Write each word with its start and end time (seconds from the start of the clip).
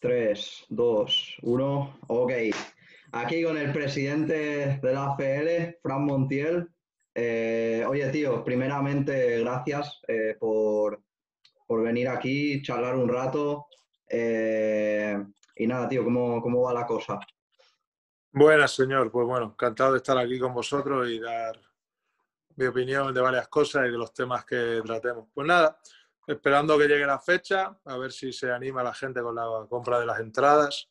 Tres, 0.00 0.64
dos, 0.68 1.36
uno. 1.42 2.00
Ok. 2.08 2.32
Aquí 3.12 3.44
con 3.44 3.56
el 3.58 3.72
presidente 3.72 4.80
de 4.82 4.92
la 4.92 5.12
AFL, 5.12 5.78
Fran 5.80 6.04
Montiel. 6.04 6.68
Eh, 7.14 7.84
oye, 7.88 8.08
tío, 8.10 8.42
primeramente, 8.42 9.38
gracias 9.38 10.00
eh, 10.08 10.34
por, 10.40 11.00
por, 11.64 11.84
venir 11.84 12.08
aquí, 12.08 12.60
charlar 12.60 12.96
un 12.96 13.08
rato. 13.08 13.68
Eh, 14.08 15.16
y 15.54 15.66
nada, 15.68 15.88
tío, 15.88 16.02
¿cómo, 16.02 16.42
¿cómo 16.42 16.62
va 16.62 16.74
la 16.74 16.86
cosa? 16.86 17.20
Buenas, 18.32 18.72
señor. 18.72 19.10
Pues 19.10 19.26
bueno, 19.26 19.46
encantado 19.46 19.92
de 19.92 19.98
estar 19.98 20.18
aquí 20.18 20.38
con 20.38 20.52
vosotros 20.52 21.08
y 21.08 21.18
dar 21.18 21.58
mi 22.56 22.66
opinión 22.66 23.12
de 23.12 23.20
varias 23.20 23.48
cosas 23.48 23.86
y 23.86 23.90
de 23.90 23.98
los 23.98 24.12
temas 24.12 24.44
que 24.44 24.82
tratemos. 24.84 25.28
Pues 25.32 25.46
nada, 25.46 25.78
esperando 26.26 26.78
que 26.78 26.88
llegue 26.88 27.06
la 27.06 27.18
fecha, 27.18 27.78
a 27.84 27.96
ver 27.96 28.12
si 28.12 28.32
se 28.32 28.50
anima 28.50 28.82
la 28.82 28.94
gente 28.94 29.20
con 29.20 29.34
la 29.34 29.66
compra 29.68 30.00
de 30.00 30.06
las 30.06 30.20
entradas 30.20 30.88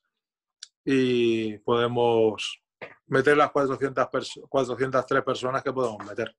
y 0.84 1.58
podemos 1.60 2.62
meter 3.08 3.36
las 3.36 3.52
400 3.52 4.08
403 4.48 5.24
personas 5.24 5.64
que 5.64 5.74
podemos 5.74 6.06
meter. 6.06 6.36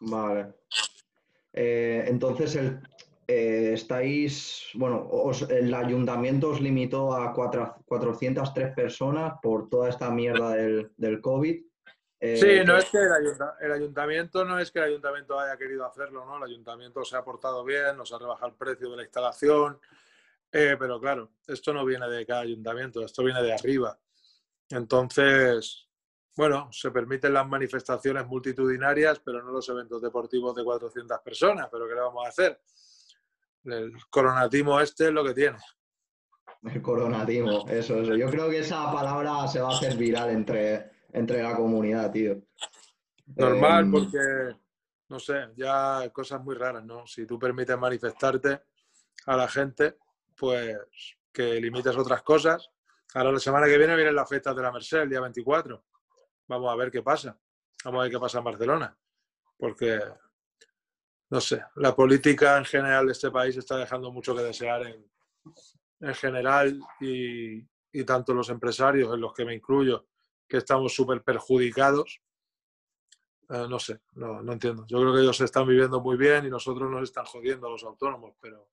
Vale. 0.00 0.54
Eh, 1.52 2.04
entonces, 2.08 2.56
el, 2.56 2.80
eh, 3.26 3.72
estáis, 3.74 4.68
bueno, 4.74 5.10
el 5.48 5.74
ayuntamiento 5.74 6.50
os 6.50 6.60
limitó 6.60 7.14
a 7.14 7.32
403 7.32 8.74
personas 8.74 9.34
por 9.42 9.68
toda 9.68 9.88
esta 9.88 10.10
mierda 10.10 10.50
del, 10.50 10.90
del 10.96 11.20
COVID. 11.20 11.62
Eh, 12.20 12.36
sí, 12.36 12.66
no 12.66 12.76
es 12.76 12.86
que 12.86 12.98
el, 12.98 13.72
ayuntamiento 13.72 14.44
no 14.44 14.58
es 14.58 14.70
que 14.70 14.78
el 14.78 14.86
ayuntamiento 14.86 15.38
haya 15.38 15.56
querido 15.56 15.84
hacerlo, 15.84 16.24
¿no? 16.24 16.38
El 16.38 16.44
ayuntamiento 16.44 17.04
se 17.04 17.16
ha 17.16 17.24
portado 17.24 17.64
bien, 17.64 17.96
nos 17.96 18.12
ha 18.12 18.18
rebajado 18.18 18.48
el 18.48 18.56
precio 18.56 18.90
de 18.90 18.96
la 18.96 19.02
instalación, 19.02 19.78
eh, 20.50 20.76
pero 20.78 21.00
claro, 21.00 21.32
esto 21.46 21.72
no 21.72 21.84
viene 21.84 22.08
de 22.08 22.24
cada 22.24 22.40
ayuntamiento, 22.40 23.04
esto 23.04 23.22
viene 23.24 23.42
de 23.42 23.52
arriba. 23.52 23.98
Entonces, 24.70 25.88
bueno, 26.36 26.68
se 26.72 26.90
permiten 26.90 27.32
las 27.32 27.46
manifestaciones 27.46 28.26
multitudinarias, 28.26 29.20
pero 29.20 29.42
no 29.42 29.52
los 29.52 29.68
eventos 29.68 30.02
deportivos 30.02 30.54
de 30.54 30.64
400 30.64 31.20
personas. 31.20 31.68
Pero 31.70 31.86
¿qué 31.86 31.94
le 31.94 32.00
vamos 32.00 32.26
a 32.26 32.28
hacer? 32.28 32.60
El 33.64 33.92
coronatismo 34.10 34.80
este 34.80 35.06
es 35.06 35.12
lo 35.12 35.24
que 35.24 35.34
tiene. 35.34 35.58
El 36.62 36.80
coronatismo, 36.80 37.66
eso, 37.68 38.00
eso. 38.00 38.14
Yo 38.14 38.28
creo 38.30 38.48
que 38.48 38.60
esa 38.60 38.90
palabra 38.90 39.46
se 39.48 39.60
va 39.60 39.70
a 39.70 39.76
hacer 39.76 39.96
viral 39.96 40.30
entre, 40.30 40.92
entre 41.12 41.42
la 41.42 41.54
comunidad, 41.56 42.10
tío. 42.10 42.42
Normal, 43.36 43.84
em, 43.84 43.92
porque, 43.92 44.56
no 45.08 45.18
sé, 45.18 45.48
ya 45.56 46.08
cosas 46.12 46.42
muy 46.42 46.54
raras, 46.54 46.84
¿no? 46.84 47.06
Si 47.06 47.26
tú 47.26 47.38
permites 47.38 47.78
manifestarte 47.78 48.62
a 49.26 49.36
la 49.36 49.48
gente, 49.48 49.96
pues 50.36 50.78
que 51.32 51.60
limites 51.60 51.96
otras 51.96 52.22
cosas. 52.22 52.70
Ahora 53.14 53.32
la 53.32 53.40
semana 53.40 53.66
que 53.66 53.76
viene 53.76 53.96
viene 53.96 54.12
la 54.12 54.26
fiesta 54.26 54.54
de 54.54 54.62
la 54.62 54.72
Merced, 54.72 55.02
el 55.02 55.10
día 55.10 55.20
24. 55.20 55.84
Vamos 56.48 56.72
a 56.72 56.76
ver 56.76 56.90
qué 56.90 57.02
pasa. 57.02 57.38
Vamos 57.84 58.00
a 58.00 58.02
ver 58.04 58.12
qué 58.12 58.18
pasa 58.18 58.38
en 58.38 58.44
Barcelona. 58.44 58.96
Porque, 59.56 60.00
no 61.30 61.40
sé, 61.40 61.62
la 61.76 61.94
política 61.94 62.58
en 62.58 62.64
general 62.64 63.06
de 63.06 63.12
este 63.12 63.30
país 63.30 63.56
está 63.56 63.76
dejando 63.76 64.12
mucho 64.12 64.34
que 64.34 64.42
desear 64.42 64.86
en, 64.86 65.10
en 66.00 66.14
general 66.14 66.80
y, 67.00 67.66
y 67.92 68.04
tanto 68.04 68.34
los 68.34 68.50
empresarios, 68.50 69.12
en 69.14 69.20
los 69.20 69.32
que 69.32 69.44
me 69.44 69.54
incluyo, 69.54 70.06
que 70.48 70.58
estamos 70.58 70.94
súper 70.94 71.22
perjudicados. 71.22 72.20
Eh, 73.48 73.66
no 73.68 73.78
sé, 73.78 74.00
no, 74.14 74.42
no, 74.42 74.52
entiendo. 74.52 74.84
Yo 74.86 75.00
creo 75.00 75.14
que 75.14 75.20
ellos 75.20 75.36
se 75.36 75.44
están 75.44 75.66
viviendo 75.66 76.00
muy 76.00 76.16
bien 76.16 76.46
y 76.46 76.50
nosotros 76.50 76.90
nos 76.90 77.02
están 77.02 77.24
jodiendo 77.24 77.66
a 77.66 77.70
los 77.70 77.84
autónomos, 77.84 78.34
pero 78.40 78.68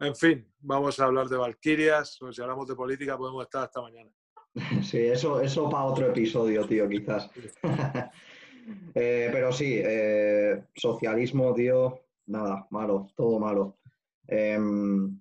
en 0.00 0.14
fin, 0.14 0.50
vamos 0.60 0.98
a 1.00 1.04
hablar 1.04 1.28
de 1.28 1.36
Valquirias, 1.36 2.22
o 2.22 2.32
si 2.32 2.40
hablamos 2.40 2.68
de 2.68 2.76
política 2.76 3.18
podemos 3.18 3.44
estar 3.44 3.64
hasta 3.64 3.82
mañana. 3.82 4.10
Sí, 4.82 4.98
eso, 4.98 5.40
eso 5.40 5.68
para 5.68 5.84
otro 5.84 6.06
episodio, 6.06 6.66
tío, 6.66 6.88
quizás. 6.88 7.30
Eh, 8.94 9.28
pero 9.32 9.52
sí, 9.52 9.80
eh, 9.82 10.64
socialismo, 10.74 11.54
tío, 11.54 12.00
nada, 12.26 12.66
malo, 12.70 13.08
todo 13.16 13.38
malo. 13.38 13.78
Em, 14.26 15.20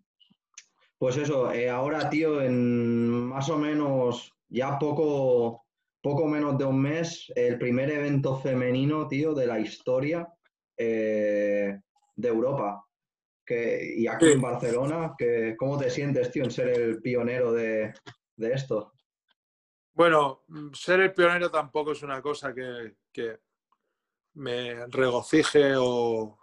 pues 0.97 1.17
eso, 1.17 1.51
ahora, 1.71 2.09
tío, 2.09 2.41
en 2.41 3.25
más 3.27 3.49
o 3.49 3.57
menos 3.57 4.33
ya 4.49 4.79
poco, 4.79 5.65
poco 6.01 6.27
menos 6.27 6.57
de 6.57 6.65
un 6.65 6.81
mes, 6.81 7.31
el 7.35 7.57
primer 7.57 7.91
evento 7.91 8.37
femenino, 8.37 9.07
tío, 9.07 9.33
de 9.33 9.47
la 9.47 9.59
historia 9.59 10.27
eh, 10.77 11.79
de 12.15 12.27
Europa. 12.27 12.83
Que, 13.45 13.93
y 13.97 14.07
aquí 14.07 14.27
en 14.31 14.41
Barcelona, 14.41 15.15
que, 15.17 15.55
¿cómo 15.57 15.77
te 15.77 15.89
sientes, 15.89 16.31
tío, 16.31 16.43
en 16.43 16.51
ser 16.51 16.69
el 16.69 17.01
pionero 17.01 17.53
de, 17.53 17.93
esto? 18.37 18.91
Bueno, 19.97 20.43
mm, 20.49 20.73
ser 20.73 20.99
el 20.99 21.11
pionero 21.11 21.49
tampoco 21.49 21.93
es 21.93 22.03
una 22.03 22.21
cosa 22.21 22.53
que, 22.53 22.93
me 24.35 24.85
regocije 24.89 25.73
o, 25.75 26.37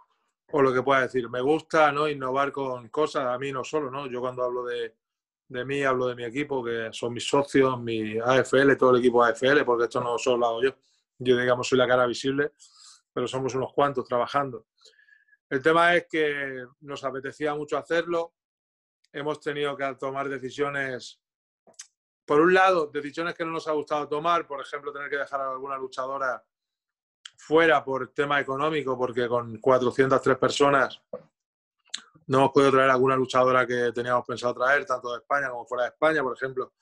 lo 0.51 0.73
que 0.73 0.83
pueda 0.83 1.03
decir. 1.03 1.29
Me 1.29 1.39
gusta 1.39 1.89
¿no? 1.93 2.09
innovar 2.09 2.51
con 2.51 2.89
cosas, 2.89 3.25
a 3.27 3.37
mí 3.39 3.53
no 3.53 3.63
solo, 3.63 3.89
¿no? 3.89 4.07
Yo 4.07 4.19
cuando 4.19 4.43
hablo 4.43 4.65
de, 4.65 4.95
de 5.47 5.63
mí, 5.63 5.83
hablo 5.83 6.07
de 6.07 6.15
mi 6.15 6.25
equipo, 6.25 6.61
que 6.65 6.89
son 6.91 7.13
mis 7.13 7.25
socios, 7.25 7.79
mi 7.79 8.17
AFL, 8.19 8.75
todo 8.75 8.91
el 8.91 8.99
equipo 8.99 9.23
AFL, 9.23 9.63
porque 9.63 9.85
esto 9.85 10.01
no 10.01 10.17
solo 10.17 10.37
lo 10.37 10.47
hago 10.47 10.63
yo. 10.63 10.75
Yo, 11.19 11.37
digamos, 11.37 11.69
soy 11.69 11.77
la 11.77 11.87
cara 11.87 12.05
visible, 12.05 12.51
pero 13.13 13.25
somos 13.25 13.55
unos 13.55 13.71
cuantos 13.71 14.05
trabajando. 14.05 14.65
El 15.49 15.61
tema 15.61 15.95
es 15.95 16.07
que 16.09 16.65
nos 16.81 17.05
apetecía 17.05 17.55
mucho 17.55 17.77
hacerlo. 17.77 18.33
Hemos 19.13 19.39
tenido 19.39 19.77
que 19.77 19.95
tomar 19.97 20.27
decisiones, 20.27 21.21
por 22.25 22.41
un 22.41 22.53
lado, 22.53 22.87
decisiones 22.87 23.35
que 23.35 23.45
no 23.45 23.51
nos 23.51 23.67
ha 23.67 23.71
gustado 23.71 24.07
tomar, 24.07 24.47
por 24.47 24.59
ejemplo, 24.59 24.91
tener 24.91 25.09
que 25.09 25.17
dejar 25.17 25.41
a 25.41 25.51
alguna 25.51 25.77
luchadora 25.77 26.43
fuera 27.37 27.83
por 27.83 28.13
tema 28.13 28.39
económico, 28.39 28.97
porque 28.97 29.27
con 29.27 29.57
403 29.59 30.37
personas 30.37 31.01
no 32.27 32.39
hemos 32.39 32.51
podido 32.51 32.71
traer 32.71 32.89
alguna 32.89 33.15
luchadora 33.15 33.67
que 33.67 33.91
teníamos 33.93 34.25
pensado 34.25 34.55
traer, 34.55 34.85
tanto 34.85 35.11
de 35.11 35.19
España 35.19 35.49
como 35.49 35.65
fuera 35.65 35.83
de 35.83 35.89
España. 35.89 36.23
Por 36.23 36.35
ejemplo, 36.35 36.73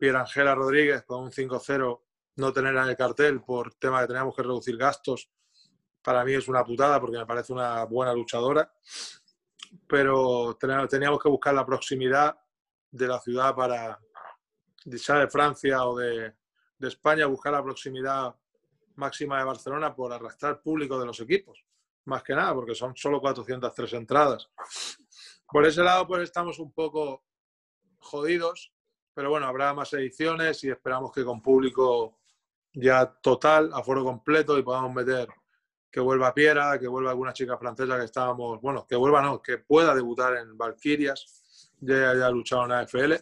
Angela 0.00 0.54
Rodríguez 0.54 1.04
con 1.04 1.22
un 1.22 1.30
5-0 1.30 2.00
no 2.34 2.52
tenerla 2.52 2.82
en 2.82 2.90
el 2.90 2.96
cartel 2.96 3.42
por 3.42 3.74
tema 3.74 4.00
que 4.00 4.08
teníamos 4.08 4.34
que 4.34 4.42
reducir 4.42 4.76
gastos. 4.76 5.30
Para 6.02 6.24
mí 6.24 6.34
es 6.34 6.48
una 6.48 6.64
putada 6.64 7.00
porque 7.00 7.18
me 7.18 7.26
parece 7.26 7.52
una 7.52 7.84
buena 7.84 8.12
luchadora. 8.12 8.72
Pero 9.86 10.58
teníamos 10.58 11.22
que 11.22 11.28
buscar 11.28 11.54
la 11.54 11.64
proximidad 11.64 12.36
de 12.90 13.06
la 13.06 13.20
ciudad 13.20 13.54
para, 13.54 13.98
de 14.84 15.28
Francia 15.28 15.84
o 15.84 15.96
de, 15.96 16.34
de 16.78 16.88
España, 16.88 17.26
buscar 17.26 17.52
la 17.52 17.62
proximidad 17.62 18.34
máxima 18.96 19.38
de 19.38 19.44
Barcelona 19.44 19.94
por 19.94 20.12
arrastrar 20.12 20.60
público 20.60 20.98
de 20.98 21.06
los 21.06 21.20
equipos 21.20 21.64
más 22.04 22.22
que 22.22 22.34
nada, 22.34 22.54
porque 22.54 22.74
son 22.74 22.96
solo 22.96 23.20
403 23.20 23.92
entradas. 23.94 24.50
Por 25.46 25.66
ese 25.66 25.82
lado, 25.82 26.06
pues 26.06 26.22
estamos 26.22 26.58
un 26.58 26.72
poco 26.72 27.24
jodidos, 27.98 28.72
pero 29.14 29.30
bueno, 29.30 29.46
habrá 29.46 29.74
más 29.74 29.92
ediciones 29.92 30.64
y 30.64 30.70
esperamos 30.70 31.12
que 31.12 31.24
con 31.24 31.40
público 31.40 32.18
ya 32.72 33.06
total, 33.06 33.70
a 33.72 33.82
foro 33.82 34.02
completo 34.02 34.58
y 34.58 34.62
podamos 34.62 34.94
meter 34.94 35.28
que 35.90 36.00
vuelva 36.00 36.32
Piera, 36.32 36.78
que 36.78 36.88
vuelva 36.88 37.10
alguna 37.10 37.34
chica 37.34 37.58
francesa 37.58 37.98
que 37.98 38.06
estábamos, 38.06 38.60
bueno, 38.62 38.86
que 38.86 38.96
vuelva 38.96 39.20
no, 39.20 39.42
que 39.42 39.58
pueda 39.58 39.94
debutar 39.94 40.36
en 40.36 40.56
Valkyrias, 40.56 41.70
ya 41.80 42.10
haya 42.10 42.30
luchado 42.30 42.64
en 42.64 42.72
AFL 42.72 43.12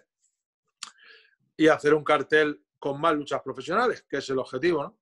y 1.61 1.69
hacer 1.69 1.93
un 1.93 2.03
cartel 2.03 2.65
con 2.79 2.99
más 2.99 3.15
luchas 3.15 3.43
profesionales, 3.43 4.07
que 4.09 4.17
es 4.17 4.31
el 4.31 4.39
objetivo. 4.39 4.97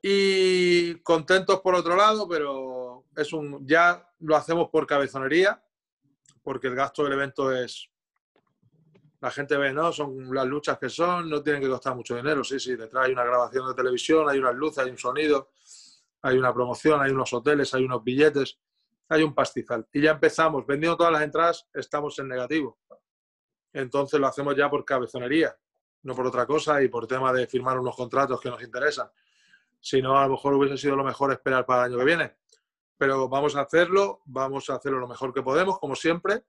Y 0.00 0.94
contentos 1.00 1.60
por 1.62 1.74
otro 1.74 1.96
lado, 1.96 2.28
pero 2.28 3.06
es 3.16 3.32
un, 3.32 3.66
ya 3.66 4.08
lo 4.20 4.36
hacemos 4.36 4.68
por 4.70 4.86
cabezonería, 4.86 5.60
porque 6.44 6.68
el 6.68 6.76
gasto 6.76 7.02
del 7.02 7.14
evento 7.14 7.52
es, 7.52 7.90
la 9.20 9.32
gente 9.32 9.56
ve, 9.56 9.72
¿no? 9.72 9.90
Son 9.90 10.32
las 10.32 10.46
luchas 10.46 10.78
que 10.78 10.88
son, 10.88 11.28
no 11.28 11.42
tienen 11.42 11.60
que 11.60 11.68
costar 11.68 11.96
mucho 11.96 12.14
dinero, 12.14 12.44
sí, 12.44 12.60
sí, 12.60 12.76
detrás 12.76 13.06
hay 13.06 13.12
una 13.12 13.24
grabación 13.24 13.66
de 13.66 13.74
televisión, 13.74 14.28
hay 14.28 14.38
unas 14.38 14.54
luces, 14.54 14.84
hay 14.84 14.92
un 14.92 14.98
sonido, 14.98 15.50
hay 16.22 16.38
una 16.38 16.54
promoción, 16.54 17.02
hay 17.02 17.10
unos 17.10 17.32
hoteles, 17.32 17.74
hay 17.74 17.82
unos 17.82 18.04
billetes, 18.04 18.60
hay 19.08 19.24
un 19.24 19.34
pastizal. 19.34 19.88
Y 19.92 20.02
ya 20.02 20.12
empezamos, 20.12 20.64
vendiendo 20.64 20.96
todas 20.96 21.14
las 21.14 21.22
entradas, 21.22 21.66
estamos 21.74 22.16
en 22.20 22.28
negativo. 22.28 22.78
Entonces 23.78 24.18
lo 24.18 24.26
hacemos 24.26 24.56
ya 24.56 24.68
por 24.68 24.84
cabezonería, 24.84 25.56
no 26.02 26.12
por 26.12 26.26
otra 26.26 26.44
cosa 26.46 26.82
y 26.82 26.88
por 26.88 27.06
tema 27.06 27.32
de 27.32 27.46
firmar 27.46 27.78
unos 27.78 27.94
contratos 27.94 28.40
que 28.40 28.50
nos 28.50 28.60
interesan. 28.60 29.08
Si 29.80 30.02
no, 30.02 30.18
a 30.18 30.24
lo 30.24 30.32
mejor 30.32 30.54
hubiese 30.54 30.76
sido 30.76 30.96
lo 30.96 31.04
mejor 31.04 31.30
esperar 31.30 31.64
para 31.64 31.86
el 31.86 31.92
año 31.92 31.98
que 31.98 32.04
viene. 32.04 32.32
Pero 32.96 33.28
vamos 33.28 33.54
a 33.54 33.60
hacerlo, 33.60 34.22
vamos 34.24 34.68
a 34.68 34.74
hacerlo 34.74 34.98
lo 34.98 35.06
mejor 35.06 35.32
que 35.32 35.42
podemos, 35.42 35.78
como 35.78 35.94
siempre. 35.94 36.42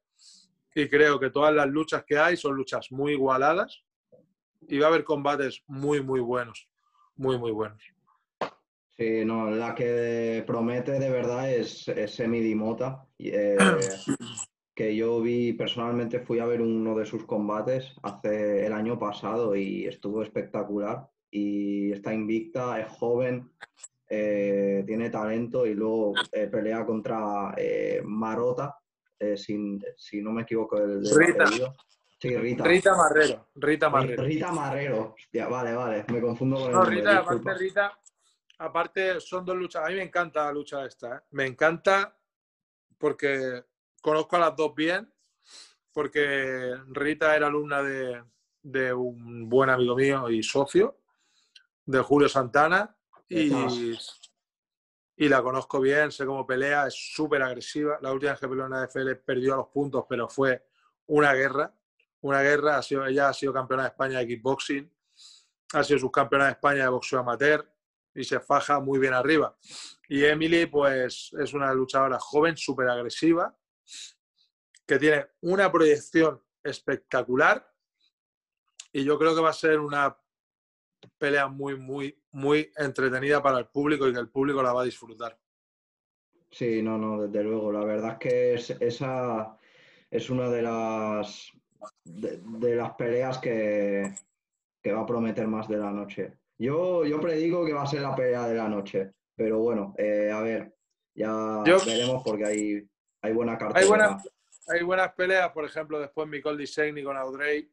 Y 0.74 0.90
creo 0.90 1.20
que 1.20 1.30
todas 1.30 1.54
las 1.54 1.68
luchas 1.68 2.04
que 2.04 2.18
hay 2.18 2.36
son 2.36 2.56
luchas 2.56 2.92
muy 2.92 3.12
igualadas 3.12 3.84
y 4.62 4.80
va 4.80 4.88
a 4.88 4.90
haber 4.90 5.04
combates 5.04 5.62
muy, 5.68 6.02
muy 6.02 6.22
buenos. 6.22 6.68
muy, 7.16 7.38
muy 7.38 7.52
buenos. 7.52 7.84
Sí, 8.98 9.24
no, 9.24 9.52
la 9.52 9.76
que 9.76 10.44
promete 10.48 10.94
de 10.94 11.12
verdad 11.12 11.52
es, 11.52 11.88
es 11.90 12.16
Semidimota, 12.16 13.06
eh, 13.20 13.56
que 14.80 14.96
yo 14.96 15.20
vi 15.20 15.52
personalmente, 15.52 16.22
fui 16.22 16.40
a 16.40 16.46
ver 16.46 16.62
uno 16.62 16.96
de 16.96 17.06
sus 17.06 17.26
combates 17.26 17.92
hace 18.02 18.66
el 18.66 18.72
año 18.72 18.98
pasado 18.98 19.54
y 19.54 19.86
estuvo 19.86 20.24
espectacular. 20.24 21.06
Y 21.30 21.92
está 21.92 22.14
invicta, 22.14 22.80
es 22.80 22.88
joven, 22.88 23.52
eh, 24.10 24.82
tiene 24.88 25.10
talento 25.10 25.66
y 25.66 25.74
luego 25.74 26.14
eh, 26.32 26.48
pelea 26.48 26.86
contra 26.86 27.54
Marota, 28.06 28.80
sin, 29.36 29.84
si 29.98 30.22
no 30.22 30.32
me 30.32 30.44
equivoco, 30.44 30.78
el, 30.78 31.04
Rita. 31.14 31.46
Sí, 32.18 32.38
Rita. 32.38 32.64
Rita 32.64 32.96
Marrero. 32.96 33.50
Rita 33.56 33.90
Marrero. 33.90 34.24
Rita 34.24 34.52
Marrero. 34.54 35.16
vale, 35.50 35.74
vale. 35.74 36.06
Me 36.08 36.22
confundo 36.22 36.56
con 36.56 36.68
el 36.68 36.72
No, 36.72 36.86
Rita, 36.86 37.18
aparte 37.18 37.54
Rita, 37.54 38.00
aparte 38.60 39.20
son 39.20 39.44
dos 39.44 39.58
luchas. 39.58 39.84
A 39.84 39.90
mí 39.90 39.96
me 39.96 40.04
encanta 40.04 40.46
la 40.46 40.54
lucha 40.54 40.86
esta. 40.86 41.18
¿eh? 41.18 41.20
Me 41.32 41.46
encanta 41.46 42.18
porque 42.98 43.66
conozco 44.02 44.36
a 44.36 44.40
las 44.40 44.56
dos 44.56 44.74
bien. 44.76 45.12
Porque 45.92 46.76
Rita 46.90 47.36
era 47.36 47.48
alumna 47.48 47.82
de, 47.82 48.24
de 48.62 48.94
un 48.94 49.50
buen 49.50 49.70
amigo 49.70 49.96
mío 49.96 50.30
y 50.30 50.44
socio, 50.44 51.00
de 51.86 52.00
Julio 52.00 52.30
Santana. 52.30 52.96
Y, 53.28 53.52
y 55.16 55.30
la 55.30 55.42
conozco 55.42 55.80
bien, 55.82 56.12
sé 56.12 56.26
cómo 56.26 56.46
pelea, 56.46 56.88
es 56.88 56.96
súper 56.96 57.42
agresiva. 57.42 57.98
La 58.02 58.14
última 58.14 58.32
vez 58.32 58.40
que 58.40 58.48
peleó 58.48 58.66
en 58.66 58.72
la 58.72 58.86
FL 58.86 59.16
perdió 59.18 59.56
los 59.56 59.68
puntos, 59.68 60.06
pero 60.08 60.30
fue 60.30 60.68
una 61.08 61.34
guerra 61.34 61.74
una 62.22 62.42
guerra. 62.42 62.78
Ha 62.78 62.82
sido, 62.82 63.06
ella 63.06 63.30
ha 63.30 63.34
sido 63.34 63.54
campeona 63.54 63.84
de 63.84 63.90
España 63.90 64.20
de 64.20 64.28
kickboxing, 64.28 64.92
ha 65.74 65.84
sido 65.84 66.00
subcampeona 66.00 66.46
de 66.46 66.52
España 66.52 66.84
de 66.84 66.90
boxeo 66.90 67.20
amateur 67.20 67.72
y 68.14 68.24
se 68.24 68.40
faja 68.40 68.80
muy 68.80 69.00
bien 69.00 69.14
arriba. 69.14 69.56
Y 70.08 70.24
Emily, 70.26 70.66
pues, 70.66 71.32
es 71.40 71.54
una 71.54 71.74
luchadora 71.74 72.18
joven, 72.20 72.58
súper 72.58 72.90
agresiva, 72.90 73.56
que 74.86 75.00
tiene 75.00 75.28
una 75.42 75.72
proyección 75.72 76.42
espectacular 76.64 77.72
y 78.92 79.04
yo 79.04 79.18
creo 79.18 79.36
que 79.36 79.42
va 79.42 79.50
a 79.50 79.54
ser 79.54 79.80
una 79.80 80.18
pelea 81.18 81.48
muy, 81.48 81.78
muy, 81.78 82.20
muy 82.32 82.72
entretenida 82.76 83.42
para 83.42 83.60
el 83.60 83.68
público 83.68 84.08
y 84.08 84.14
que 84.14 84.20
el 84.20 84.30
público 84.30 84.64
la 84.64 84.74
va 84.74 84.82
a 84.82 84.86
disfrutar. 84.86 85.38
Sí, 86.52 86.82
no, 86.82 86.98
no, 86.98 87.22
desde 87.22 87.44
luego. 87.44 87.72
La 87.72 87.86
verdad 87.86 88.14
es 88.14 88.18
que 88.18 88.86
esa 88.86 89.58
es 90.10 90.30
una 90.30 90.50
de 90.50 90.64
las 90.64 91.52
de, 92.04 92.76
las 92.76 92.94
peleas 92.96 93.38
que, 93.38 94.12
va 94.88 95.02
a 95.02 95.06
prometer 95.06 95.48
más 95.48 95.68
de 95.68 95.78
la 95.78 95.92
noche. 95.92 96.34
Yo, 96.58 97.06
yo 97.06 97.22
predigo 97.22 97.66
que 97.66 97.74
va 97.74 97.84
a 97.84 97.88
ser 97.88 98.02
la 98.02 98.16
pelea 98.16 98.48
de 98.48 98.56
la 98.56 98.68
noche, 98.68 99.12
pero 99.36 99.60
bueno, 99.60 99.94
eh, 99.98 100.32
a 100.34 100.42
ver, 100.42 100.76
ya 101.14 101.64
veremos 101.64 102.24
porque 102.24 102.46
hay, 102.46 102.90
hay 103.22 103.34
buena 103.34 103.58
carta. 103.58 103.80
Hay, 103.80 103.88
hay 104.68 104.84
buenas 104.84 105.14
peleas, 105.14 105.52
por 105.52 105.66
ejemplo, 105.66 106.00
después 106.00 106.28
Micole 106.28 106.58
Disegni 106.58 107.04
con 107.04 107.18
Audrey. 107.18 107.72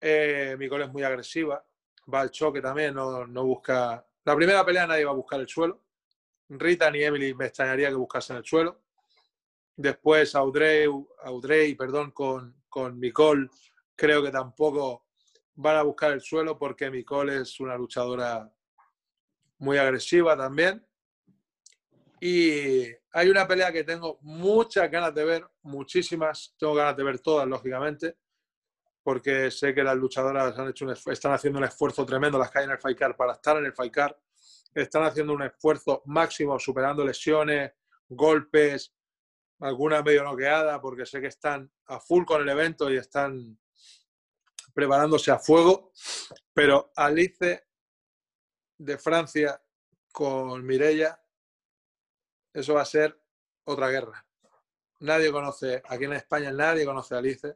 Eh, 0.00 0.56
Micole 0.58 0.84
es 0.84 0.92
muy 0.92 1.02
agresiva, 1.02 1.64
va 2.12 2.20
al 2.20 2.30
choque 2.30 2.60
también, 2.60 2.94
no, 2.94 3.26
no 3.26 3.44
busca... 3.44 4.06
La 4.24 4.36
primera 4.36 4.64
pelea 4.64 4.86
nadie 4.86 5.04
va 5.04 5.12
a 5.12 5.14
buscar 5.14 5.40
el 5.40 5.48
suelo. 5.48 5.82
Rita 6.48 6.90
ni 6.90 7.02
Emily 7.02 7.34
me 7.34 7.46
extrañaría 7.46 7.88
que 7.88 7.94
buscasen 7.94 8.36
el 8.36 8.44
suelo. 8.44 8.82
Después 9.74 10.34
Audrey, 10.34 10.88
Audrey 11.24 11.74
perdón, 11.74 12.10
con, 12.10 12.62
con 12.68 13.00
Nicole 13.00 13.48
creo 13.94 14.22
que 14.22 14.30
tampoco 14.30 15.06
van 15.54 15.76
a 15.76 15.82
buscar 15.82 16.12
el 16.12 16.20
suelo 16.20 16.58
porque 16.58 16.90
Nicole 16.90 17.42
es 17.42 17.58
una 17.60 17.76
luchadora 17.76 18.50
muy 19.58 19.78
agresiva 19.78 20.36
también. 20.36 20.86
Y 22.20 22.86
hay 23.16 23.30
una 23.30 23.48
pelea 23.48 23.72
que 23.72 23.82
tengo 23.82 24.18
muchas 24.20 24.90
ganas 24.90 25.14
de 25.14 25.24
ver, 25.24 25.46
muchísimas, 25.62 26.54
tengo 26.58 26.74
ganas 26.74 26.94
de 26.98 27.02
ver 27.02 27.18
todas, 27.20 27.48
lógicamente, 27.48 28.18
porque 29.02 29.50
sé 29.50 29.74
que 29.74 29.82
las 29.82 29.96
luchadoras 29.96 30.58
han 30.58 30.68
hecho 30.68 30.86
están 30.92 31.32
haciendo 31.32 31.58
un 31.58 31.64
esfuerzo 31.64 32.04
tremendo, 32.04 32.38
las 32.38 32.50
que 32.50 32.58
hay 32.58 32.66
en 32.66 32.72
el 32.72 32.78
Fight 32.78 32.98
para 33.16 33.32
estar 33.32 33.56
en 33.56 33.64
el 33.64 33.72
Fight 33.72 33.96
están 34.74 35.04
haciendo 35.04 35.32
un 35.32 35.44
esfuerzo 35.44 36.02
máximo, 36.04 36.58
superando 36.58 37.06
lesiones, 37.06 37.72
golpes, 38.06 38.94
alguna 39.60 40.02
medio 40.02 40.22
noqueada, 40.22 40.78
porque 40.78 41.06
sé 41.06 41.18
que 41.18 41.28
están 41.28 41.72
a 41.86 41.98
full 41.98 42.26
con 42.26 42.42
el 42.42 42.48
evento 42.50 42.90
y 42.90 42.98
están 42.98 43.58
preparándose 44.74 45.30
a 45.30 45.38
fuego. 45.38 45.90
Pero 46.52 46.92
Alice 46.94 47.66
de 48.76 48.98
Francia 48.98 49.58
con 50.12 50.66
Mirella, 50.66 51.18
eso 52.56 52.72
va 52.72 52.80
a 52.80 52.86
ser 52.86 53.20
otra 53.64 53.90
guerra. 53.90 54.24
Nadie 55.00 55.30
conoce, 55.30 55.82
aquí 55.86 56.04
en 56.04 56.14
España 56.14 56.50
nadie 56.50 56.86
conoce 56.86 57.14
a 57.14 57.18
Alice. 57.18 57.54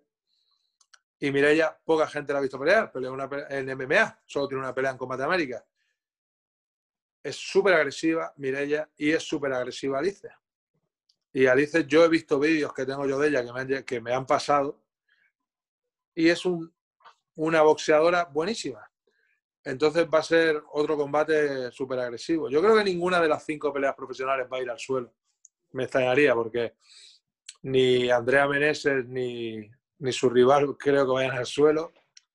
Y 1.18 1.30
Mirella, 1.30 1.78
poca 1.82 2.06
gente 2.06 2.34
la 2.34 2.38
ha 2.38 2.42
visto 2.42 2.58
pelear, 2.58 2.92
pelea 2.92 3.10
una 3.10 3.28
en 3.48 3.76
MMA, 3.76 4.22
solo 4.26 4.48
tiene 4.48 4.62
una 4.62 4.74
pelea 4.74 4.90
en 4.90 4.98
Combate 4.98 5.22
América. 5.22 5.64
Es 7.22 7.36
súper 7.36 7.74
agresiva 7.74 8.32
Mirella 8.36 8.90
y 8.96 9.10
es 9.12 9.22
súper 9.22 9.54
agresiva 9.54 9.98
Alice. 9.98 10.28
Y 11.32 11.46
Alice, 11.46 11.86
yo 11.86 12.04
he 12.04 12.08
visto 12.08 12.38
vídeos 12.38 12.74
que 12.74 12.84
tengo 12.84 13.06
yo 13.06 13.18
de 13.18 13.28
ella 13.28 13.42
que 13.42 13.52
me 13.52 13.60
han, 13.60 13.84
que 13.84 14.00
me 14.02 14.12
han 14.12 14.26
pasado 14.26 14.82
y 16.14 16.28
es 16.28 16.42
una 17.36 17.62
boxeadora 17.62 18.24
buenísima. 18.24 18.89
Entonces 19.64 20.06
va 20.12 20.20
a 20.20 20.22
ser 20.22 20.62
otro 20.72 20.96
combate 20.96 21.70
súper 21.70 22.00
agresivo. 22.00 22.48
Yo 22.48 22.60
creo 22.62 22.76
que 22.76 22.84
ninguna 22.84 23.20
de 23.20 23.28
las 23.28 23.44
cinco 23.44 23.72
peleas 23.72 23.94
profesionales 23.94 24.46
va 24.50 24.56
a 24.56 24.62
ir 24.62 24.70
al 24.70 24.78
suelo. 24.78 25.12
Me 25.72 25.84
extrañaría 25.84 26.34
porque 26.34 26.74
ni 27.62 28.10
Andrea 28.10 28.48
Meneses 28.48 29.06
ni, 29.06 29.70
ni 29.98 30.12
su 30.12 30.30
rival 30.30 30.76
creo 30.78 31.06
que 31.06 31.12
vayan 31.12 31.36
al 31.36 31.46
suelo. 31.46 31.92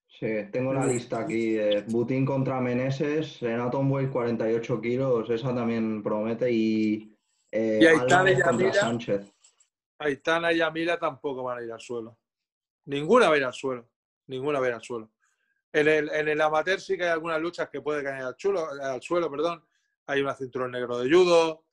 Sí, 0.07 0.27
tengo 0.51 0.74
la 0.74 0.86
lista 0.86 1.19
aquí. 1.19 1.57
Eh, 1.57 1.83
Butín 1.88 2.25
contra 2.25 2.62
Meneses, 2.62 3.42
en 3.42 3.60
Atomweight 3.60 4.12
48 4.12 4.80
kilos, 4.80 5.30
esa 5.30 5.54
también 5.54 6.01
promete. 6.01 6.50
Y 6.50 7.16
eh, 7.51 7.80
y 7.81 7.86
Aitana 7.86 8.31
y 8.31 8.38
Yamila, 8.38 8.98
Aitana 10.00 10.51
y 10.51 10.57
Yamila 10.57 11.00
tampoco 11.00 11.44
van 11.44 11.60
a 11.60 11.63
ir 11.63 11.71
al 11.71 11.80
suelo. 11.80 12.18
Ninguna 12.86 13.30
va 13.30 13.36
a 13.36 13.38
ir 13.38 13.44
al 13.45 13.54
suelo. 13.54 13.89
Ninguna 14.28 14.60
va 14.60 14.66
a 14.66 14.69
ir 14.69 14.75
al 14.75 14.81
suelo. 14.81 15.10
En 15.77 16.27
el, 16.30 16.42
amateur 16.42 16.80
sí 16.80 16.98
que 16.98 17.04
hay 17.04 17.10
algunas 17.10 17.42
luchas 17.42 17.69
que 17.69 17.81
puede 17.81 18.04
caer 18.04 18.24
al, 18.24 18.36
chulo, 18.36 18.68
al 18.81 19.01
suelo. 19.01 19.30
Perdón. 19.30 19.64
Hay 20.07 20.21
una 20.21 20.33
cinturón 20.33 20.71
negro 20.71 20.97
de 20.99 21.09
judo. 21.09 21.66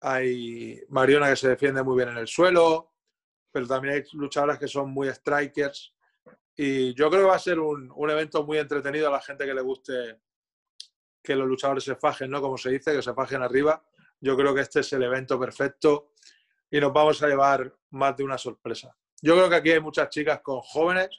Hay 0.00 0.80
Mariona 0.88 1.28
que 1.28 1.36
se 1.36 1.48
defiende 1.48 1.82
muy 1.82 1.96
bien 1.96 2.08
en 2.10 2.18
el 2.18 2.28
suelo. 2.28 2.92
Pero 3.50 3.66
también 3.66 3.94
hay 3.94 4.04
luchadoras 4.14 4.58
que 4.58 4.68
son 4.68 4.90
muy 4.90 5.08
strikers. 5.10 5.94
Y 6.56 6.94
yo 6.94 7.10
creo 7.10 7.22
que 7.22 7.28
va 7.28 7.36
a 7.36 7.40
ser 7.40 7.58
un, 7.58 7.92
un 7.94 8.10
evento 8.10 8.44
muy 8.44 8.58
entretenido 8.58 9.08
a 9.08 9.12
la 9.12 9.20
gente 9.20 9.44
que 9.44 9.54
le 9.54 9.62
guste 9.62 10.20
que 11.22 11.36
los 11.36 11.46
luchadores 11.46 11.84
se 11.84 11.94
fajen, 11.94 12.30
¿no? 12.30 12.40
Como 12.40 12.58
se 12.58 12.70
dice, 12.70 12.92
que 12.92 13.02
se 13.02 13.14
fajen 13.14 13.42
arriba 13.42 13.82
yo 14.22 14.36
creo 14.36 14.54
que 14.54 14.60
este 14.60 14.80
es 14.80 14.92
el 14.92 15.02
evento 15.02 15.38
perfecto 15.38 16.12
y 16.70 16.80
nos 16.80 16.92
vamos 16.92 17.20
a 17.22 17.26
llevar 17.26 17.76
más 17.90 18.16
de 18.16 18.22
una 18.22 18.38
sorpresa. 18.38 18.96
Yo 19.20 19.34
creo 19.34 19.50
que 19.50 19.56
aquí 19.56 19.70
hay 19.72 19.80
muchas 19.80 20.08
chicas 20.08 20.40
con 20.40 20.60
jóvenes 20.60 21.10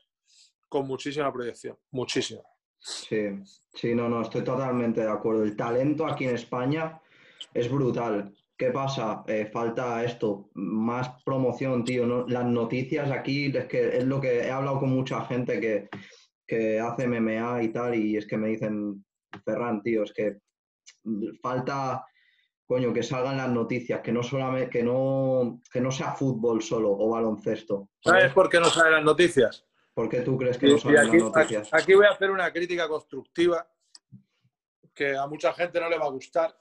con 0.74 0.88
muchísima 0.88 1.32
proyección, 1.32 1.78
muchísima. 1.92 2.42
Sí, 2.80 3.30
sí, 3.76 3.94
no, 3.94 4.10
no, 4.10 4.24
estoy 4.24 4.44
totalmente 4.44 5.02
de 5.02 5.12
acuerdo. 5.12 5.44
El 5.44 5.56
talento 5.56 6.08
aquí 6.08 6.26
en 6.26 6.34
España 6.34 7.00
es 7.54 7.72
brutal. 7.72 8.34
¿Qué 8.58 8.72
pasa? 8.72 9.24
Eh, 9.28 9.46
falta 9.54 10.04
esto, 10.04 10.50
más 10.56 11.22
promoción, 11.24 11.86
tío. 11.86 12.26
Las 12.28 12.46
noticias 12.46 13.12
aquí, 13.12 13.56
es 13.56 13.66
que 13.66 13.98
es 14.00 14.04
lo 14.04 14.20
que 14.20 14.40
he 14.40 14.52
hablado 14.52 14.80
con 14.80 14.90
mucha 14.90 15.24
gente 15.26 15.60
que, 15.60 15.90
que 16.48 16.80
hace 16.80 17.08
MMA 17.08 17.62
y 17.62 17.68
tal, 17.70 17.94
y 17.94 18.18
es 18.18 18.26
que 18.26 18.38
me 18.38 18.48
dicen, 18.48 19.06
Ferran, 19.46 19.84
tío, 19.84 20.02
es 20.04 20.12
que 20.12 20.40
falta 21.40 22.04
coño, 22.66 22.92
que 22.92 23.04
salgan 23.04 23.38
las 23.38 23.50
noticias, 23.50 24.02
que 24.02 24.12
no 24.12 24.24
solamente, 24.24 24.72
que 24.72 24.82
no, 24.82 25.62
que 25.72 25.80
no 25.80 25.92
sea 25.92 26.14
fútbol 26.14 26.64
solo 26.64 26.92
o 26.92 27.10
baloncesto. 27.12 27.90
¿Sabes 28.00 28.34
por 28.34 28.50
qué 28.50 28.60
no 28.60 28.66
salen 28.66 28.94
las 28.94 29.04
noticias? 29.04 29.68
¿Por 29.94 30.10
qué 30.10 30.22
tú 30.22 30.38
crees 30.38 30.58
que 30.58 30.68
no 30.68 30.78
salen 30.78 31.08
las 31.08 31.14
noticias? 31.14 31.70
Aquí 31.72 31.94
voy 31.94 32.06
a 32.06 32.12
hacer 32.12 32.32
una 32.32 32.52
crítica 32.52 32.88
constructiva 32.88 33.68
que 34.94 35.16
a 35.16 35.28
mucha 35.28 35.54
gente 35.54 35.80
no 35.80 35.90
le 35.90 35.98
va 35.98 36.06
a 36.06 36.10
gustar, 36.10 36.56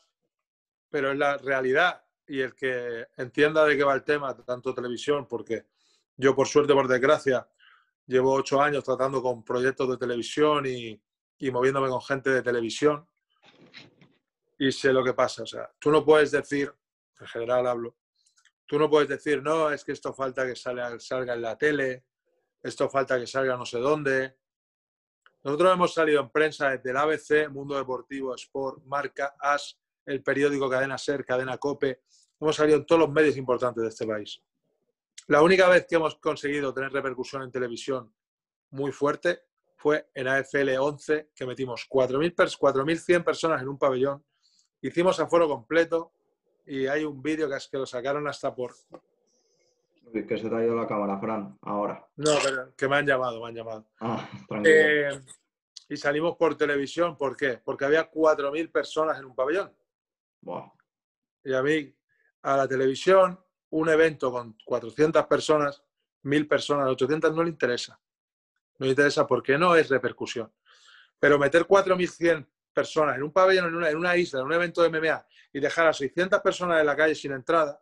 pero 0.90 1.12
es 1.12 1.18
la 1.18 1.38
realidad 1.38 2.04
y 2.26 2.40
el 2.40 2.54
que 2.54 3.06
entienda 3.16 3.64
de 3.64 3.76
qué 3.76 3.84
va 3.84 3.94
el 3.94 4.04
tema, 4.04 4.36
tanto 4.36 4.74
televisión, 4.74 5.26
porque 5.26 5.66
yo 6.16 6.34
por 6.34 6.46
suerte, 6.46 6.72
por 6.72 6.88
desgracia, 6.88 7.48
llevo 8.06 8.32
ocho 8.32 8.60
años 8.60 8.84
tratando 8.84 9.22
con 9.22 9.44
proyectos 9.44 9.88
de 9.88 9.96
televisión 9.96 10.66
y, 10.66 11.00
y 11.38 11.50
moviéndome 11.50 11.88
con 11.88 12.00
gente 12.02 12.30
de 12.30 12.42
televisión 12.42 13.06
y 14.58 14.70
sé 14.70 14.92
lo 14.92 15.02
que 15.02 15.14
pasa. 15.14 15.42
O 15.42 15.46
sea, 15.46 15.70
tú 15.78 15.90
no 15.90 16.04
puedes 16.04 16.30
decir, 16.30 16.72
en 17.20 17.26
general 17.26 17.66
hablo, 17.66 17.96
tú 18.66 18.78
no 18.78 18.88
puedes 18.88 19.08
decir, 19.08 19.42
no, 19.42 19.70
es 19.70 19.84
que 19.84 19.92
esto 19.92 20.12
falta 20.12 20.46
que 20.46 20.54
salga, 20.54 20.98
salga 21.00 21.34
en 21.34 21.42
la 21.42 21.58
tele, 21.58 22.04
esto 22.62 22.88
falta 22.88 23.18
que 23.18 23.26
salga 23.26 23.56
no 23.56 23.66
sé 23.66 23.78
dónde. 23.78 24.36
Nosotros 25.42 25.72
hemos 25.72 25.92
salido 25.92 26.20
en 26.20 26.30
prensa 26.30 26.70
desde 26.70 26.90
el 26.90 26.96
ABC, 26.96 27.50
Mundo 27.50 27.76
Deportivo, 27.76 28.34
Sport, 28.34 28.84
Marca, 28.84 29.34
AS, 29.40 29.78
el 30.06 30.22
periódico 30.22 30.70
Cadena 30.70 30.96
Ser, 30.96 31.24
Cadena 31.24 31.58
Cope. 31.58 32.02
Hemos 32.40 32.54
salido 32.56 32.78
en 32.78 32.86
todos 32.86 33.00
los 33.00 33.10
medios 33.10 33.36
importantes 33.36 33.82
de 33.82 33.88
este 33.88 34.06
país. 34.06 34.40
La 35.28 35.42
única 35.42 35.68
vez 35.68 35.86
que 35.88 35.96
hemos 35.96 36.16
conseguido 36.16 36.72
tener 36.72 36.92
repercusión 36.92 37.42
en 37.42 37.50
televisión 37.50 38.12
muy 38.70 38.92
fuerte 38.92 39.42
fue 39.76 40.08
en 40.14 40.28
AFL 40.28 40.76
11, 40.78 41.30
que 41.34 41.46
metimos 41.46 41.88
4.100 41.88 43.24
personas 43.24 43.62
en 43.62 43.68
un 43.68 43.78
pabellón. 43.78 44.24
Hicimos 44.80 45.18
aforo 45.20 45.48
completo 45.48 46.12
y 46.66 46.86
hay 46.86 47.04
un 47.04 47.20
vídeo 47.22 47.48
que 47.48 47.56
es 47.56 47.68
que 47.68 47.78
lo 47.78 47.86
sacaron 47.86 48.28
hasta 48.28 48.54
por... 48.54 48.74
Que 50.12 50.36
se 50.36 50.48
te 50.48 50.54
ha 50.54 50.64
ido 50.64 50.74
la 50.74 50.86
cámara, 50.86 51.18
Fran, 51.18 51.58
ahora. 51.62 52.06
No, 52.16 52.32
pero 52.44 52.74
que 52.76 52.86
me 52.86 52.96
han 52.96 53.06
llamado, 53.06 53.40
me 53.40 53.48
han 53.48 53.54
llamado. 53.54 53.86
Ah, 53.98 54.28
tranquilo. 54.46 54.76
Eh, 54.76 55.22
y 55.88 55.96
salimos 55.96 56.36
por 56.36 56.56
televisión, 56.56 57.16
¿por 57.16 57.36
qué? 57.36 57.60
Porque 57.64 57.86
había 57.86 58.10
4.000 58.10 58.70
personas 58.70 59.18
en 59.18 59.24
un 59.24 59.34
pabellón. 59.34 59.74
Buah. 60.40 60.70
Y 61.44 61.54
a 61.54 61.62
mí, 61.62 61.94
a 62.42 62.56
la 62.56 62.68
televisión, 62.68 63.40
un 63.70 63.88
evento 63.88 64.30
con 64.30 64.56
400 64.64 65.26
personas, 65.26 65.82
1.000 66.24 66.48
personas, 66.48 66.88
800 66.88 67.34
no 67.34 67.42
le 67.42 67.50
interesa. 67.50 67.98
No 68.78 68.86
le 68.86 68.90
interesa 68.90 69.26
porque 69.26 69.56
no 69.56 69.74
es 69.74 69.88
repercusión. 69.88 70.52
Pero 71.18 71.38
meter 71.38 71.66
4.100 71.66 72.46
personas 72.72 73.16
en 73.16 73.22
un 73.22 73.32
pabellón, 73.32 73.68
en 73.68 73.74
una, 73.74 73.90
en 73.90 73.96
una 73.96 74.16
isla, 74.16 74.40
en 74.40 74.46
un 74.46 74.52
evento 74.52 74.82
de 74.82 74.88
MMA, 74.88 75.26
y 75.52 75.60
dejar 75.60 75.86
a 75.86 75.92
600 75.92 76.40
personas 76.40 76.80
en 76.80 76.86
la 76.86 76.96
calle 76.96 77.14
sin 77.14 77.32
entrada, 77.32 77.80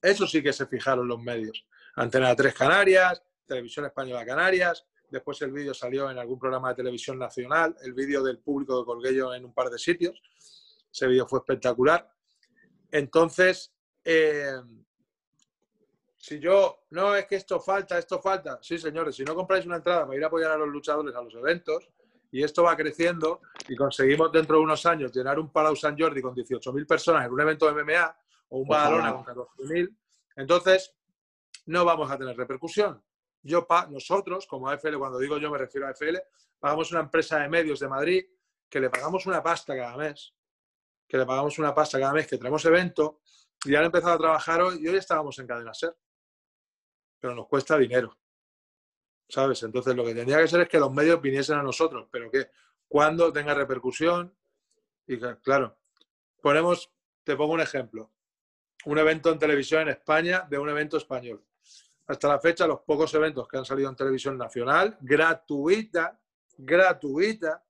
eso 0.00 0.26
sí 0.26 0.42
que 0.42 0.52
se 0.52 0.66
fijaron 0.66 1.06
los 1.06 1.20
medios. 1.20 1.66
Antena 1.96 2.34
3 2.34 2.54
Canarias, 2.54 3.22
Televisión 3.46 3.86
Española 3.86 4.24
Canarias, 4.24 4.86
después 5.10 5.40
el 5.42 5.52
vídeo 5.52 5.74
salió 5.74 6.10
en 6.10 6.18
algún 6.18 6.38
programa 6.38 6.70
de 6.70 6.76
televisión 6.76 7.18
nacional, 7.18 7.76
el 7.82 7.92
vídeo 7.92 8.22
del 8.22 8.38
público 8.38 8.80
que 8.80 8.86
colgué 8.86 9.14
yo 9.14 9.34
en 9.34 9.44
un 9.44 9.52
par 9.52 9.68
de 9.68 9.78
sitios. 9.78 10.22
Ese 10.92 11.06
vídeo 11.06 11.26
fue 11.26 11.40
espectacular. 11.40 12.10
Entonces, 12.90 13.72
eh, 14.04 14.60
si 16.16 16.38
yo, 16.38 16.84
no 16.90 17.14
es 17.14 17.26
que 17.26 17.36
esto 17.36 17.60
falta, 17.60 17.98
esto 17.98 18.20
falta, 18.20 18.58
sí 18.62 18.78
señores, 18.78 19.16
si 19.16 19.24
no 19.24 19.34
compráis 19.34 19.66
una 19.66 19.76
entrada 19.76 20.06
para 20.06 20.16
ir 20.16 20.24
a 20.24 20.26
apoyar 20.26 20.50
a 20.52 20.56
los 20.56 20.68
luchadores 20.68 21.14
a 21.14 21.22
los 21.22 21.34
eventos, 21.34 21.88
y 22.32 22.42
esto 22.42 22.62
va 22.62 22.76
creciendo 22.76 23.40
y 23.68 23.74
conseguimos 23.74 24.30
dentro 24.30 24.56
de 24.56 24.62
unos 24.62 24.86
años 24.86 25.12
llenar 25.12 25.38
un 25.38 25.50
Palau 25.50 25.74
San 25.74 25.98
Jordi 25.98 26.22
con 26.22 26.34
18.000 26.34 26.86
personas 26.86 27.26
en 27.26 27.32
un 27.32 27.40
evento 27.40 27.66
de 27.66 27.82
MMA 27.82 28.16
o 28.50 28.58
un 28.58 28.68
Badalona 28.68 29.14
con 29.14 29.24
14.000, 29.24 29.96
entonces 30.36 30.94
no 31.66 31.84
vamos 31.84 32.10
a 32.10 32.18
tener 32.18 32.36
repercusión. 32.36 33.02
Yo, 33.42 33.66
nosotros, 33.88 34.46
como 34.46 34.68
AFL, 34.68 34.98
cuando 34.98 35.18
digo 35.18 35.38
yo 35.38 35.50
me 35.50 35.58
refiero 35.58 35.86
a 35.86 35.90
AFL, 35.90 36.18
pagamos 36.58 36.90
una 36.92 37.00
empresa 37.00 37.38
de 37.38 37.48
medios 37.48 37.80
de 37.80 37.88
Madrid 37.88 38.24
que 38.68 38.80
le 38.80 38.90
pagamos 38.90 39.26
una 39.26 39.42
pasta 39.42 39.74
cada 39.74 39.96
mes, 39.96 40.34
que 41.08 41.16
le 41.16 41.26
pagamos 41.26 41.58
una 41.58 41.74
pasta 41.74 41.98
cada 41.98 42.12
mes, 42.12 42.26
que 42.26 42.38
tenemos 42.38 42.64
evento, 42.64 43.20
y 43.64 43.74
han 43.74 43.84
empezado 43.84 44.14
a 44.14 44.18
trabajar 44.18 44.62
hoy 44.62 44.78
y 44.80 44.88
hoy 44.88 44.96
estábamos 44.96 45.38
en 45.38 45.46
cadena 45.46 45.74
ser. 45.74 45.96
Pero 47.18 47.34
nos 47.34 47.48
cuesta 47.48 47.76
dinero. 47.76 48.16
¿Sabes? 49.28 49.62
Entonces 49.62 49.94
lo 49.94 50.04
que 50.04 50.14
tendría 50.14 50.38
que 50.38 50.48
ser 50.48 50.62
es 50.62 50.68
que 50.68 50.78
los 50.78 50.92
medios 50.92 51.20
viniesen 51.20 51.58
a 51.58 51.62
nosotros, 51.62 52.08
pero 52.10 52.30
que 52.30 52.50
cuando 52.88 53.32
tenga 53.32 53.54
repercusión, 53.54 54.36
y 55.06 55.18
claro, 55.18 55.78
ponemos, 56.40 56.92
te 57.24 57.36
pongo 57.36 57.54
un 57.54 57.60
ejemplo, 57.60 58.12
un 58.86 58.98
evento 58.98 59.30
en 59.30 59.38
televisión 59.38 59.82
en 59.82 59.88
España 59.88 60.46
de 60.48 60.58
un 60.58 60.68
evento 60.68 60.96
español. 60.96 61.44
Hasta 62.06 62.28
la 62.28 62.40
fecha, 62.40 62.66
los 62.66 62.80
pocos 62.80 63.12
eventos 63.14 63.46
que 63.46 63.56
han 63.58 63.64
salido 63.64 63.88
en 63.88 63.96
televisión 63.96 64.36
nacional, 64.36 64.96
gratuita, 65.00 66.18
gratuita, 66.56 67.64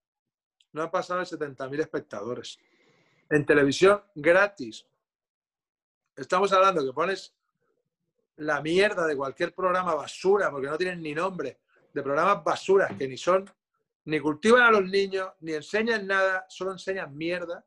no 0.72 0.82
han 0.82 0.90
pasado 0.90 1.20
de 1.20 1.26
70.000 1.26 1.80
espectadores. 1.80 2.58
En 3.28 3.44
televisión 3.44 4.02
gratis. 4.14 4.86
Estamos 6.16 6.52
hablando 6.52 6.84
que 6.84 6.92
pones 6.92 7.34
la 8.36 8.60
mierda 8.62 9.06
de 9.06 9.16
cualquier 9.16 9.54
programa 9.54 9.94
basura, 9.94 10.50
porque 10.50 10.68
no 10.68 10.78
tienen 10.78 11.02
ni 11.02 11.14
nombre, 11.14 11.60
de 11.92 12.02
programas 12.02 12.42
basuras 12.42 12.96
que 12.96 13.06
ni 13.06 13.18
son, 13.18 13.50
ni 14.04 14.20
cultivan 14.20 14.62
a 14.62 14.70
los 14.70 14.84
niños, 14.84 15.28
ni 15.40 15.52
enseñan 15.52 16.06
nada, 16.06 16.46
solo 16.48 16.72
enseñan 16.72 17.14
mierda. 17.16 17.64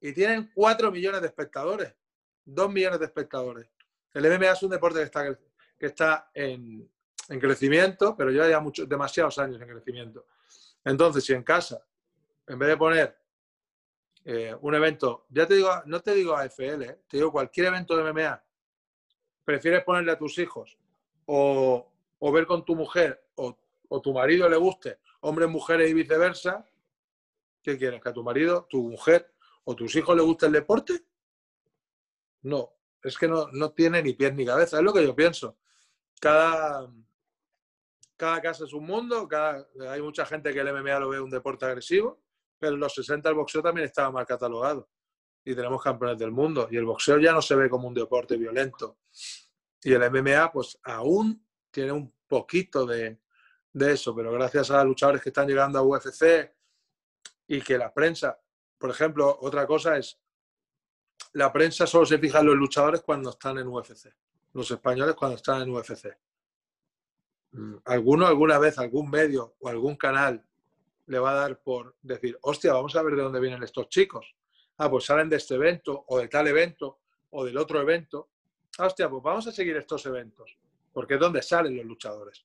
Y 0.00 0.12
tienen 0.12 0.50
4 0.54 0.90
millones 0.90 1.20
de 1.20 1.28
espectadores, 1.28 1.94
2 2.46 2.72
millones 2.72 2.98
de 2.98 3.06
espectadores. 3.06 3.68
El 4.14 4.24
MMA 4.24 4.52
es 4.52 4.62
un 4.62 4.70
deporte 4.70 5.00
que 5.00 5.04
está, 5.04 5.38
que 5.78 5.86
está 5.86 6.30
en, 6.32 6.88
en 7.28 7.40
crecimiento, 7.40 8.16
pero 8.16 8.30
lleva 8.30 8.48
ya 8.48 8.60
muchos, 8.60 8.88
demasiados 8.88 9.38
años 9.38 9.60
en 9.60 9.68
crecimiento. 9.68 10.26
Entonces, 10.84 11.24
si 11.24 11.32
en 11.32 11.42
casa, 11.42 11.84
en 12.46 12.58
vez 12.58 12.68
de 12.68 12.76
poner 12.76 13.18
eh, 14.24 14.54
un 14.60 14.74
evento, 14.74 15.26
ya 15.30 15.46
te 15.46 15.54
digo, 15.54 15.70
no 15.86 16.00
te 16.00 16.14
digo 16.14 16.36
AFL, 16.36 16.82
eh, 16.82 17.00
te 17.08 17.16
digo 17.16 17.32
cualquier 17.32 17.66
evento 17.66 17.96
de 17.96 18.12
MMA, 18.12 18.42
prefieres 19.44 19.84
ponerle 19.84 20.12
a 20.12 20.18
tus 20.18 20.38
hijos 20.38 20.78
o, 21.26 21.92
o 22.18 22.32
ver 22.32 22.46
con 22.46 22.64
tu 22.64 22.74
mujer 22.74 23.24
o, 23.34 23.56
o, 23.88 24.00
tu 24.00 24.12
marido 24.12 24.48
le 24.48 24.56
guste 24.56 24.98
hombres, 25.20 25.48
mujeres 25.48 25.90
y 25.90 25.94
viceversa, 25.94 26.64
¿qué 27.62 27.76
quieres? 27.76 28.00
¿Que 28.00 28.08
a 28.08 28.12
tu 28.12 28.22
marido, 28.22 28.66
tu 28.70 28.90
mujer 28.90 29.32
o 29.64 29.74
tus 29.74 29.94
hijos 29.96 30.16
le 30.16 30.22
guste 30.22 30.46
el 30.46 30.52
deporte? 30.52 31.04
No, 32.46 32.74
es 33.02 33.18
que 33.18 33.26
no, 33.26 33.48
no 33.52 33.72
tiene 33.72 34.00
ni 34.02 34.12
pies 34.12 34.32
ni 34.32 34.46
cabeza, 34.46 34.78
es 34.78 34.82
lo 34.84 34.92
que 34.92 35.04
yo 35.04 35.16
pienso. 35.16 35.58
Cada, 36.20 36.88
cada 38.16 38.40
casa 38.40 38.64
es 38.64 38.72
un 38.72 38.86
mundo, 38.86 39.26
cada, 39.26 39.66
hay 39.90 40.00
mucha 40.00 40.24
gente 40.24 40.52
que 40.52 40.60
el 40.60 40.72
MMA 40.72 41.00
lo 41.00 41.08
ve 41.08 41.20
un 41.20 41.28
deporte 41.28 41.66
agresivo, 41.66 42.22
pero 42.56 42.74
en 42.74 42.80
los 42.80 42.94
60 42.94 43.28
el 43.28 43.34
boxeo 43.34 43.62
también 43.62 43.86
estaba 43.86 44.12
mal 44.12 44.24
catalogado 44.24 44.88
y 45.44 45.56
tenemos 45.56 45.82
campeones 45.82 46.18
del 46.18 46.30
mundo. 46.30 46.68
Y 46.70 46.76
el 46.76 46.84
boxeo 46.84 47.18
ya 47.18 47.32
no 47.32 47.42
se 47.42 47.56
ve 47.56 47.68
como 47.68 47.88
un 47.88 47.94
deporte 47.94 48.36
violento. 48.36 48.98
Y 49.82 49.92
el 49.92 50.08
MMA, 50.08 50.52
pues 50.52 50.78
aún 50.84 51.44
tiene 51.70 51.90
un 51.90 52.14
poquito 52.28 52.86
de, 52.86 53.20
de 53.72 53.92
eso, 53.92 54.14
pero 54.14 54.30
gracias 54.32 54.70
a 54.70 54.78
los 54.78 54.86
luchadores 54.86 55.20
que 55.20 55.30
están 55.30 55.48
llegando 55.48 55.80
a 55.80 55.82
UFC 55.82 56.54
y 57.48 57.60
que 57.60 57.76
la 57.76 57.92
prensa, 57.92 58.40
por 58.78 58.90
ejemplo, 58.90 59.36
otra 59.40 59.66
cosa 59.66 59.96
es, 59.96 60.20
la 61.32 61.52
prensa 61.52 61.86
solo 61.86 62.06
se 62.06 62.18
fija 62.18 62.40
en 62.40 62.46
los 62.46 62.56
luchadores 62.56 63.02
cuando 63.02 63.30
están 63.30 63.58
en 63.58 63.68
UFC, 63.68 64.08
los 64.52 64.70
españoles 64.70 65.14
cuando 65.14 65.36
están 65.36 65.62
en 65.62 65.70
UFC. 65.70 66.16
Mm, 67.52 67.76
alguno 67.84 68.26
alguna 68.26 68.58
vez, 68.58 68.78
algún 68.78 69.10
medio 69.10 69.54
o 69.60 69.68
algún 69.68 69.96
canal 69.96 70.44
le 71.06 71.18
va 71.18 71.30
a 71.30 71.34
dar 71.34 71.60
por 71.60 71.96
decir, 72.02 72.38
hostia, 72.42 72.72
vamos 72.72 72.96
a 72.96 73.02
ver 73.02 73.14
de 73.14 73.22
dónde 73.22 73.40
vienen 73.40 73.62
estos 73.62 73.88
chicos 73.88 74.34
ah, 74.78 74.90
pues 74.90 75.04
salen 75.04 75.28
de 75.28 75.36
este 75.36 75.54
evento 75.54 76.04
o 76.08 76.18
de 76.18 76.28
tal 76.28 76.46
evento 76.46 77.00
o 77.30 77.44
del 77.44 77.56
otro 77.56 77.80
evento. 77.80 78.28
Ah, 78.78 78.86
hostia, 78.86 79.08
pues 79.08 79.22
vamos 79.22 79.46
a 79.46 79.52
seguir 79.52 79.76
estos 79.76 80.04
eventos, 80.06 80.56
porque 80.92 81.14
es 81.14 81.20
donde 81.20 81.42
salen 81.42 81.76
los 81.76 81.86
luchadores. 81.86 82.44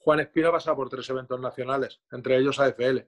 Juan 0.00 0.20
Espino 0.20 0.48
ha 0.48 0.52
pasado 0.52 0.76
por 0.76 0.88
tres 0.88 1.08
eventos 1.10 1.40
nacionales, 1.40 2.00
entre 2.10 2.36
ellos 2.36 2.58
AFL. 2.58 2.98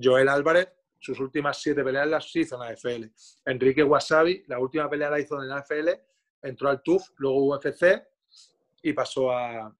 Joel 0.00 0.28
Álvarez, 0.28 0.68
sus 1.04 1.20
últimas 1.20 1.60
siete 1.60 1.84
peleas 1.84 2.08
las 2.08 2.34
hizo 2.34 2.56
en 2.56 2.72
AFL. 2.72 3.04
Enrique 3.44 3.82
Wasabi, 3.82 4.44
la 4.46 4.58
última 4.58 4.88
pelea 4.88 5.10
la 5.10 5.20
hizo 5.20 5.42
en 5.42 5.50
AFL, 5.50 5.90
entró 6.42 6.70
al 6.70 6.82
TUF, 6.82 7.10
luego 7.16 7.54
UFC 7.54 8.02
y 8.82 8.92
pasó 8.92 9.30
a 9.30 9.76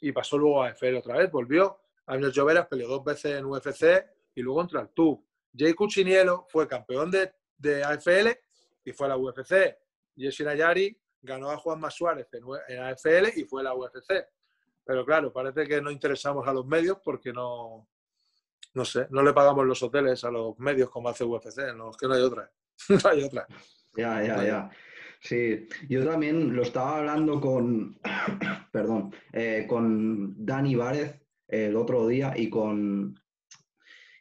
y 0.00 0.12
pasó 0.12 0.38
luego 0.38 0.62
a 0.62 0.68
AFL 0.68 0.96
otra 0.96 1.16
vez, 1.18 1.30
volvió. 1.30 1.80
Ángel 2.06 2.30
Lloveras 2.30 2.66
peleó 2.68 2.88
dos 2.88 3.04
veces 3.04 3.38
en 3.38 3.46
UFC 3.46 3.84
y 4.34 4.42
luego 4.42 4.60
entró 4.62 4.78
al 4.78 4.90
TUF. 4.90 5.20
Jay 5.56 5.74
Cuchinielo 5.74 6.46
fue 6.48 6.68
campeón 6.68 7.10
de 7.10 7.32
de 7.58 7.84
AFL 7.84 8.28
y 8.84 8.92
fue 8.92 9.06
a 9.06 9.10
la 9.10 9.16
UFC. 9.16 9.76
Jesse 10.16 10.40
Nayari 10.40 10.98
ganó 11.20 11.50
a 11.50 11.58
Juan 11.58 11.80
Más 11.80 11.94
Suárez 11.94 12.28
en 12.68 12.82
AFL 12.82 13.36
y 13.36 13.44
fue 13.44 13.60
a 13.60 13.64
la 13.64 13.74
UFC. 13.74 14.26
Pero 14.84 15.04
claro, 15.04 15.32
parece 15.32 15.66
que 15.66 15.82
no 15.82 15.90
interesamos 15.90 16.46
a 16.46 16.52
los 16.52 16.66
medios 16.66 16.98
porque 17.04 17.32
no, 17.32 17.86
no 18.78 18.84
sé, 18.84 19.08
no 19.10 19.22
le 19.22 19.32
pagamos 19.32 19.66
los 19.66 19.82
hoteles 19.82 20.22
a 20.22 20.30
los 20.30 20.56
medios 20.60 20.88
como 20.88 21.08
hace 21.08 21.24
UFC, 21.24 21.74
no, 21.76 21.90
es 21.90 21.96
que 21.96 22.06
no 22.06 22.14
hay 22.14 22.22
otra. 22.22 22.48
no 22.88 23.10
hay 23.10 23.24
otra. 23.24 23.46
Ya, 23.96 24.22
ya, 24.22 24.44
ya. 24.44 24.70
Sí, 25.20 25.66
yo 25.88 26.06
también 26.08 26.54
lo 26.54 26.62
estaba 26.62 26.98
hablando 26.98 27.40
con, 27.40 27.98
perdón, 28.72 29.12
eh, 29.32 29.66
con 29.68 30.46
Dani 30.46 30.76
Várez 30.76 31.20
el 31.48 31.74
otro 31.74 32.06
día 32.06 32.34
y 32.36 32.48
con 32.48 33.18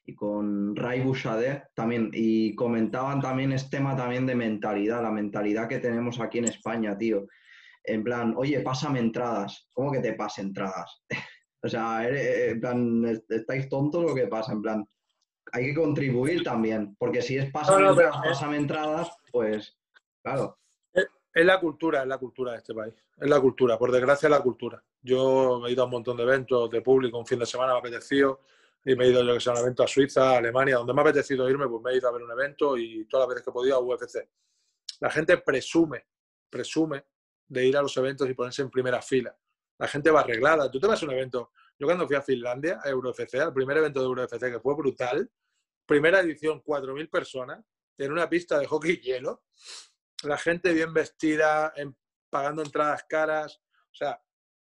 y 0.09 0.15
con 0.15 0.75
Ray 0.75 1.01
Bouchardé 1.01 1.65
también, 1.75 2.09
y 2.13 2.55
comentaban 2.55 3.19
también 3.19 3.51
este 3.51 3.77
tema 3.77 3.95
también 3.95 4.25
de 4.25 4.35
mentalidad, 4.35 5.03
la 5.03 5.11
mentalidad 5.11 5.67
que 5.67 5.79
tenemos 5.79 6.21
aquí 6.21 6.37
en 6.37 6.45
España, 6.45 6.97
tío. 6.97 7.27
En 7.83 8.05
plan, 8.05 8.33
oye, 8.37 8.61
pásame 8.61 8.99
entradas. 8.99 9.67
¿Cómo 9.73 9.91
que 9.91 9.99
te 9.99 10.13
pase 10.13 10.41
entradas? 10.41 11.03
o 11.61 11.67
sea, 11.67 12.07
eh, 12.07 12.51
en 12.51 12.59
plan, 12.61 13.23
¿estáis 13.29 13.67
tontos 13.69 14.03
lo 14.03 14.13
que 14.13 14.27
pasa? 14.27 14.53
En 14.53 14.61
plan, 14.61 14.87
hay 15.51 15.65
que 15.65 15.75
contribuir 15.75 16.43
también, 16.43 16.95
porque 16.97 17.21
si 17.21 17.37
es 17.37 17.51
pásame, 17.51 17.87
entradas, 17.87 18.17
pásame 18.23 18.57
entradas, 18.57 19.11
pues, 19.31 19.77
claro. 20.21 20.57
Es 21.37 21.45
la 21.45 21.59
cultura, 21.59 22.01
es 22.01 22.07
la 22.07 22.17
cultura 22.17 22.53
de 22.53 22.57
este 22.57 22.73
país. 22.73 22.95
Es 23.15 23.29
la 23.29 23.39
cultura, 23.39 23.77
por 23.77 23.91
desgracia, 23.91 24.25
es 24.25 24.31
la 24.31 24.41
cultura. 24.41 24.83
Yo 25.03 25.63
he 25.67 25.71
ido 25.71 25.83
a 25.83 25.85
un 25.85 25.91
montón 25.91 26.17
de 26.17 26.23
eventos 26.23 26.67
de 26.71 26.81
público, 26.81 27.19
un 27.19 27.27
fin 27.27 27.37
de 27.37 27.45
semana 27.45 27.73
me 27.73 27.77
ha 27.77 27.79
apetecido 27.79 28.41
y 28.83 28.95
me 28.95 29.05
he 29.05 29.09
ido, 29.09 29.23
yo 29.23 29.35
que 29.35 29.39
sé, 29.39 29.51
a 29.51 29.53
un 29.53 29.59
evento 29.59 29.83
a 29.83 29.87
Suiza, 29.87 30.31
a 30.31 30.37
Alemania, 30.37 30.77
donde 30.77 30.93
me 30.93 31.01
ha 31.01 31.03
apetecido 31.03 31.47
irme, 31.47 31.67
pues 31.67 31.83
me 31.83 31.91
he 31.91 31.97
ido 31.97 32.09
a 32.09 32.11
ver 32.11 32.23
un 32.23 32.31
evento 32.31 32.75
y 32.75 33.05
todas 33.05 33.27
las 33.27 33.35
veces 33.35 33.43
que 33.43 33.49
he 33.51 33.53
podido 33.53 33.75
a 33.75 33.79
UFC. 33.79 34.27
La 34.99 35.11
gente 35.11 35.37
presume, 35.37 36.07
presume 36.49 37.05
de 37.47 37.67
ir 37.67 37.77
a 37.77 37.83
los 37.83 37.95
eventos 37.97 38.27
y 38.27 38.33
ponerse 38.33 38.63
en 38.63 38.71
primera 38.71 38.99
fila. 39.01 39.37
La 39.77 39.87
gente 39.87 40.09
va 40.09 40.21
arreglada. 40.21 40.71
Tú 40.71 40.79
te 40.79 40.87
vas 40.87 41.01
a 41.01 41.05
un 41.05 41.11
evento. 41.11 41.51
Yo 41.79 41.85
cuando 41.85 42.07
fui 42.07 42.15
a 42.15 42.21
Finlandia, 42.21 42.79
a 42.83 42.89
EuroFC, 42.89 43.35
al 43.35 43.53
primer 43.53 43.77
evento 43.77 43.99
de 43.99 44.07
EuroFC, 44.07 44.39
que 44.51 44.59
fue 44.59 44.75
brutal, 44.75 45.29
primera 45.85 46.19
edición, 46.19 46.63
4.000 46.63 47.09
personas, 47.09 47.63
en 47.97 48.11
una 48.11 48.29
pista 48.29 48.59
de 48.59 48.67
hockey 48.67 48.97
hielo, 48.97 49.43
la 50.23 50.37
gente 50.37 50.73
bien 50.73 50.93
vestida, 50.93 51.73
pagando 52.29 52.63
entradas 52.63 53.03
caras. 53.07 53.61
O 53.91 53.95
sea, 53.95 54.21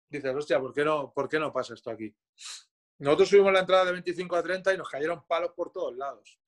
dices, 0.08 0.34
hostia, 0.34 0.60
¿por 0.60 0.72
qué, 0.72 0.84
no, 0.84 1.12
¿por 1.12 1.28
qué 1.28 1.38
no 1.38 1.52
pasa 1.52 1.74
esto 1.74 1.90
aquí? 1.90 2.14
Nosotros 2.98 3.28
subimos 3.30 3.52
la 3.52 3.60
entrada 3.60 3.86
de 3.86 3.92
25 3.92 4.36
a 4.36 4.42
30 4.42 4.74
y 4.74 4.76
nos 4.76 4.88
cayeron 4.88 5.26
palos 5.26 5.52
por 5.52 5.72
todos 5.72 5.96
lados. 5.96 6.38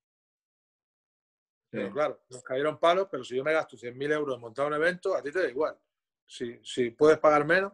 Pero 1.70 1.90
claro, 1.90 2.22
nos 2.28 2.42
cayeron 2.42 2.78
palos, 2.78 3.08
pero 3.10 3.24
si 3.24 3.34
yo 3.34 3.42
me 3.42 3.52
gasto 3.54 3.78
100.000 3.78 4.12
euros 4.12 4.34
en 4.34 4.40
montar 4.42 4.66
un 4.66 4.74
evento, 4.74 5.14
a 5.14 5.22
ti 5.22 5.32
te 5.32 5.42
da 5.42 5.48
igual. 5.48 5.78
Si, 6.26 6.60
si 6.62 6.90
puedes 6.90 7.18
pagar 7.18 7.46
menos, 7.46 7.72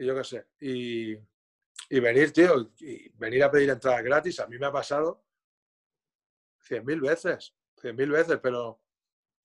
y 0.00 0.06
yo 0.06 0.14
qué 0.14 0.24
sé. 0.24 0.46
Y, 0.60 1.12
y 1.12 2.00
venir, 2.00 2.32
tío, 2.32 2.72
y 2.78 3.10
venir 3.10 3.44
a 3.44 3.50
pedir 3.50 3.68
entradas 3.68 4.02
gratis, 4.02 4.40
a 4.40 4.46
mí 4.46 4.58
me 4.58 4.66
ha 4.66 4.72
pasado 4.72 5.22
100.000 6.68 7.00
veces, 7.02 7.54
100.000 7.82 8.10
veces, 8.10 8.38
pero 8.42 8.80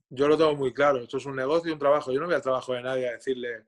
yo 0.10 0.30
lo 0.30 0.38
tengo 0.38 0.56
muy 0.56 0.74
claro. 0.74 1.00
Esto 1.00 1.18
es 1.18 1.26
un 1.26 1.36
negocio 1.36 1.70
y 1.70 1.74
un 1.74 1.80
trabajo. 1.80 2.10
Yo 2.12 2.22
no 2.22 2.28
voy 2.28 2.36
al 2.36 2.42
trabajo 2.42 2.74
de 2.74 2.82
nadie 2.82 3.10
a 3.10 3.12
decirle, 3.12 3.66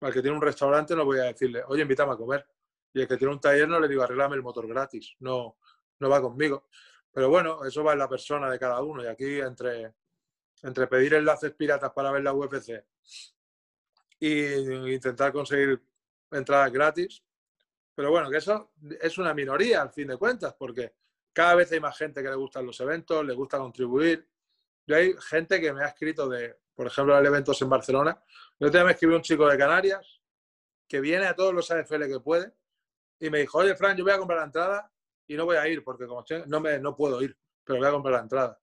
al 0.00 0.12
que 0.14 0.22
tiene 0.22 0.34
un 0.34 0.42
restaurante 0.42 0.96
no 0.96 1.04
voy 1.04 1.18
a 1.18 1.24
decirle, 1.24 1.62
oye, 1.66 1.82
invítame 1.82 2.12
a 2.12 2.16
comer. 2.16 2.46
Y 2.94 3.02
el 3.02 3.06
que 3.06 3.18
tiene 3.18 3.34
un 3.34 3.40
taller 3.40 3.68
no 3.68 3.78
le 3.78 3.86
digo, 3.86 4.02
arreglame 4.02 4.34
el 4.34 4.42
motor 4.42 4.66
gratis. 4.66 5.16
No, 5.18 5.58
no 5.98 6.08
va 6.08 6.22
conmigo. 6.22 6.68
Pero 7.12 7.28
bueno, 7.28 7.66
eso 7.66 7.84
va 7.84 7.92
en 7.92 7.98
la 7.98 8.08
persona 8.08 8.50
de 8.50 8.58
cada 8.58 8.82
uno. 8.82 9.04
Y 9.04 9.08
aquí, 9.08 9.40
entre, 9.40 9.92
entre 10.62 10.86
pedir 10.86 11.14
enlaces 11.14 11.52
piratas 11.52 11.92
para 11.92 12.10
ver 12.10 12.22
la 12.22 12.32
UFC 12.32 12.82
e 14.20 14.92
intentar 14.92 15.32
conseguir 15.32 15.82
entradas 16.30 16.72
gratis. 16.72 17.22
Pero 17.94 18.10
bueno, 18.10 18.30
que 18.30 18.38
eso 18.38 18.72
es 19.00 19.18
una 19.18 19.34
minoría 19.34 19.82
al 19.82 19.90
fin 19.90 20.08
de 20.08 20.16
cuentas, 20.16 20.54
porque 20.58 20.94
cada 21.32 21.56
vez 21.56 21.70
hay 21.72 21.80
más 21.80 21.96
gente 21.96 22.22
que 22.22 22.28
le 22.28 22.36
gustan 22.36 22.66
los 22.66 22.80
eventos, 22.80 23.24
le 23.24 23.34
gusta 23.34 23.58
contribuir. 23.58 24.26
Yo 24.86 24.96
hay 24.96 25.14
gente 25.28 25.60
que 25.60 25.72
me 25.72 25.84
ha 25.84 25.88
escrito 25.88 26.28
de, 26.28 26.56
por 26.74 26.86
ejemplo, 26.86 27.16
el 27.18 27.26
eventos 27.26 27.60
en 27.62 27.68
Barcelona. 27.68 28.22
Yo 28.58 28.66
también 28.68 28.86
me 28.86 28.92
escribió 28.92 29.16
un 29.16 29.22
chico 29.22 29.46
de 29.46 29.58
Canarias 29.58 30.20
que 30.88 31.00
viene 31.00 31.26
a 31.26 31.36
todos 31.36 31.54
los 31.54 31.70
AFL 31.70 32.06
que 32.06 32.20
puede 32.20 32.52
y 33.20 33.30
me 33.30 33.40
dijo, 33.40 33.58
oye, 33.58 33.76
Fran, 33.76 33.96
yo 33.96 34.02
voy 34.02 34.12
a 34.12 34.18
comprar 34.18 34.40
la 34.40 34.46
entrada 34.46 34.92
y 35.26 35.36
no 35.36 35.44
voy 35.44 35.56
a 35.56 35.68
ir 35.68 35.84
porque 35.84 36.06
como 36.06 36.24
no, 36.46 36.60
me, 36.60 36.78
no 36.78 36.96
puedo 36.96 37.22
ir, 37.22 37.36
pero 37.62 37.78
voy 37.78 37.88
a 37.88 37.92
comprar 37.92 38.14
la 38.14 38.22
entrada. 38.22 38.60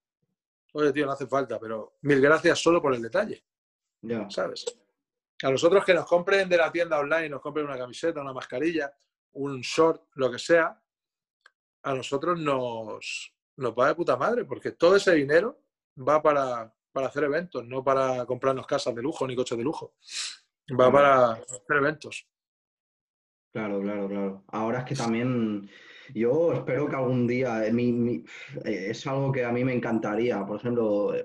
Oye, 0.74 0.92
tío, 0.92 1.06
no 1.06 1.14
hace 1.14 1.28
falta, 1.28 1.60
pero 1.60 1.98
mil 2.02 2.20
gracias 2.20 2.60
solo 2.60 2.82
por 2.82 2.94
el 2.94 3.02
detalle. 3.02 3.46
Ya. 4.02 4.30
¿Sabes? 4.30 4.66
A 5.44 5.50
los 5.52 5.64
otros 5.64 5.86
que 5.86 5.94
nos 5.94 6.06
compren 6.06 6.50
de 6.50 6.58
la 6.58 6.72
tienda 6.72 7.00
online, 7.00 7.30
nos 7.30 7.42
compren 7.42 7.66
una 7.66 7.78
camiseta, 7.78 8.22
una 8.22 8.34
mascarilla, 8.34 8.92
un 9.34 9.62
short, 9.62 10.08
lo 10.16 10.32
que 10.32 10.40
sea, 10.40 10.82
a 11.84 11.94
nosotros 11.94 12.40
nos, 12.40 13.34
nos 13.56 13.72
va 13.74 13.88
de 13.88 13.96
puta 13.96 14.18
madre, 14.18 14.46
porque 14.46 14.72
todo 14.72 14.96
ese 14.96 15.14
dinero 15.14 15.62
va 15.98 16.22
para, 16.22 16.74
para 16.92 17.08
hacer 17.08 17.26
eventos, 17.26 17.66
no 17.66 17.84
para 17.84 18.26
comprarnos 18.26 18.66
casas 18.66 18.96
de 18.96 19.02
lujo 19.02 19.28
ni 19.28 19.36
coches 19.36 19.58
de 19.58 19.64
lujo. 19.64 19.94
Va 20.80 20.92
para 20.92 21.32
hacer 21.34 21.78
eventos. 21.78 22.28
Claro, 23.58 23.82
claro, 23.82 24.08
claro. 24.08 24.44
Ahora 24.50 24.80
es 24.80 24.86
que 24.86 24.94
también 24.94 25.68
yo 26.14 26.54
espero 26.54 26.88
que 26.88 26.96
algún 26.96 27.26
día, 27.26 27.66
eh, 27.66 27.74
eh, 28.66 28.88
es 28.92 29.08
algo 29.08 29.32
que 29.32 29.44
a 29.44 29.52
mí 29.52 29.64
me 29.64 29.74
encantaría. 29.74 30.46
Por 30.46 30.60
ejemplo, 30.60 31.16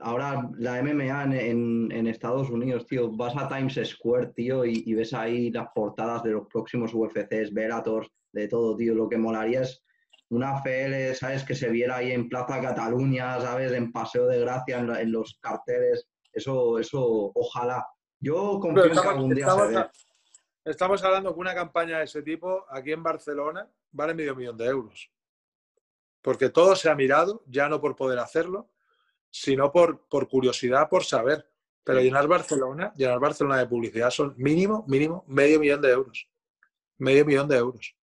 ahora 0.00 0.50
la 0.58 0.82
MMA 0.82 1.22
en, 1.36 2.06
Estados 2.08 2.50
Unidos, 2.50 2.88
tío, 2.88 3.12
vas 3.12 3.36
a 3.36 3.46
Times 3.46 3.80
Square, 3.84 4.32
tío, 4.34 4.64
y, 4.64 4.92
ves 4.94 5.14
ahí 5.14 5.52
las 5.52 5.68
portadas 5.72 6.24
de 6.24 6.32
los 6.32 6.48
próximos 6.48 6.92
UFCs, 6.92 7.54
Verators, 7.54 8.10
de 8.32 8.48
todo, 8.48 8.76
tío. 8.76 8.96
Lo 8.96 9.08
que 9.08 9.16
molaría 9.16 9.60
es 9.60 9.84
una 10.30 10.58
FL, 10.64 11.14
¿sabes? 11.14 11.44
Que 11.44 11.54
se 11.54 11.70
viera 11.70 11.98
ahí 11.98 12.10
en 12.10 12.28
Plaza 12.28 12.60
Cataluña, 12.60 13.40
¿sabes? 13.40 13.70
En 13.70 13.92
Paseo 13.92 14.26
de 14.26 14.40
Gracia, 14.40 14.80
en, 14.80 15.12
los 15.12 15.38
carteles. 15.40 16.08
Eso, 16.32 16.80
eso, 16.80 17.30
ojalá. 17.32 17.86
Yo 18.18 18.58
confío 18.58 18.86
en 18.86 18.92
que 18.92 19.08
algún 19.08 19.34
día 19.36 19.48
se 19.50 19.68
dé. 19.68 19.84
Estamos 20.64 21.02
hablando 21.02 21.32
que 21.32 21.40
una 21.40 21.54
campaña 21.54 21.98
de 21.98 22.04
ese 22.04 22.22
tipo 22.22 22.66
aquí 22.68 22.92
en 22.92 23.02
Barcelona 23.02 23.68
vale 23.92 24.14
medio 24.14 24.36
millón 24.36 24.58
de 24.58 24.66
euros. 24.66 25.10
Porque 26.20 26.50
todo 26.50 26.76
se 26.76 26.90
ha 26.90 26.94
mirado, 26.94 27.42
ya 27.46 27.68
no 27.68 27.80
por 27.80 27.96
poder 27.96 28.18
hacerlo, 28.18 28.70
sino 29.30 29.72
por, 29.72 30.06
por 30.08 30.28
curiosidad, 30.28 30.88
por 30.88 31.04
saber. 31.04 31.50
Pero 31.82 32.00
llenar 32.00 32.28
Barcelona, 32.28 32.92
llenar 32.94 33.18
Barcelona 33.18 33.56
de 33.56 33.66
publicidad 33.66 34.10
son 34.10 34.34
mínimo, 34.36 34.84
mínimo, 34.86 35.24
medio 35.26 35.58
millón 35.58 35.80
de 35.80 35.90
euros. 35.90 36.28
Medio 36.98 37.24
millón 37.24 37.48
de 37.48 37.56
euros. 37.56 37.96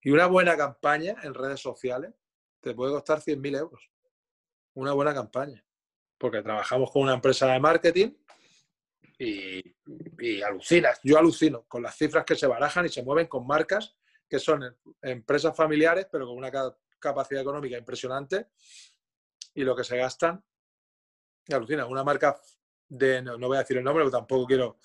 Y 0.00 0.10
una 0.10 0.26
buena 0.26 0.56
campaña 0.56 1.16
en 1.22 1.34
redes 1.34 1.60
sociales 1.60 2.14
te 2.60 2.74
puede 2.74 2.92
costar 2.92 3.20
100.000 3.20 3.58
euros. 3.58 3.90
Una 4.74 4.92
buena 4.92 5.14
campaña. 5.14 5.64
Porque 6.18 6.42
trabajamos 6.42 6.90
con 6.90 7.02
una 7.02 7.14
empresa 7.14 7.46
de 7.46 7.60
marketing 7.60 8.10
y, 9.18 9.62
y 10.18 10.42
alucinas. 10.42 11.00
Yo 11.02 11.18
alucino 11.18 11.64
con 11.68 11.82
las 11.82 11.96
cifras 11.96 12.24
que 12.24 12.36
se 12.36 12.46
barajan 12.46 12.86
y 12.86 12.88
se 12.88 13.02
mueven 13.02 13.26
con 13.26 13.46
marcas 13.46 13.96
que 14.28 14.38
son 14.38 14.76
empresas 15.02 15.56
familiares, 15.56 16.08
pero 16.10 16.26
con 16.26 16.36
una 16.36 16.50
capacidad 16.98 17.42
económica 17.42 17.78
impresionante 17.78 18.48
y 19.54 19.62
lo 19.62 19.74
que 19.74 19.84
se 19.84 19.96
gastan, 19.96 20.42
alucina, 21.48 21.86
una 21.86 22.02
marca 22.02 22.40
de, 22.88 23.22
no, 23.22 23.38
voy 23.38 23.56
a 23.56 23.60
decir 23.60 23.78
el 23.78 23.84
nombre, 23.84 24.04
pero 24.04 24.18
tampoco 24.18 24.46
quiero, 24.46 24.78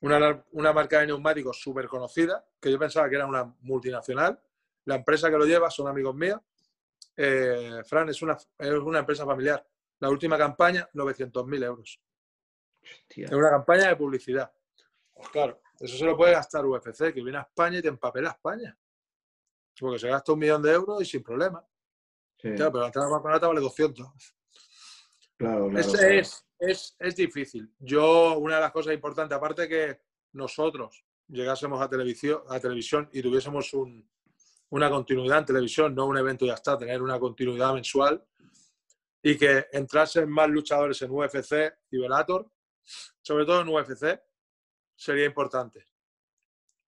una, 0.00 0.44
una 0.52 0.72
marca 0.72 1.00
de 1.00 1.08
neumáticos 1.08 1.60
súper 1.60 1.86
conocida, 1.86 2.44
que 2.60 2.70
yo 2.70 2.78
pensaba 2.78 3.08
que 3.08 3.16
era 3.16 3.26
una 3.26 3.44
multinacional, 3.60 4.40
la 4.84 4.96
empresa 4.96 5.30
que 5.30 5.36
lo 5.36 5.44
lleva 5.44 5.70
son 5.70 5.88
amigos 5.88 6.14
míos, 6.14 6.40
eh, 7.16 7.82
Fran, 7.86 8.08
es 8.08 8.20
una, 8.22 8.36
es 8.58 8.70
una 8.70 9.00
empresa 9.00 9.24
familiar. 9.24 9.66
La 10.00 10.10
última 10.10 10.36
campaña, 10.36 10.88
900.000 10.92 11.64
euros. 11.64 12.00
Es 13.08 13.32
una 13.32 13.50
campaña 13.50 13.88
de 13.88 13.96
publicidad. 13.96 14.52
Pues 15.12 15.28
claro, 15.30 15.60
eso 15.80 15.96
se 15.96 16.04
lo 16.04 16.16
puede 16.16 16.32
gastar 16.32 16.64
UFC, 16.64 17.12
que 17.12 17.22
viene 17.22 17.38
a 17.38 17.42
España 17.42 17.78
y 17.78 17.82
te 17.82 17.88
empapela 17.88 18.30
España. 18.30 18.76
Porque 19.78 19.98
se 19.98 20.08
gasta 20.08 20.32
un 20.32 20.38
millón 20.38 20.62
de 20.62 20.72
euros 20.72 21.02
y 21.02 21.04
sin 21.04 21.22
problema. 21.22 21.64
Claro, 22.38 22.72
pero 22.72 22.80
la 22.80 22.86
entrada 22.86 23.18
barata 23.18 23.48
vale 23.48 23.60
200. 23.60 24.06
Claro, 25.36 25.68
claro, 25.68 25.78
es, 25.78 26.46
Es, 26.58 26.96
es, 26.98 27.16
difícil. 27.16 27.70
Yo, 27.78 28.38
una 28.38 28.56
de 28.56 28.62
las 28.62 28.72
cosas 28.72 28.94
importantes, 28.94 29.36
aparte 29.36 29.68
que 29.68 30.00
nosotros 30.32 31.04
llegásemos 31.28 31.80
a 31.80 31.88
televisión, 31.88 32.42
a 32.48 32.58
televisión 32.60 33.08
y 33.12 33.20
tuviésemos 33.20 33.74
un, 33.74 34.08
una 34.70 34.90
continuidad 34.90 35.38
en 35.38 35.44
televisión, 35.44 35.94
no 35.94 36.06
un 36.06 36.18
evento 36.18 36.44
y 36.44 36.48
ya 36.48 36.54
está, 36.54 36.78
tener 36.78 37.02
una 37.02 37.18
continuidad 37.18 37.74
mensual 37.74 38.24
y 39.22 39.36
que 39.36 39.66
entrasen 39.72 40.30
más 40.30 40.48
luchadores 40.48 41.00
en 41.02 41.10
UFC 41.10 41.74
y 41.90 41.98
Velator, 41.98 42.50
sobre 43.22 43.44
todo 43.44 43.60
en 43.60 43.68
UFC, 43.68 44.20
sería 44.94 45.26
importante. 45.26 45.86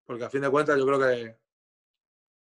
Porque 0.05 0.25
a 0.25 0.31
fin 0.31 0.41
de 0.41 0.51
cuentas 0.51 0.79
yo 0.79 0.87
creo 0.87 0.99
que 0.99 1.39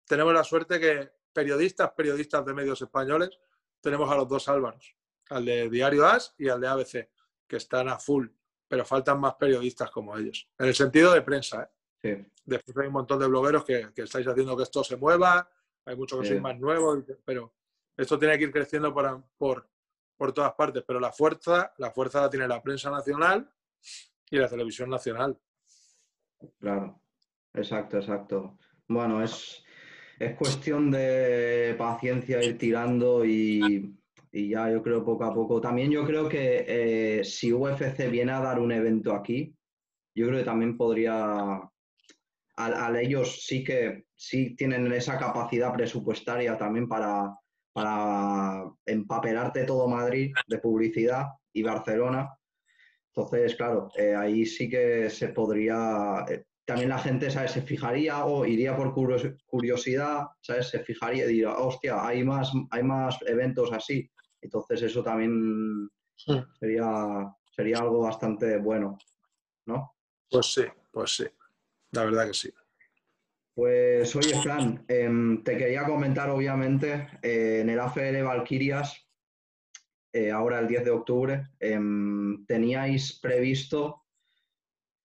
tenemos 0.07 0.33
la 0.33 0.45
suerte 0.45 0.81
que 0.81 1.13
periodistas, 1.33 1.93
periodistas 1.93 2.45
de 2.45 2.55
medios 2.55 2.81
españoles, 2.81 3.39
tenemos 3.81 4.11
a 4.11 4.17
los 4.17 4.29
dos 4.29 4.49
Álvaros, 4.49 4.97
al 5.29 5.45
de 5.45 5.69
Diario 5.69 6.07
As 6.07 6.35
y 6.39 6.49
al 6.49 6.61
de 6.61 6.69
ABC, 6.69 7.11
que 7.47 7.57
están 7.57 7.89
a 7.89 7.99
full, 7.99 8.29
pero 8.67 8.85
faltan 8.85 9.21
más 9.21 9.35
periodistas 9.35 9.91
como 9.91 10.17
ellos, 10.17 10.49
en 10.59 10.67
el 10.67 10.75
sentido 10.75 11.13
de 11.13 11.23
prensa. 11.23 11.71
¿eh? 12.03 12.27
Después 12.45 12.77
hay 12.79 12.87
un 12.87 12.93
montón 12.93 13.19
de 13.19 13.27
blogueros 13.27 13.65
que, 13.65 13.93
estáis 13.97 14.27
haciendo 14.27 14.57
que 14.57 14.63
esto 14.65 14.83
se 14.83 14.97
mueva, 14.97 15.49
hay 15.85 15.97
muchos 15.97 16.21
que 16.21 16.29
son 16.29 16.43
más 16.43 16.59
nuevos, 16.59 17.05
pero 17.25 17.55
esto 17.97 18.19
tiene 18.19 18.39
que 18.39 18.45
ir 18.45 18.53
creciendo 18.53 18.93
por, 18.93 19.23
por, 19.37 19.69
por 20.21 20.35
todas 20.35 20.53
partes, 20.53 20.85
pero 20.87 21.01
la 21.01 21.13
fuerza, 21.13 21.73
la 21.79 21.91
fuerza 21.93 22.21
la 22.21 22.29
tiene 22.29 22.47
la 22.47 22.61
prensa 22.61 22.91
nacional 22.91 23.51
y 24.31 24.37
la 24.37 24.51
televisión 24.51 24.91
nacional. 24.91 25.35
Claro, 26.59 27.01
exacto, 27.55 27.97
exacto. 27.97 28.59
Bueno, 28.87 29.23
es, 29.23 29.65
es 30.19 30.37
cuestión 30.37 30.91
de 30.91 31.75
paciencia, 31.79 32.45
ir 32.45 32.59
tirando 32.59 33.25
y, 33.25 33.97
ya 34.31 34.71
yo 34.71 34.83
creo 34.83 35.03
poco 35.03 35.25
a 35.25 35.33
poco. 35.33 35.59
También 35.59 35.91
yo 35.91 36.05
creo 36.05 36.29
que 36.29 36.67
eh, 36.69 37.25
si 37.25 37.51
UFC 37.51 38.11
viene 38.11 38.33
a 38.33 38.41
dar 38.41 38.61
un 38.61 38.73
evento 38.73 39.15
aquí, 39.15 39.57
yo 40.15 40.27
creo 40.27 40.41
que 40.41 40.45
también 40.45 40.77
podría, 40.77 41.63
al, 42.57 42.97
ellos 42.97 43.43
sí 43.47 43.65
que 43.65 44.05
sí 44.15 44.55
tienen 44.55 44.93
esa 44.93 45.17
capacidad 45.17 45.73
presupuestaria 45.73 46.59
también 46.59 46.87
para, 46.87 47.40
para 47.73 48.65
empapelarte 48.87 49.65
todo 49.65 49.89
Madrid 49.89 50.33
de 50.47 50.59
publicidad 50.59 51.27
y 51.53 51.63
Barcelona. 51.63 52.29
Entonces, 53.15 53.57
claro, 53.57 53.89
eh, 53.97 54.15
ahí 54.15 54.47
sí 54.47 54.69
que 54.69 55.11
se 55.11 55.29
podría, 55.29 56.25
eh, 56.29 56.45
también 56.65 56.91
la 56.91 56.99
gente, 56.99 57.31
¿sabes? 57.31 57.53
Se 57.53 57.63
fijaría 57.63 58.25
o 58.25 58.47
iría 58.47 58.77
por 58.77 58.95
curiosidad, 58.95 60.27
¿sabes? 60.41 60.69
Se 60.69 60.81
fijaría 60.81 61.25
y 61.25 61.29
diría, 61.29 61.57
hostia, 61.57 62.07
hay 62.07 62.25
más, 62.25 62.53
hay 62.71 62.83
más 62.83 63.19
eventos 63.27 63.73
así. 63.73 64.09
Entonces 64.41 64.83
eso 64.83 65.03
también 65.03 65.89
sería, 66.59 67.35
sería 67.51 67.79
algo 67.79 68.01
bastante 68.01 68.59
bueno, 68.59 68.99
¿no? 69.67 69.97
Pues 70.31 70.55
sí, 70.55 70.65
pues 70.93 71.17
sí, 71.17 71.25
la 71.91 72.05
verdad 72.05 72.29
que 72.29 72.35
sí. 72.35 72.51
Pues 73.61 74.17
oye, 74.17 74.41
Fran, 74.41 74.87
em, 74.89 75.45
te 75.45 75.55
quería 75.55 75.85
comentar, 75.85 76.31
obviamente, 76.31 77.09
eh, 77.21 77.59
en 77.61 77.69
el 77.69 77.79
AFL 77.79 78.23
Valkyrias, 78.23 79.07
eh, 80.15 80.31
ahora 80.31 80.61
el 80.61 80.67
10 80.67 80.83
de 80.83 80.91
octubre, 80.91 81.51
em, 81.61 82.43
teníais 82.47 83.21
previsto 83.21 84.07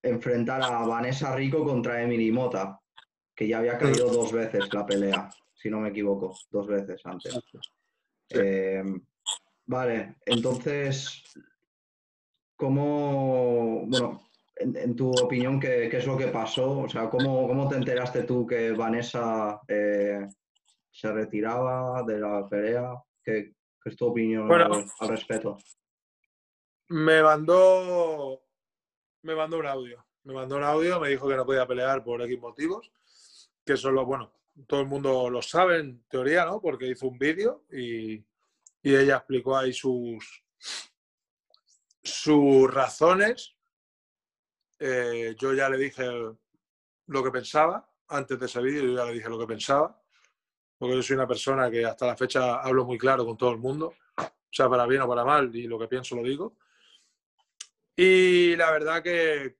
enfrentar 0.01 0.61
a 0.61 0.87
Vanessa 0.87 1.35
Rico 1.35 1.65
contra 1.65 2.01
Emily 2.01 2.31
Mota, 2.31 2.79
que 3.35 3.45
ya 3.45 3.57
había 3.57 3.77
caído 3.77 4.07
dos 4.09 4.31
veces 4.31 4.73
la 4.73 4.85
pelea, 4.85 5.29
si 5.53 5.69
no 5.69 5.81
me 5.81 5.89
equivoco, 5.89 6.33
dos 6.49 6.65
veces 6.65 7.01
antes. 7.03 7.37
Em, 8.29 9.05
vale, 9.65 10.15
entonces, 10.25 11.23
¿cómo, 12.55 13.85
bueno, 13.85 14.24
en, 14.55 14.95
tu 14.95 15.11
opinión, 15.11 15.59
¿qué, 15.59 15.87
es 15.87 16.07
lo 16.07 16.17
que 16.17 16.27
pasó? 16.27 16.79
O 16.81 16.89
sea, 16.89 17.09
¿cómo, 17.09 17.47
cómo 17.47 17.67
te 17.67 17.75
enteraste 17.75 18.23
tú 18.23 18.47
que 18.47 18.71
Vanessa 18.71 19.59
eh, 19.67 20.27
se 20.91 21.11
retiraba 21.11 22.03
de 22.03 22.19
la 22.19 22.47
pelea? 22.47 22.93
¿Qué, 23.23 23.53
es 23.83 23.95
tu 23.95 24.07
opinión 24.07 24.51
al, 24.51 25.09
respecto? 25.09 25.57
Me 26.89 27.21
mandó, 27.21 28.41
me 29.23 29.35
mandó 29.35 29.59
un 29.59 29.67
audio. 29.67 30.05
Me 30.23 30.33
mandó 30.33 30.57
un 30.57 30.63
audio, 30.63 30.99
me 30.99 31.09
dijo 31.09 31.27
que 31.27 31.35
no 31.35 31.45
podía 31.45 31.67
pelear 31.67 32.03
por 32.03 32.21
X 32.23 32.39
motivos, 32.39 32.91
que 33.63 33.77
solo, 33.77 34.05
bueno, 34.05 34.31
todo 34.65 34.81
el 34.81 34.87
mundo 34.87 35.29
lo 35.29 35.41
sabe 35.41 35.79
en 35.79 36.03
teoría, 36.07 36.45
¿no? 36.45 36.59
Porque 36.59 36.87
hizo 36.87 37.07
un 37.07 37.19
vídeo 37.19 37.65
y, 37.71 38.15
y 38.81 38.95
ella 38.95 39.17
explicó 39.17 39.55
ahí 39.55 39.71
sus, 39.71 40.43
sus 42.01 42.73
razones 42.73 43.54
eh, 44.79 45.35
yo 45.37 45.53
ya 45.53 45.69
le 45.69 45.77
dije 45.77 46.05
lo 47.07 47.23
que 47.23 47.31
pensaba, 47.31 47.89
antes 48.07 48.39
de 48.39 48.45
ese 48.45 48.61
vídeo 48.61 48.83
yo 48.83 48.95
ya 48.95 49.05
le 49.05 49.13
dije 49.13 49.29
lo 49.29 49.39
que 49.39 49.47
pensaba, 49.47 50.01
porque 50.77 50.95
yo 50.95 51.03
soy 51.03 51.15
una 51.15 51.27
persona 51.27 51.69
que 51.71 51.85
hasta 51.85 52.07
la 52.07 52.17
fecha 52.17 52.61
hablo 52.61 52.85
muy 52.85 52.97
claro 52.97 53.25
con 53.25 53.37
todo 53.37 53.51
el 53.51 53.57
mundo, 53.57 53.93
o 54.17 54.51
sea, 54.51 54.69
para 54.69 54.85
bien 54.85 55.01
o 55.01 55.07
para 55.07 55.23
mal, 55.23 55.55
y 55.55 55.67
lo 55.67 55.79
que 55.79 55.87
pienso 55.87 56.15
lo 56.15 56.23
digo. 56.23 56.57
Y 57.95 58.55
la 58.57 58.71
verdad 58.71 59.01
que, 59.01 59.57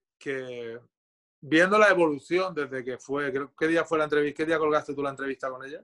viendo 1.40 1.78
la 1.78 1.88
evolución 1.88 2.54
desde 2.54 2.84
que 2.84 2.98
fue, 2.98 3.32
¿qué 3.58 3.66
día 3.66 3.84
fue 3.84 3.98
la 3.98 4.04
entrevista? 4.04 4.36
¿Qué 4.36 4.46
día 4.46 4.58
colgaste 4.58 4.94
tú 4.94 5.02
la 5.02 5.10
entrevista 5.10 5.50
con 5.50 5.64
ella? 5.64 5.82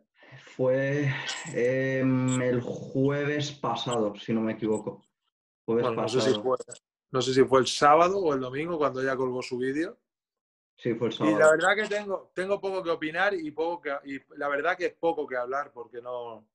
Fue 0.56 1.12
em, 1.54 2.40
el 2.40 2.60
jueves 2.60 3.52
pasado, 3.52 4.14
si 4.16 4.32
no 4.32 4.40
me 4.40 4.52
equivoco. 4.52 5.02
Jueves 5.64 5.92
pasado. 5.94 6.42
fue, 6.42 6.56
no 7.12 7.20
sé 7.20 7.34
si 7.34 7.44
fue 7.44 7.60
el 7.60 7.66
sábado 7.66 8.18
o 8.18 8.32
el 8.32 8.40
domingo 8.40 8.78
cuando 8.78 9.00
ella 9.00 9.16
colgó 9.16 9.42
su 9.42 9.58
vídeo. 9.58 9.98
Sí, 10.76 10.94
fue 10.94 11.08
el 11.08 11.12
sábado. 11.12 11.36
Y 11.36 11.38
la 11.38 11.50
verdad 11.50 11.76
que 11.76 11.86
tengo, 11.86 12.32
tengo 12.34 12.60
poco 12.60 12.82
que 12.82 12.90
opinar 12.90 13.34
y, 13.34 13.50
poco 13.50 13.82
que, 13.82 13.94
y 14.04 14.20
la 14.38 14.48
verdad 14.48 14.76
que 14.76 14.86
es 14.86 14.94
poco 14.94 15.26
que 15.26 15.36
hablar 15.36 15.70
porque 15.72 16.00
no, 16.00 16.48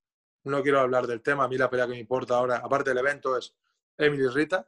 no 0.44 0.64
quiero 0.64 0.80
hablar 0.80 1.06
del 1.06 1.22
tema. 1.22 1.44
A 1.44 1.48
mí 1.48 1.58
la 1.58 1.70
pelea 1.70 1.86
que 1.86 1.94
me 1.94 2.00
importa 2.00 2.36
ahora, 2.36 2.58
aparte 2.58 2.90
del 2.90 2.98
evento, 2.98 3.38
es 3.38 3.56
Emily 3.98 4.28
Rita, 4.30 4.68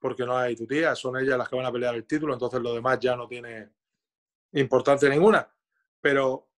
porque 0.00 0.26
no 0.26 0.36
hay 0.36 0.56
tu 0.56 0.66
tía, 0.66 0.96
son 0.96 1.16
ellas 1.16 1.38
las 1.38 1.48
que 1.48 1.56
van 1.56 1.66
a 1.66 1.72
pelear 1.72 1.94
el 1.94 2.04
título, 2.04 2.32
entonces 2.32 2.60
lo 2.60 2.74
demás 2.74 2.98
ya 2.98 3.14
no 3.14 3.28
tiene 3.28 3.70
importancia 4.52 5.08
ninguna. 5.08 5.48
Pero 6.00 6.48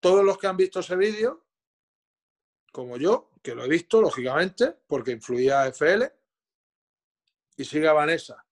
todos 0.00 0.24
los 0.24 0.36
que 0.38 0.48
han 0.48 0.56
visto 0.56 0.80
ese 0.80 0.96
vídeo, 0.96 1.44
como 2.72 2.96
yo, 2.96 3.30
que 3.40 3.54
lo 3.54 3.64
he 3.64 3.68
visto, 3.68 4.02
lógicamente, 4.02 4.76
porque 4.88 5.12
influía 5.12 5.62
a 5.62 5.68
FL, 5.68 6.12
y 7.56 7.64
sigue 7.64 7.88
a 7.88 7.92
Vanessa 7.92 8.44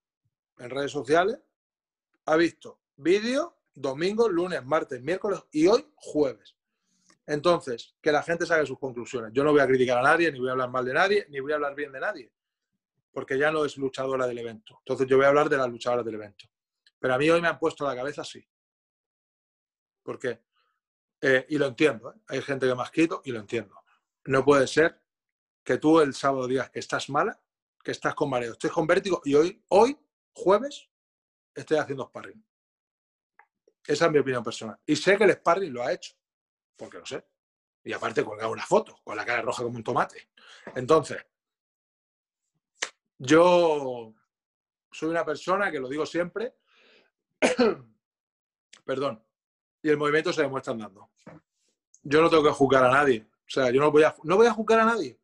en 0.59 0.71
redes 0.71 0.93
sociales, 0.93 1.39
ha 2.27 2.37
visto 2.37 2.81
vídeo 2.97 3.57
domingo, 3.75 4.29
lunes, 4.29 4.65
martes, 4.65 5.01
miércoles 5.03 5.41
y 5.53 5.67
hoy 5.67 5.87
jueves. 5.97 6.57
Entonces, 7.27 7.95
que 8.01 8.13
la 8.13 8.23
gente 8.23 8.45
saque 8.45 8.67
sus 8.67 8.79
conclusiones. 8.79 9.33
Yo 9.33 9.45
no 9.45 9.53
voy 9.53 9.61
a 9.61 9.67
criticar 9.67 9.99
a 9.99 10.03
nadie, 10.03 10.33
ni 10.33 10.39
voy 10.39 10.49
a 10.49 10.53
hablar 10.53 10.71
mal 10.71 10.85
de 10.85 10.93
nadie, 10.93 11.27
ni 11.29 11.41
voy 11.41 11.53
a 11.53 11.55
hablar 11.57 11.75
bien 11.75 11.93
de 11.93 12.01
nadie, 12.01 12.33
porque 13.13 13.39
ya 13.39 13.51
no 13.51 13.65
es 13.65 13.77
luchadora 13.77 14.27
del 14.27 14.39
evento. 14.39 14.79
Entonces 14.81 15.07
yo 15.07 15.17
voy 15.17 15.27
a 15.27 15.29
hablar 15.29 15.49
de 15.49 15.57
las 15.57 15.69
luchadoras 15.69 16.05
del 16.05 16.17
evento. 16.17 16.47
Pero 16.99 17.15
a 17.15 17.19
mí 17.19 17.31
hoy 17.31 17.41
me 17.41 17.49
han 17.49 17.59
puesto 17.59 17.87
la 17.87 17.95
cabeza 17.95 18.23
así. 18.23 18.45
¿Por 20.03 20.19
qué? 20.19 20.41
Eh, 21.21 21.47
y 21.51 21.59
lo 21.59 21.67
entiendo, 21.67 22.13
¿eh? 22.13 22.17
hay 22.29 22.43
gente 22.43 22.67
que 22.67 22.75
me 22.75 22.83
ha 22.83 22.91
y 23.25 23.31
lo 23.31 23.41
entiendo. 23.41 23.77
No 24.25 24.45
puede 24.45 24.67
ser 24.67 25.01
que 25.63 25.79
tú 25.79 26.01
el 26.01 26.15
sábado 26.15 26.47
digas 26.47 26.71
que 26.71 26.79
estás 26.79 27.09
mala 27.11 27.39
que 27.83 27.93
estás 27.93 28.15
con 28.15 28.29
mareo, 28.29 28.53
estoy 28.53 28.71
con 28.71 28.87
vértigo 28.87 29.21
y 29.25 29.35
hoy, 29.35 29.63
hoy, 29.69 29.99
jueves, 30.33 30.89
estoy 31.55 31.79
haciendo 31.79 32.07
sparring. 32.07 32.45
Esa 33.87 34.07
es 34.07 34.13
mi 34.13 34.19
opinión 34.19 34.45
personal. 34.45 34.79
Y 34.87 34.97
sé 34.97 35.17
que 35.17 35.25
el 35.25 35.33
sparring 35.33 35.73
lo 35.73 35.83
ha 35.83 35.93
hecho, 35.93 36.15
porque 36.77 36.99
lo 36.99 37.07
sé. 37.07 37.27
Y 37.83 37.93
aparte 37.93 38.25
colgar 38.25 38.49
una 38.49 38.65
foto 38.65 39.01
con 39.03 39.17
la 39.17 39.25
cara 39.25 39.43
roja 39.43 39.63
como 39.63 39.77
un 39.77 39.85
tomate. 39.85 40.31
Entonces, 40.75 41.25
yo 43.19 44.15
soy 44.91 45.09
una 45.09 45.25
persona 45.25 45.71
que 45.71 45.81
lo 45.81 45.89
digo 45.89 46.05
siempre, 46.05 46.57
perdón, 48.85 49.25
y 49.83 49.89
el 49.89 49.97
movimiento 49.97 50.33
se 50.33 50.43
demuestra 50.43 50.75
andando. 50.75 51.11
Yo 52.03 52.21
no 52.21 52.29
tengo 52.29 52.45
que 52.45 52.51
juzgar 52.51 52.85
a 52.85 52.91
nadie. 52.91 53.27
O 53.33 53.51
sea, 53.51 53.71
yo 53.71 53.81
no 53.81 53.91
voy 53.91 54.03
a, 54.03 54.15
no 54.25 54.37
voy 54.37 54.47
a 54.47 54.53
juzgar 54.53 54.81
a 54.81 54.85
nadie 54.85 55.20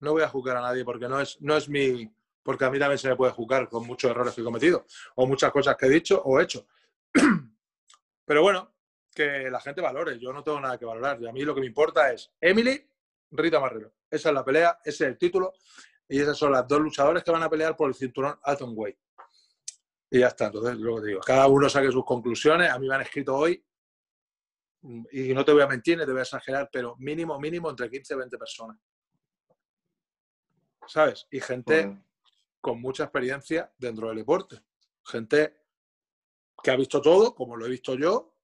no 0.00 0.12
voy 0.12 0.22
a 0.22 0.28
juzgar 0.28 0.56
a 0.56 0.60
nadie 0.60 0.84
porque 0.84 1.08
no 1.08 1.20
es, 1.20 1.40
no 1.40 1.56
es 1.56 1.68
mi. 1.68 2.10
Porque 2.42 2.64
a 2.64 2.70
mí 2.70 2.78
también 2.78 2.98
se 2.98 3.08
me 3.08 3.16
puede 3.16 3.32
juzgar 3.32 3.68
con 3.68 3.86
muchos 3.86 4.10
errores 4.10 4.34
que 4.34 4.40
he 4.40 4.44
cometido 4.44 4.86
o 5.16 5.26
muchas 5.26 5.52
cosas 5.52 5.76
que 5.76 5.86
he 5.86 5.90
dicho 5.90 6.20
o 6.24 6.40
hecho. 6.40 6.66
Pero 8.24 8.42
bueno, 8.42 8.74
que 9.14 9.50
la 9.50 9.60
gente 9.60 9.80
valore. 9.80 10.18
Yo 10.18 10.32
no 10.32 10.42
tengo 10.42 10.60
nada 10.60 10.78
que 10.78 10.86
valorar. 10.86 11.20
Y 11.20 11.28
a 11.28 11.32
mí 11.32 11.42
lo 11.42 11.54
que 11.54 11.60
me 11.60 11.66
importa 11.66 12.10
es 12.12 12.32
Emily, 12.40 12.82
Rita 13.32 13.60
Marrero. 13.60 13.92
Esa 14.10 14.30
es 14.30 14.34
la 14.34 14.44
pelea, 14.44 14.78
ese 14.84 15.04
es 15.04 15.10
el 15.10 15.18
título. 15.18 15.52
Y 16.08 16.20
esas 16.20 16.36
son 16.36 16.52
las 16.52 16.66
dos 16.66 16.80
luchadores 16.80 17.22
que 17.22 17.30
van 17.30 17.42
a 17.42 17.50
pelear 17.50 17.76
por 17.76 17.88
el 17.88 17.94
cinturón 17.94 18.38
Way. 18.42 18.98
Y 20.10 20.20
ya 20.20 20.28
está. 20.28 20.46
Entonces, 20.46 20.76
lo 20.76 21.00
que 21.00 21.08
digo, 21.08 21.20
cada 21.20 21.46
uno 21.46 21.68
saque 21.68 21.92
sus 21.92 22.04
conclusiones. 22.04 22.70
A 22.70 22.78
mí 22.78 22.88
me 22.88 22.94
han 22.94 23.02
escrito 23.02 23.36
hoy, 23.36 23.62
y 25.12 25.34
no 25.34 25.44
te 25.44 25.52
voy 25.52 25.62
a 25.62 25.66
mentir 25.66 25.98
ni 25.98 26.04
te 26.04 26.10
voy 26.10 26.20
a 26.20 26.22
exagerar, 26.22 26.70
pero 26.72 26.96
mínimo, 26.98 27.38
mínimo 27.38 27.68
entre 27.68 27.90
15 27.90 28.14
y 28.14 28.16
20 28.16 28.38
personas. 28.38 28.78
¿Sabes? 30.86 31.26
Y 31.30 31.40
gente 31.40 32.02
con 32.60 32.80
mucha 32.80 33.04
experiencia 33.04 33.72
dentro 33.78 34.08
del 34.08 34.18
deporte. 34.18 34.60
Gente 35.04 35.56
que 36.62 36.70
ha 36.70 36.76
visto 36.76 37.00
todo, 37.00 37.34
como 37.34 37.56
lo 37.56 37.66
he 37.66 37.70
visto 37.70 37.94
yo, 37.94 38.34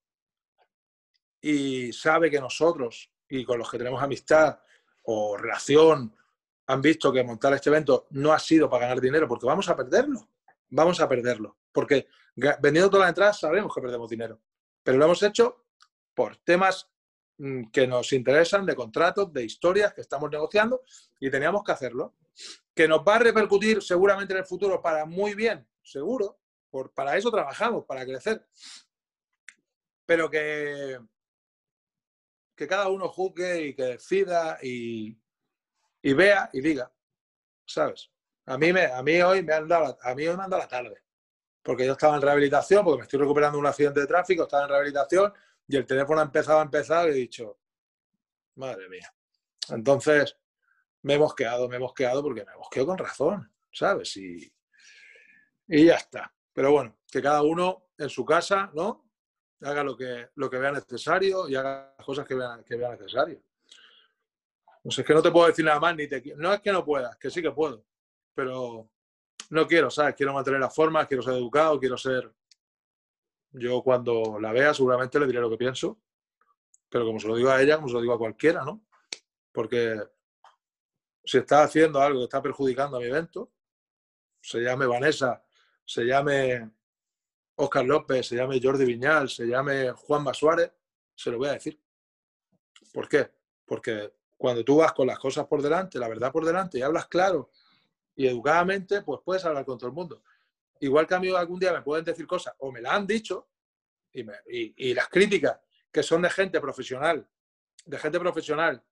y 1.40 1.92
sabe 1.92 2.31
que 2.31 2.40
nosotros 2.40 3.11
y 3.29 3.44
con 3.44 3.59
los 3.59 3.70
que 3.70 3.79
tenemos 3.79 4.03
amistad 4.03 4.59
o 5.05 5.37
relación 5.37 6.16
han 6.68 6.81
visto 6.81 7.12
que 7.12 7.22
montar 7.22 7.53
este 7.53 7.70
evento 7.70 8.07
no 8.11 8.33
ha 8.33 8.38
sido 8.38 8.68
para 8.68 8.87
ganar 8.87 9.01
dinero, 9.01 9.29
porque 9.29 9.46
vamos 9.46 9.68
a 9.68 9.77
perderlo. 9.77 10.29
Vamos 10.68 11.01
a 11.01 11.09
perderlo. 11.09 11.59
Porque 11.70 12.09
vendiendo 12.35 12.90
todas 12.90 13.05
las 13.05 13.11
entradas 13.11 13.38
sabemos 13.38 13.72
que 13.72 13.81
perdemos 13.81 14.11
dinero. 14.11 14.40
Pero 14.83 14.99
lo 14.99 15.05
hemos 15.05 15.22
hecho 15.22 15.66
por 16.14 16.37
temas 16.38 16.90
que 17.72 17.87
nos 17.87 18.12
interesan, 18.12 18.64
de 18.64 18.75
contratos, 18.75 19.33
de 19.33 19.44
historias 19.44 19.92
que 19.92 20.01
estamos 20.01 20.31
negociando 20.31 20.83
y 21.20 21.31
teníamos 21.31 21.62
que 21.64 21.72
hacerlo 21.72 22.14
que 22.75 22.87
nos 22.87 23.01
va 23.01 23.16
a 23.16 23.20
repercutir 23.20 23.83
seguramente 23.83 24.35
en 24.35 24.40
el 24.40 24.44
futuro 24.44 24.83
para 24.83 25.07
muy 25.07 25.35
bien, 25.35 25.66
seguro, 25.83 26.38
por, 26.70 26.92
para 26.92 27.16
eso 27.16 27.31
trabajamos, 27.31 27.87
para 27.87 28.05
crecer. 28.05 28.46
Pero 30.05 30.29
que, 30.31 30.99
que 32.55 32.66
cada 32.66 32.88
uno 32.88 33.09
juzgue 33.09 33.68
y 33.68 33.75
que 33.75 33.85
decida 33.85 34.59
y, 34.62 35.18
y 36.03 36.12
vea 36.12 36.51
y 36.53 36.61
diga, 36.61 36.92
¿sabes? 37.64 38.11
A 38.44 38.59
mí, 38.59 38.72
me, 38.72 38.85
a 38.85 39.03
mí 39.03 39.20
hoy 39.22 39.42
me 39.42 39.55
han 39.55 39.66
dado, 39.66 39.99
a 40.01 40.14
mí 40.14 40.25
me 40.25 40.31
han 40.31 40.51
dado 40.51 40.59
la 40.59 40.68
tarde, 40.68 41.03
porque 41.62 41.87
yo 41.87 41.92
estaba 41.92 42.16
en 42.16 42.22
rehabilitación, 42.22 42.85
porque 42.85 42.99
me 42.99 43.03
estoy 43.05 43.20
recuperando 43.20 43.59
un 43.59 43.66
accidente 43.66 44.01
de 44.01 44.07
tráfico, 44.07 44.42
estaba 44.42 44.64
en 44.64 44.68
rehabilitación 44.68 45.33
y 45.68 45.76
el 45.76 45.87
teléfono 45.87 46.20
ha 46.20 46.24
empezado 46.24 46.61
a 46.61 46.62
empezar 46.62 47.09
y 47.09 47.12
he 47.12 47.14
dicho, 47.14 47.59
madre 48.57 48.88
mía. 48.88 49.12
Entonces, 49.68 50.37
me 51.02 51.14
he 51.14 51.18
mosqueado, 51.18 51.68
me 51.68 51.76
he 51.76 51.81
mosqueado 51.81 52.22
porque 52.22 52.44
me 52.44 52.57
mosqueo 52.57 52.87
con 52.87 52.98
razón, 52.98 53.52
¿sabes? 53.72 54.16
Y, 54.16 54.52
y 55.68 55.87
ya 55.87 55.96
está. 55.96 56.33
Pero 56.52 56.72
bueno, 56.72 56.96
que 57.11 57.20
cada 57.20 57.42
uno 57.42 57.88
en 57.98 58.09
su 58.09 58.24
casa, 58.24 58.70
¿no? 58.74 59.05
Haga 59.62 59.83
lo 59.83 59.96
que, 59.96 60.31
lo 60.35 60.50
que 60.50 60.59
vea 60.59 60.72
necesario 60.72 61.48
y 61.48 61.57
haga 61.57 61.94
las 61.96 62.07
cosas 62.07 62.26
que 62.26 62.35
vea, 62.35 62.62
que 62.64 62.76
vea 62.76 62.90
necesario. 62.90 63.42
Sé, 64.90 65.00
es 65.00 65.07
que 65.07 65.14
no 65.14 65.22
te 65.22 65.31
puedo 65.31 65.48
decir 65.48 65.64
nada 65.64 65.81
más, 65.81 65.96
ni 65.96 66.07
te 66.07 66.22
No 66.37 66.52
es 66.52 66.61
que 66.61 66.72
no 66.72 66.85
puedas, 66.85 67.16
que 67.16 67.31
sí 67.31 67.42
que 67.42 67.50
puedo, 67.50 67.85
pero 68.35 68.88
no 69.50 69.66
quiero, 69.66 69.90
¿sabes? 69.90 70.14
Quiero 70.14 70.33
mantener 70.33 70.61
la 70.61 70.70
forma, 70.70 71.07
quiero 71.07 71.22
ser 71.22 71.35
educado, 71.35 71.79
quiero 71.81 71.96
ser. 71.96 72.33
Yo 73.59 73.83
cuando 73.83 74.38
la 74.38 74.53
vea 74.53 74.75
seguramente 74.75 75.19
le 75.19 75.27
diré 75.27 75.40
lo 75.40 75.51
que 75.51 75.57
pienso, 75.57 75.99
pero 76.88 77.07
como 77.07 77.19
se 77.19 77.27
lo 77.27 77.37
digo 77.37 77.51
a 77.51 77.61
ella, 77.61 77.77
como 77.77 77.88
se 77.88 77.95
lo 77.95 78.01
digo 78.01 78.14
a 78.14 78.19
cualquiera, 78.19 78.64
¿no? 78.64 78.85
Porque 79.51 79.99
si 81.25 81.38
está 81.38 81.62
haciendo 81.62 82.01
algo 82.01 82.21
que 82.21 82.25
está 82.25 82.42
perjudicando 82.42 82.97
a 82.97 83.01
mi 83.01 83.07
evento, 83.07 83.51
se 84.40 84.61
llame 84.61 84.87
Vanessa, 84.87 85.42
se 85.85 86.05
llame 86.05 86.71
Oscar 87.57 87.85
López, 87.85 88.27
se 88.29 88.37
llame 88.37 88.61
Jordi 88.62 88.85
Viñal, 88.85 89.29
se 89.29 89.47
llame 89.47 89.90
Juan 89.92 90.33
Suárez, 90.35 90.73
se 91.14 91.31
lo 91.31 91.38
voy 91.38 91.49
a 91.49 91.53
decir. 91.53 91.81
¿Por 92.92 93.09
qué? 93.09 93.31
Porque 93.64 94.12
cuando 94.37 94.64
tú 94.64 94.77
vas 94.77 94.92
con 94.92 95.07
las 95.07 95.19
cosas 95.19 95.47
por 95.47 95.62
delante, 95.62 95.99
la 95.99 96.09
verdad 96.09 96.31
por 96.31 96.45
delante, 96.45 96.79
y 96.79 96.83
hablas 96.83 97.07
claro 97.07 97.51
y 98.14 98.27
educadamente, 98.27 99.03
pues 99.03 99.21
puedes 99.25 99.45
hablar 99.45 99.64
con 99.64 99.79
todo 99.79 99.88
el 99.88 99.95
mundo. 99.95 100.23
Igual 100.80 101.06
que 101.06 101.14
a 101.14 101.20
mí 101.20 101.28
algún 101.34 101.58
día 101.58 101.72
me 101.72 101.82
pueden 101.82 102.04
decir 102.04 102.26
cosas, 102.26 102.54
o 102.58 102.70
me 102.70 102.80
la 102.80 102.94
han 102.94 103.06
dicho, 103.06 103.48
y, 104.12 104.94
las 104.94 105.08
críticas 105.08 105.60
que 105.90 106.02
son 106.02 106.22
de 106.22 106.30
gente 106.30 106.60
profesional, 106.60 107.26
de 107.84 107.98
gente 107.98 108.18
profesional, 108.18 108.82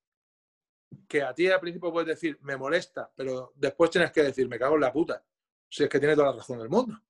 que 1.09 1.23
a 1.23 1.35
ti 1.35 1.49
al 1.49 1.61
principio 1.61 1.93
puedes 1.93 2.09
decir, 2.09 2.39
me 2.43 2.57
molesta, 2.57 3.11
pero 3.15 3.53
después 3.57 3.91
tienes 3.91 4.13
que 4.13 4.23
decir, 4.23 4.49
me 4.49 4.59
cago 4.59 4.75
en 4.77 4.83
la 4.83 4.93
puta, 4.93 5.25
si 5.69 5.85
es 5.85 5.89
que 5.89 5.99
tiene 5.99 6.15
toda 6.15 6.31
la 6.31 6.37
razón 6.37 6.59
del 6.59 6.69
mundo. 6.69 7.01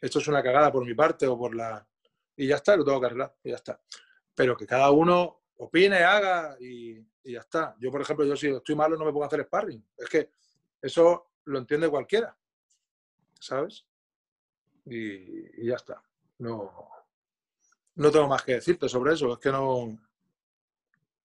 Esto 0.00 0.18
es 0.18 0.28
una 0.28 0.42
cagada 0.42 0.72
por 0.72 0.84
mi 0.84 0.94
parte 0.94 1.26
o 1.26 1.38
por 1.38 1.54
la... 1.54 1.86
Y 2.36 2.46
ya 2.46 2.56
está, 2.56 2.74
lo 2.76 2.84
tengo 2.84 3.00
que 3.00 3.06
arreglar, 3.06 3.36
y 3.44 3.50
ya 3.50 3.56
está. 3.56 3.80
Pero 4.34 4.56
que 4.56 4.66
cada 4.66 4.90
uno 4.90 5.42
opine, 5.58 5.98
haga 5.98 6.56
y, 6.58 6.98
y 7.22 7.32
ya 7.32 7.40
está. 7.40 7.76
Yo, 7.78 7.90
por 7.90 8.00
ejemplo, 8.00 8.24
yo 8.24 8.34
si 8.34 8.48
estoy 8.48 8.74
malo 8.74 8.96
no 8.96 9.04
me 9.04 9.12
puedo 9.12 9.26
hacer 9.26 9.44
sparring. 9.44 9.84
Es 9.96 10.08
que 10.08 10.30
eso 10.80 11.32
lo 11.44 11.58
entiende 11.58 11.88
cualquiera, 11.88 12.36
¿sabes? 13.38 13.84
Y, 14.90 15.66
ya 15.66 15.76
está. 15.76 16.02
No, 16.38 16.88
no 17.94 18.10
tengo 18.10 18.26
más 18.26 18.42
que 18.42 18.54
decirte 18.54 18.88
sobre 18.88 19.14
eso. 19.14 19.32
Es 19.32 19.38
que 19.38 19.50
no, 19.50 19.96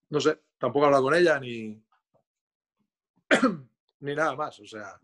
no 0.09 0.19
sé, 0.19 0.39
tampoco 0.59 0.85
he 0.85 0.87
hablado 0.87 1.03
con 1.03 1.15
ella 1.15 1.39
ni, 1.39 1.81
ni 4.01 4.15
nada 4.15 4.35
más. 4.35 4.59
O 4.59 4.67
sea, 4.67 4.99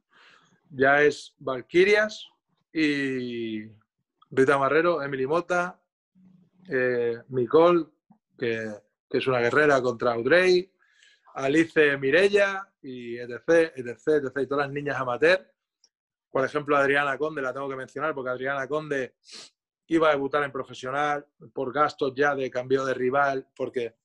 ya 0.70 1.02
es 1.02 1.34
Valkyrias 1.40 2.28
y 2.72 3.64
Rita 4.30 4.58
Marrero, 4.58 5.02
Emily 5.02 5.26
Mota, 5.26 5.82
eh, 6.70 7.18
Nicole, 7.30 7.88
que, 8.38 8.72
que, 9.10 9.18
es 9.18 9.28
una 9.28 9.40
guerrera 9.40 9.82
contra 9.82 10.14
Audrey, 10.14 10.72
Alice 11.34 11.98
Mirella 11.98 12.70
y 12.82 13.18
etc, 13.18 13.74
etc, 13.76 14.08
etc, 14.08 14.38
y 14.42 14.48
todas 14.48 14.68
las 14.68 14.74
niñas 14.74 14.98
amateur. 14.98 15.52
Por 16.32 16.46
ejemplo, 16.46 16.78
Adriana 16.78 17.18
Conde, 17.18 17.42
la 17.42 17.54
tengo 17.54 17.70
que 17.70 17.76
mencionar 17.76 18.16
porque 18.16 18.30
Adriana 18.30 18.68
Conde 18.68 19.16
iba 19.88 20.08
a 20.08 20.12
debutar 20.12 20.44
en 20.44 20.52
profesional 20.52 21.26
por 21.54 21.74
gastos 21.74 22.14
ya 22.16 22.34
de 22.34 22.50
cambio 22.50 22.86
de 22.86 22.94
rival, 22.94 23.48
porque 23.54 23.98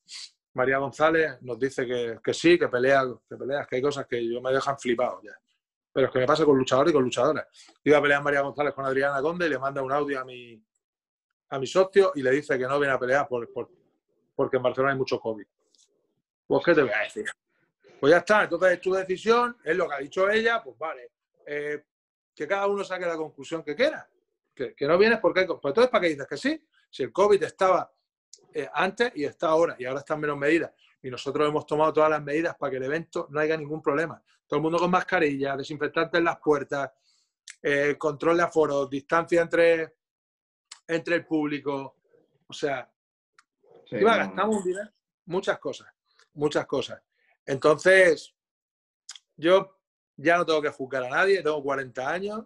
María 0.55 0.79
González 0.79 1.41
nos 1.43 1.59
dice 1.59 1.87
que, 1.87 2.19
que 2.23 2.35
sí, 2.35 2.59
que 2.59 2.69
pelea, 2.69 3.05
que 3.29 3.37
peleas, 3.37 3.67
que 3.69 3.77
hay 3.77 3.83
cosas 3.83 4.07
que 4.07 4.27
yo 4.27 4.41
me 4.41 4.53
dejan 4.53 4.77
flipado 4.79 5.21
ya. 5.23 5.39
Pero 5.93 6.09
es 6.09 6.13
que 6.13 6.19
me 6.19 6.27
pasa 6.27 6.45
con 6.45 6.59
luchadores 6.59 6.91
y 6.91 6.95
con 6.95 7.05
luchadoras. 7.05 7.47
Iba 7.85 7.99
a 7.99 8.03
pelear 8.03 8.23
María 8.23 8.41
González 8.41 8.75
con 8.75 8.85
Adriana 8.85 9.23
Conde 9.23 9.47
y 9.47 9.51
le 9.51 9.59
manda 9.59 9.81
un 9.83 9.93
audio 9.93 10.21
a 10.21 10.25
mi, 10.25 10.61
a 11.51 11.59
mi 11.59 11.67
socio 11.67 12.13
y 12.17 12.23
le 12.23 12.33
dice 12.33 12.59
que 12.59 12.67
no 12.67 12.79
viene 12.81 12.95
a 12.95 12.99
pelear 12.99 13.29
por, 13.29 13.51
por, 13.53 13.71
porque 14.35 14.57
en 14.57 14.63
Barcelona 14.65 14.93
hay 14.93 14.99
mucho 14.99 15.21
COVID. 15.21 15.47
Pues, 16.47 16.65
¿qué 16.65 16.75
te 16.75 16.83
voy 16.83 16.91
a 16.91 17.03
decir? 17.03 17.25
Pues 18.01 18.11
ya 18.11 18.19
está, 18.19 18.43
entonces 18.45 18.73
es 18.73 18.81
tu 18.81 18.93
decisión, 18.93 19.57
es 19.65 19.77
lo 19.77 19.89
que 19.89 19.95
ha 19.95 19.99
dicho 19.99 20.29
ella, 20.29 20.63
pues 20.63 20.77
vale. 20.77 21.13
Eh, 21.47 21.83
que 22.37 22.47
cada 22.47 22.67
uno 22.67 22.85
saque 22.85 23.07
la 23.07 23.17
conclusión 23.17 23.65
que 23.65 23.75
quiera. 23.75 24.09
Que, 24.55 24.75
no 24.81 24.99
vienes 24.99 25.19
porque 25.21 25.41
hay... 25.41 25.47
Pues 25.47 25.59
entonces, 25.65 25.91
¿para 25.91 26.03
qué 26.03 26.09
dices 26.11 26.27
que 26.29 26.37
sí? 26.37 26.67
Si 26.91 27.03
el 27.03 27.13
COVID 27.13 27.43
estaba 27.43 27.91
eh, 28.53 28.69
antes 28.75 29.13
y 29.15 29.25
está 29.25 29.49
ahora, 29.49 29.75
y 29.79 29.87
ahora 29.87 30.01
están 30.01 30.21
menos 30.21 30.37
medidas, 30.37 30.71
y 31.03 31.11
nosotros 31.11 31.49
hemos 31.49 31.67
tomado 31.67 31.95
todas 31.95 32.11
las 32.11 32.23
medidas 32.23 32.55
para 32.57 32.71
que 32.71 32.77
el 32.77 32.85
evento 32.85 33.27
no 33.31 33.41
haya 33.41 33.57
ningún 33.57 33.81
problema. 33.81 34.23
Todo 34.47 34.59
el 34.59 34.63
mundo 34.63 34.79
con 34.79 34.91
mascarilla, 34.91 35.57
desinfectante 35.57 36.19
en 36.19 36.25
las 36.25 36.39
puertas, 36.39 36.91
eh, 37.63 37.97
control 37.99 38.37
de 38.37 38.43
aforo, 38.43 38.87
distancia 38.87 39.41
entre, 39.41 39.97
entre 40.87 41.17
el 41.17 41.27
público. 41.27 41.97
O 42.47 42.53
sea, 42.53 42.91
gastamos 43.91 44.63
dinero, 44.63 44.91
muchas 45.25 45.59
cosas, 45.59 45.89
muchas 46.35 46.67
cosas. 46.67 47.03
Entonces, 47.47 48.35
yo 49.37 49.76
ya 50.17 50.37
no 50.37 50.47
tengo 50.47 50.63
que 50.63 50.71
juzgar 50.71 51.05
a 51.05 51.09
nadie, 51.09 51.43
tengo 51.43 51.63
40 51.63 52.09
años, 52.09 52.45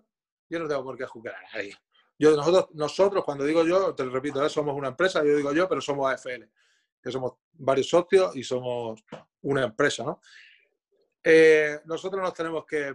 yo 0.49 0.59
no 0.59 0.69
tengo 0.69 0.83
por 0.83 0.97
qué 0.97 1.07
juzgar 1.07 1.35
a 1.35 1.43
nadie. 1.57 1.75
Yo, 2.19 2.37
nosotros, 2.37 2.69
nosotros, 2.75 3.25
cuando 3.25 3.45
digo 3.45 3.65
yo, 3.65 3.95
te 3.95 4.05
lo 4.05 4.11
repito, 4.11 4.45
¿eh? 4.45 4.51
somos 4.51 4.77
una 4.77 4.89
empresa, 4.89 5.25
yo 5.25 5.37
digo 5.37 5.53
yo, 5.53 5.69
pero 5.69 5.81
somos 5.81 6.13
AFL, 6.13 6.45
que 7.03 7.11
somos 7.11 7.35
varios 7.53 7.89
socios 7.89 8.37
y 8.37 8.45
somos 8.45 9.03
una 9.43 9.65
empresa, 9.65 10.05
¿no? 10.05 10.21
Eh, 11.23 11.81
nosotros 11.85 12.23
nos 12.23 12.35
tenemos 12.35 12.65
que 12.67 12.95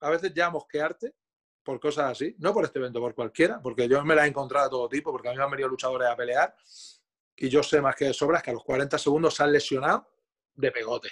a 0.00 0.10
veces 0.10 0.32
ya 0.34 0.50
mosquearte 0.50 1.14
por 1.62 1.78
cosas 1.78 2.12
así, 2.12 2.34
no 2.38 2.52
por 2.52 2.64
este 2.64 2.78
evento, 2.78 3.00
por 3.00 3.14
cualquiera, 3.14 3.60
porque 3.60 3.88
yo 3.88 4.04
me 4.04 4.14
la 4.14 4.24
he 4.24 4.28
encontrado 4.28 4.66
a 4.66 4.70
todo 4.70 4.88
tipo, 4.88 5.12
porque 5.12 5.28
a 5.28 5.32
mí 5.32 5.38
me 5.38 5.44
han 5.44 5.50
venido 5.50 5.68
luchadores 5.68 6.08
a 6.08 6.16
pelear 6.16 6.54
y 7.36 7.48
yo 7.48 7.62
sé 7.62 7.80
más 7.80 7.94
que 7.94 8.06
de 8.06 8.14
sobras 8.14 8.42
que 8.42 8.50
a 8.50 8.54
los 8.54 8.64
40 8.64 8.98
segundos 8.98 9.34
se 9.34 9.42
han 9.42 9.52
lesionado 9.52 10.06
de 10.54 10.72
pegote, 10.72 11.10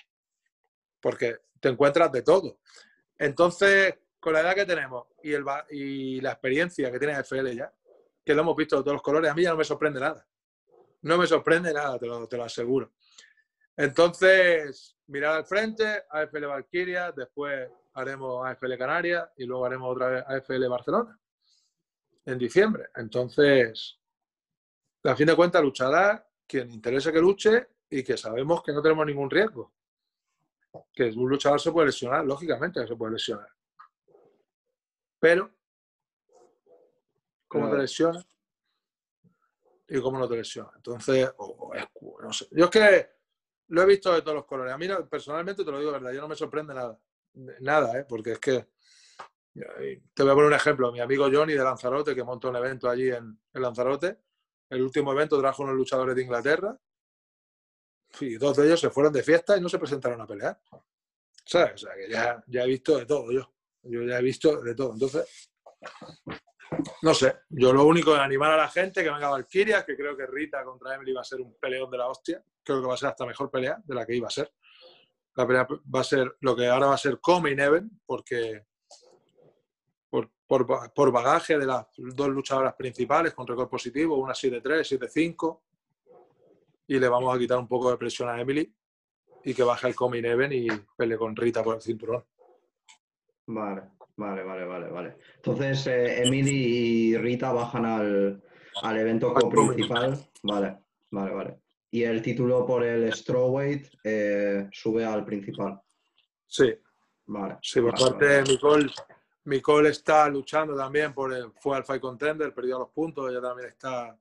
porque 1.01 1.39
te 1.61 1.69
encuentras 1.69 2.11
de 2.13 2.23
todo. 2.23 2.59
Entonces, 3.19 3.95
con 4.21 4.33
la 4.33 4.41
edad 4.41 4.55
que 4.55 4.67
tenemos 4.67 5.07
y, 5.23 5.33
el, 5.33 5.45
y 5.71 6.21
la 6.21 6.33
experiencia 6.33 6.91
que 6.91 6.99
tiene 6.99 7.19
FL 7.21 7.55
ya, 7.55 7.73
que 8.25 8.35
lo 8.35 8.43
hemos 8.43 8.57
visto 8.57 8.77
de 8.77 8.83
todos 8.83 8.95
los 8.95 9.03
colores, 9.03 9.31
a 9.31 9.35
mí 9.35 9.43
ya 9.43 9.51
no 9.51 9.57
me 9.57 9.65
sorprende 9.65 10.01
nada. 10.01 10.27
No 11.03 11.17
me 11.17 11.27
sorprende 11.27 11.73
nada, 11.73 11.99
te 11.99 12.07
lo, 12.07 12.27
te 12.27 12.37
lo 12.37 12.45
aseguro. 12.45 12.93
Entonces, 13.77 14.97
mirar 15.07 15.37
al 15.37 15.47
frente, 15.47 16.05
AFL 16.11 16.47
Valkyria, 16.47 17.13
después 17.13 17.71
haremos 17.95 18.47
AFL 18.47 18.77
Canarias 18.77 19.29
y 19.37 19.45
luego 19.45 19.65
haremos 19.65 19.93
otra 19.93 20.09
vez 20.09 20.25
AFL 20.27 20.69
Barcelona 20.69 21.19
en 22.27 22.39
diciembre. 22.39 22.89
Entonces, 22.97 23.99
a 25.05 25.17
fin 25.17 25.27
de 25.27 25.37
cuentas, 25.37 25.63
luchará 25.63 26.27
quien 26.47 26.71
interese 26.71 27.13
que 27.13 27.21
luche 27.21 27.69
y 27.89 28.03
que 28.03 28.17
sabemos 28.17 28.63
que 28.63 28.73
no 28.73 28.83
tenemos 28.83 29.07
ningún 29.07 29.31
riesgo. 29.31 29.73
Que 30.93 31.05
un 31.05 31.29
luchador 31.29 31.61
se 31.61 31.73
puede 31.73 31.87
lesionar, 31.87 32.25
lógicamente 32.25 32.87
se 32.87 32.97
puede 32.97 33.13
lesionar. 33.13 33.49
Pero, 35.19 35.51
¿cómo 37.49 37.71
te 37.71 37.79
lesiona? 37.79 38.25
Y 39.89 40.01
cómo 40.01 40.19
no 40.19 40.29
te 40.29 40.37
lesiona. 40.37 40.71
Entonces, 40.77 41.33
no 42.23 42.33
sé. 42.33 42.47
Yo 42.51 42.67
es 42.67 42.71
que 42.71 43.11
lo 43.69 43.83
he 43.83 43.87
visto 43.87 44.13
de 44.13 44.23
todos 44.23 44.37
los 44.37 44.45
colores. 44.45 44.73
A 44.73 44.79
mí 44.79 44.87
personalmente 45.11 45.65
te 45.65 45.71
lo 45.71 45.79
digo 45.79 45.93
verdad, 45.93 46.13
yo 46.13 46.21
no 46.21 46.29
me 46.29 46.37
sorprende 46.37 46.75
nada. 46.75 46.99
Nada, 47.61 47.99
¿eh? 47.99 48.05
porque 48.09 48.33
es 48.33 48.39
que 48.39 48.69
te 49.53 50.23
voy 50.23 50.31
a 50.31 50.35
poner 50.35 50.49
un 50.49 50.55
ejemplo. 50.55 50.93
Mi 50.93 51.01
amigo 51.01 51.29
Johnny 51.33 51.55
de 51.55 51.65
Lanzarote, 51.65 52.15
que 52.15 52.25
montó 52.25 52.51
un 52.51 52.57
evento 52.57 52.89
allí 52.89 53.11
en, 53.11 53.39
en 53.53 53.63
Lanzarote, 53.63 54.19
el 54.71 54.83
último 54.83 55.13
evento 55.13 55.39
trajo 55.39 55.63
unos 55.63 55.75
luchadores 55.75 56.15
de 56.15 56.23
Inglaterra 56.23 56.79
y 58.21 58.37
dos 58.37 58.57
de 58.57 58.67
ellos 58.67 58.81
se 58.81 58.91
fueron 58.91 59.13
de 59.13 59.23
fiesta 59.23 59.57
y 59.57 59.61
no 59.61 59.69
se 59.69 59.79
presentaron 59.79 60.21
a 60.21 60.27
pelear. 60.27 60.61
¿Sabes? 61.45 61.75
O 61.75 61.79
sea, 61.79 61.95
que 61.95 62.11
ya, 62.11 62.43
ya 62.47 62.65
he 62.65 62.67
visto 62.67 62.99
de 62.99 63.07
todo 63.07 63.31
yo. 63.33 63.53
Yo 63.83 64.03
ya 64.03 64.19
he 64.19 64.23
visto 64.23 64.61
de 64.61 64.75
todo. 64.75 64.93
Entonces, 64.93 65.49
no 67.03 67.15
sé. 67.15 67.37
Yo 67.49 67.73
lo 67.73 67.85
único 67.85 68.15
es 68.15 68.21
animar 68.21 68.53
a 68.53 68.57
la 68.57 68.69
gente 68.69 69.03
que 69.03 69.11
venga 69.11 69.31
Valkyria, 69.31 69.85
que 69.85 69.97
creo 69.97 70.17
que 70.17 70.27
Rita 70.27 70.65
contra 70.65 70.95
Emily 70.95 71.13
va 71.13 71.23
a 71.23 71.25
ser 71.25 71.41
un 71.41 71.55
peleón 71.55 71.91
de 71.91 71.99
la 71.99 72.09
hostia. 72.09 72.43
Creo 72.63 72.81
que 72.81 72.89
va 72.89 72.95
a 72.95 72.99
ser 72.99 73.09
hasta 73.09 73.27
mejor 73.27 73.51
pelea 73.51 73.81
de 73.83 73.95
la 73.95 74.05
que 74.05 74.15
iba 74.15 74.29
a 74.29 74.31
ser. 74.31 74.53
La 75.35 75.47
pelea 75.47 75.67
va 75.95 76.01
a 76.01 76.05
ser 76.05 76.37
lo 76.41 76.55
que 76.55 76.67
ahora 76.67 76.89
va 76.89 76.95
a 76.95 76.99
ser 76.99 77.21
Coming 77.21 77.59
Event, 77.59 77.93
porque 78.05 78.67
por, 80.11 80.31
por, 80.47 80.93
por, 80.93 81.13
bagaje 81.13 81.59
de 81.59 81.67
las 81.67 81.87
dos 81.97 82.29
luchadoras 82.29 82.75
principales 82.75 83.35
con 83.35 83.47
récord 83.47 83.69
positivo, 83.69 84.17
una 84.17 84.33
7-3, 84.33 84.63
7-5 84.99 85.61
y 86.89 86.99
le 86.99 87.09
vamos 87.09 87.35
a 87.35 87.39
quitar 87.39 87.59
un 87.59 87.69
poco 87.69 87.91
de 87.91 87.99
presión 87.99 88.29
a 88.29 88.41
Emily 88.41 88.75
y 89.45 89.55
que 89.55 89.63
baje 89.63 89.89
el 89.89 89.95
Coming 89.95 90.25
Even 90.25 90.53
y 90.53 90.67
pelee 90.97 91.19
con 91.19 91.37
Rita 91.37 91.63
por 91.63 91.77
el 91.77 91.83
cinturón. 91.83 92.25
Vale, 93.47 93.83
vale, 94.17 94.43
vale, 94.43 94.65
vale, 94.65 94.89
vale. 94.89 95.17
Entonces, 95.37 95.87
eh, 95.87 96.23
Emily 96.25 96.51
y 96.51 97.17
Rita 97.17 97.53
bajan 97.53 97.85
al, 97.85 98.43
evento 98.99 99.35
principal. 99.35 100.19
Vale, 100.43 100.79
vale, 101.11 101.35
vale. 101.35 101.59
Y 101.91 102.03
el 102.03 102.21
título 102.21 102.67
por 102.67 102.85
el 102.85 103.13
Strawweight 103.13 103.87
eh, 104.05 104.69
sube 104.73 105.05
al 105.05 105.25
principal. 105.25 105.81
Sí. 106.47 106.75
Vale. 107.27 107.59
Sí, 107.61 107.81
por 107.81 107.99
parte 107.99 108.25
de 108.25 108.43
Nicole, 108.45 108.91
Nicole 109.45 109.91
está 109.91 110.29
luchando 110.29 110.75
también 110.75 111.13
por 111.13 111.35
el, 111.35 111.53
fue 111.61 111.77
al 111.77 111.85
Fight 111.85 112.01
Contender, 112.01 112.55
perdió 112.55 112.79
los 112.79 112.91
puntos, 112.91 113.31
ella 113.31 113.43
también 113.43 113.69
está 113.69 114.19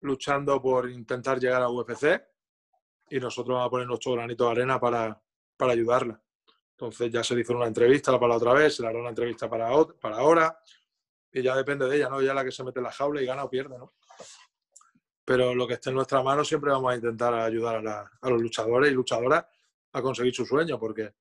luchando 0.00 0.60
por 0.60 0.90
intentar 0.90 1.38
llegar 1.38 1.62
a 1.62 1.68
UFC 1.68 2.22
y 3.10 3.18
nosotros 3.18 3.54
vamos 3.54 3.66
a 3.66 3.70
poner 3.70 3.86
nuestro 3.86 4.12
granito 4.12 4.44
de 4.44 4.50
arena 4.50 4.80
para, 4.80 5.20
para 5.56 5.72
ayudarla. 5.72 6.20
Entonces 6.72 7.12
ya 7.12 7.22
se 7.22 7.34
le 7.34 7.42
hizo 7.42 7.54
una 7.54 7.66
entrevista 7.66 8.12
para 8.12 8.28
la 8.28 8.36
otra 8.36 8.54
vez, 8.54 8.76
se 8.76 8.82
le 8.82 8.88
hará 8.88 8.98
una 8.98 9.10
entrevista 9.10 9.50
para, 9.50 9.68
para 10.00 10.16
ahora. 10.16 10.58
y 11.32 11.42
ya 11.42 11.54
depende 11.54 11.86
de 11.86 11.96
ella, 11.96 12.08
¿no? 12.08 12.20
Es 12.20 12.34
la 12.34 12.44
que 12.44 12.50
se 12.50 12.64
mete 12.64 12.78
en 12.78 12.84
la 12.84 12.92
jaula 12.92 13.20
y 13.20 13.26
gana 13.26 13.44
o 13.44 13.50
pierde, 13.50 13.76
¿no? 13.78 13.92
Pero 15.24 15.54
lo 15.54 15.66
que 15.66 15.74
esté 15.74 15.90
en 15.90 15.96
nuestra 15.96 16.22
mano 16.22 16.44
siempre 16.44 16.70
vamos 16.70 16.92
a 16.92 16.96
intentar 16.96 17.34
ayudar 17.34 17.86
a, 17.86 18.30
los 18.30 18.40
luchadores 18.40 18.90
y 18.90 18.94
luchadoras 18.94 19.44
a 19.92 20.02
conseguir 20.02 20.34
su 20.34 20.46
sueño, 20.46 20.78
porque 20.78 21.12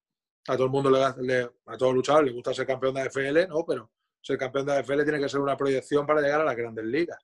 a 0.47 0.53
todo 0.53 0.65
el 0.65 0.71
mundo, 0.71 0.89
le, 0.89 1.03
a 1.43 1.77
todos 1.77 1.91
los 1.91 1.95
luchadores 1.95 2.27
les 2.27 2.35
gusta 2.35 2.53
ser 2.53 2.65
campeón 2.65 2.93
de 2.93 3.01
AFL, 3.01 3.47
¿no? 3.49 3.65
Pero 3.65 3.91
ser 4.21 4.37
campeón 4.37 4.65
de 4.65 4.77
AFL 4.77 5.03
tiene 5.03 5.19
que 5.19 5.29
ser 5.29 5.41
una 5.41 5.57
proyección 5.57 6.05
para 6.05 6.21
llegar 6.21 6.41
a 6.41 6.45
las 6.45 6.55
grandes 6.55 6.85
ligas. 6.85 7.19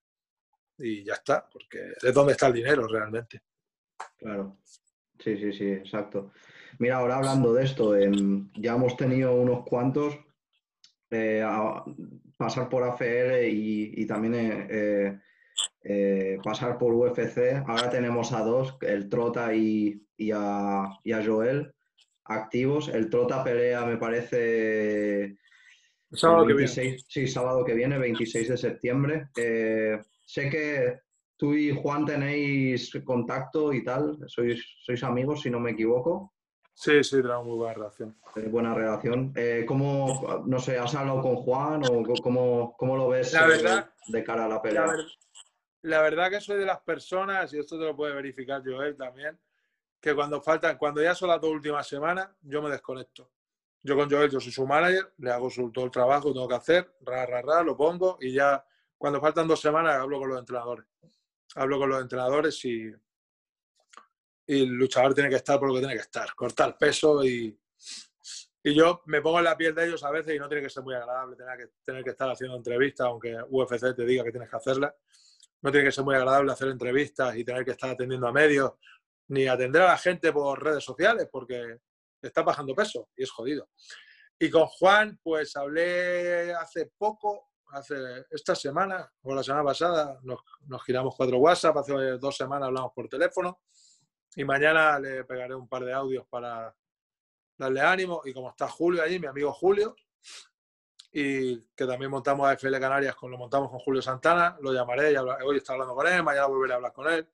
Y 0.77 1.03
ya 1.03 1.13
está, 1.13 1.47
porque 1.49 1.93
es 2.01 2.13
donde 2.13 2.33
está 2.33 2.47
el 2.47 2.53
dinero 2.53 2.87
realmente. 2.87 3.41
Claro. 4.17 4.57
Sí, 5.19 5.37
sí, 5.37 5.53
sí, 5.53 5.71
exacto. 5.71 6.31
Mira, 6.79 6.97
ahora 6.97 7.17
hablando 7.17 7.53
de 7.53 7.63
esto, 7.63 7.95
em, 7.95 8.49
ya 8.55 8.73
hemos 8.73 8.97
tenido 8.97 9.33
unos 9.33 9.63
cuantos 9.65 10.17
eh, 11.09 11.45
pasar 12.37 12.67
por 12.67 12.83
AFL 12.83 13.47
y, 13.47 14.05
también 14.05 14.67
eh, 14.69 15.19
eh, 15.83 16.37
pasar 16.43 16.77
por 16.77 16.93
UFC. 16.93 17.63
Ahora 17.65 17.89
tenemos 17.89 18.33
a 18.33 18.41
dos, 18.41 18.77
el 18.81 19.07
Trota 19.07 19.53
y, 19.55 20.01
a, 20.33 20.99
Joel, 21.25 21.73
activos. 22.25 22.89
El 22.89 23.09
Trota 23.09 23.43
pelea, 23.43 23.85
me 23.85 23.97
parece... 23.97 25.37
Sábado 26.11 26.47
que 26.47 26.53
viene. 26.53 26.97
Sí, 27.07 27.27
sábado 27.27 27.63
que 27.65 27.73
viene, 27.73 27.97
26 27.97 28.49
de 28.49 28.57
septiembre. 28.57 29.27
Sé 30.25 30.49
que 30.49 30.99
tú 31.37 31.53
y 31.53 31.71
Juan 31.71 32.05
tenéis 32.05 32.91
contacto 33.05 33.73
y 33.73 33.83
tal, 33.83 34.17
sois, 34.27 34.63
sois 34.83 35.03
amigos, 35.03 35.41
si 35.41 35.49
no 35.49 35.59
me 35.59 35.71
equivoco. 35.71 36.33
Sí, 36.73 37.01
sí, 37.05 37.21
tenemos 37.21 37.45
muy 37.45 37.55
buena 37.55 37.73
relación. 37.73 38.17
Eh, 38.35 38.47
buena 38.49 38.73
relación. 38.73 39.31
Eh, 39.35 39.63
¿Cómo, 39.65 40.43
no 40.45 40.59
sé, 40.59 40.77
has 40.77 40.93
hablado 40.93 41.21
con 41.21 41.35
Juan 41.37 41.81
o 41.89 42.03
cómo, 42.21 42.75
cómo 42.77 42.97
lo 42.97 43.07
ves 43.07 43.33
de 44.07 44.23
cara 44.23 44.45
a 44.45 44.49
la 44.49 44.61
pelea? 44.61 44.85
La, 45.83 46.01
verdad 46.01 46.29
que 46.29 46.41
soy 46.41 46.57
de 46.57 46.65
las 46.65 46.81
personas, 46.81 47.53
y 47.53 47.59
esto 47.59 47.79
te 47.79 47.85
lo 47.85 47.95
puede 47.95 48.13
verificar 48.13 48.61
Joel 48.65 48.97
también, 48.97 49.39
que 50.01 50.13
cuando 50.13 50.41
faltan, 50.41 50.77
cuando 50.77 51.01
ya 51.01 51.15
son 51.15 51.29
las 51.29 51.39
dos 51.39 51.51
últimas 51.51 51.87
semanas, 51.87 52.29
yo 52.41 52.61
me 52.61 52.69
desconecto. 52.69 53.31
Yo 53.81 53.95
con 53.95 54.09
Joel, 54.09 54.29
yo 54.29 54.41
soy 54.41 54.51
su 54.51 54.67
manager, 54.67 55.13
le 55.19 55.31
hago 55.31 55.47
todo 55.71 55.85
el 55.85 55.91
trabajo 55.91 56.27
que 56.27 56.33
tengo 56.33 56.47
que 56.47 56.55
hacer, 56.55 56.93
ra, 57.01 57.25
ra, 57.25 57.41
ra, 57.41 57.63
lo 57.63 57.77
pongo 57.77 58.17
y 58.19 58.33
ya 58.33 58.65
cuando 58.97 59.21
faltan 59.21 59.47
dos 59.47 59.59
semanas 59.59 59.95
hablo 59.95 60.19
con 60.19 60.29
los 60.29 60.39
entrenadores 60.39 60.85
hablo 61.55 61.79
con 61.79 61.89
los 61.89 62.01
entrenadores 62.01 62.63
y, 62.65 62.91
y 64.47 64.63
el 64.63 64.69
luchador 64.69 65.13
tiene 65.13 65.29
que 65.29 65.37
estar 65.37 65.59
por 65.59 65.69
lo 65.69 65.75
que 65.75 65.81
tiene 65.81 65.95
que 65.95 66.01
estar, 66.01 66.33
cortar 66.35 66.77
peso 66.77 67.23
y, 67.23 67.57
y 68.67 68.73
yo 68.73 69.03
me 69.05 69.21
pongo 69.21 69.37
en 69.37 69.45
la 69.45 69.55
piel 69.55 69.75
de 69.75 69.85
ellos 69.85 70.03
a 70.03 70.09
veces 70.09 70.35
y 70.35 70.39
no 70.39 70.47
tiene 70.47 70.63
que 70.63 70.71
ser 70.71 70.81
muy 70.81 70.95
agradable 70.95 71.35
tener 71.35 71.55
que, 71.55 71.67
tener 71.83 72.03
que 72.03 72.09
estar 72.09 72.31
haciendo 72.31 72.57
entrevistas, 72.57 73.05
aunque 73.05 73.37
UFC 73.47 73.95
te 73.95 74.03
diga 74.05 74.23
que 74.23 74.31
tienes 74.31 74.49
que 74.49 74.55
hacerlas. 74.55 74.91
No 75.61 75.71
tiene 75.71 75.85
que 75.85 75.91
ser 75.91 76.03
muy 76.03 76.15
agradable 76.15 76.51
hacer 76.51 76.69
entrevistas 76.69 77.35
y 77.35 77.45
tener 77.45 77.63
que 77.63 77.71
estar 77.71 77.91
atendiendo 77.91 78.27
a 78.27 78.31
medios, 78.31 78.71
ni 79.27 79.47
atender 79.47 79.83
a 79.83 79.89
la 79.89 79.97
gente 79.99 80.33
por 80.33 80.63
redes 80.63 80.83
sociales, 80.83 81.29
porque 81.31 81.77
está 82.19 82.41
bajando 82.41 82.73
peso 82.73 83.09
y 83.15 83.21
es 83.21 83.29
jodido. 83.29 83.69
Y 84.39 84.49
con 84.49 84.65
Juan, 84.65 85.19
pues 85.21 85.55
hablé 85.55 86.51
hace 86.55 86.91
poco 86.97 87.51
hace 87.71 88.25
esta 88.29 88.55
semana 88.55 89.11
o 89.23 89.33
la 89.35 89.43
semana 89.43 89.63
pasada 89.63 90.19
nos, 90.23 90.39
nos, 90.67 90.83
giramos 90.83 91.15
cuatro 91.15 91.37
WhatsApp, 91.37 91.77
hace 91.77 91.93
dos 92.17 92.35
semanas 92.35 92.67
hablamos 92.67 92.91
por 92.93 93.07
teléfono 93.07 93.59
y 94.35 94.43
mañana 94.43 94.99
le 94.99 95.23
pegaré 95.23 95.55
un 95.55 95.67
par 95.67 95.83
de 95.85 95.93
audios 95.93 96.25
para 96.27 96.75
darle 97.57 97.81
ánimo 97.81 98.21
y 98.25 98.33
como 98.33 98.49
está 98.49 98.67
Julio 98.67 99.01
allí, 99.01 99.19
mi 99.19 99.27
amigo 99.27 99.53
Julio, 99.53 99.95
y 101.11 101.61
que 101.73 101.85
también 101.85 102.11
montamos 102.11 102.47
a 102.47 102.53
FL 102.53 102.77
Canarias, 102.77 103.15
con, 103.15 103.31
lo 103.31 103.37
montamos 103.37 103.69
con 103.69 103.79
Julio 103.79 104.01
Santana, 104.01 104.57
lo 104.59 104.73
llamaré, 104.73 105.13
y 105.13 105.15
hoy 105.15 105.57
está 105.57 105.73
hablando 105.73 105.95
con 105.95 106.05
él, 106.07 106.21
mañana 106.23 106.47
volveré 106.47 106.73
a 106.73 106.75
hablar 106.75 106.91
con 106.91 107.07
él. 107.09 107.25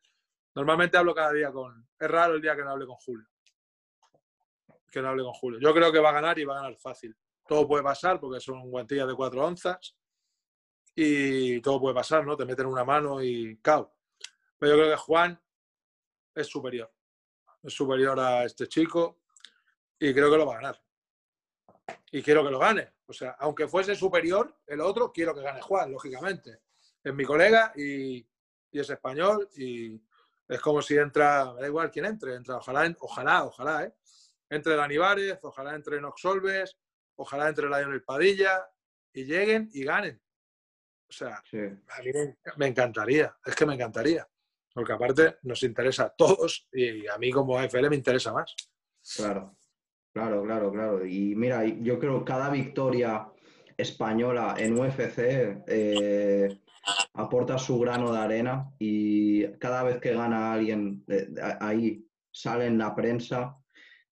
Normalmente 0.53 0.97
hablo 0.97 1.15
cada 1.15 1.31
día 1.31 1.51
con... 1.51 1.87
Es 1.97 2.11
raro 2.11 2.35
el 2.35 2.41
día 2.41 2.55
que 2.55 2.63
no 2.63 2.71
hable 2.71 2.85
con 2.85 2.97
Julio. 2.97 3.25
Que 4.91 5.01
no 5.01 5.09
hable 5.09 5.23
con 5.23 5.33
Julio. 5.33 5.59
Yo 5.59 5.73
creo 5.73 5.91
que 5.91 5.99
va 5.99 6.09
a 6.09 6.13
ganar 6.13 6.37
y 6.37 6.45
va 6.45 6.59
a 6.59 6.61
ganar 6.61 6.77
fácil. 6.77 7.15
Todo 7.47 7.67
puede 7.67 7.83
pasar 7.83 8.19
porque 8.19 8.39
son 8.39 8.69
guantillas 8.69 9.07
de 9.07 9.15
cuatro 9.15 9.45
onzas 9.45 9.95
y 10.95 11.61
todo 11.61 11.79
puede 11.79 11.95
pasar, 11.95 12.25
¿no? 12.25 12.35
Te 12.35 12.45
meten 12.45 12.65
una 12.65 12.83
mano 12.83 13.21
y 13.23 13.57
cao. 13.57 13.95
Pero 14.57 14.73
yo 14.73 14.77
creo 14.77 14.91
que 14.91 15.01
Juan 15.01 15.41
es 16.35 16.47
superior. 16.47 16.91
Es 17.63 17.73
superior 17.73 18.19
a 18.19 18.45
este 18.45 18.67
chico 18.67 19.21
y 19.99 20.13
creo 20.13 20.31
que 20.31 20.37
lo 20.37 20.45
va 20.45 20.53
a 20.53 20.61
ganar. 20.61 20.83
Y 22.11 22.21
quiero 22.21 22.43
que 22.43 22.51
lo 22.51 22.59
gane. 22.59 22.93
O 23.05 23.13
sea, 23.13 23.35
aunque 23.39 23.67
fuese 23.67 23.95
superior 23.95 24.61
el 24.67 24.81
otro, 24.81 25.11
quiero 25.11 25.33
que 25.33 25.41
gane 25.41 25.61
Juan, 25.61 25.91
lógicamente. 25.91 26.61
Es 27.03 27.13
mi 27.13 27.25
colega 27.25 27.73
y, 27.75 28.25
es 28.71 28.89
español 28.89 29.49
y 29.55 30.01
es 30.47 30.61
como 30.61 30.81
si 30.81 30.97
entra, 30.97 31.53
me 31.53 31.61
da 31.61 31.67
igual 31.67 31.91
quién 31.91 32.05
entre, 32.05 32.35
entra, 32.35 32.57
ojalá, 32.57 32.95
ojalá, 32.99 33.43
ojalá, 33.45 33.83
¿eh? 33.85 33.93
Entre 34.49 34.75
Dani 34.75 34.97
Várez, 34.97 35.39
ojalá 35.43 35.75
entre 35.75 35.99
Nox 36.01 36.21
Solves, 36.21 36.77
ojalá 37.15 37.49
entre 37.49 37.67
Lionel 37.67 38.03
Padilla 38.03 38.69
y 39.13 39.25
lleguen 39.25 39.69
y 39.73 39.83
ganen. 39.83 40.21
O 41.11 41.13
sea, 41.13 41.35
a 41.35 42.01
mí 42.01 42.11
me, 42.55 42.67
encantaría, 42.67 43.35
es 43.45 43.53
que 43.53 43.65
me 43.65 43.73
encantaría. 43.73 44.25
Porque 44.73 44.93
aparte 44.93 45.35
nos 45.43 45.61
interesa 45.63 46.05
a 46.05 46.09
todos 46.09 46.69
y 46.71 47.05
a 47.05 47.17
mí 47.17 47.31
como 47.31 47.57
AFL 47.57 47.89
me 47.89 47.97
interesa 47.97 48.31
más. 48.31 48.55
Claro, 49.17 49.57
claro, 50.13 50.41
claro, 50.43 50.71
claro. 50.71 51.05
Y 51.05 51.35
mira, 51.35 51.65
yo 51.65 51.99
creo 51.99 52.19
que 52.19 52.31
cada 52.31 52.49
victoria 52.49 53.27
española 53.75 54.55
en 54.57 54.79
UFC 54.79 55.19
eh, 55.67 56.61
aporta 57.15 57.57
su 57.57 57.77
grano 57.77 58.13
de 58.13 58.19
arena 58.19 58.71
y 58.79 59.51
cada 59.57 59.83
vez 59.83 59.99
que 59.99 60.13
gana 60.13 60.53
alguien 60.53 61.03
ahí 61.59 62.07
sale 62.31 62.67
en 62.67 62.77
la 62.77 62.95
prensa 62.95 63.57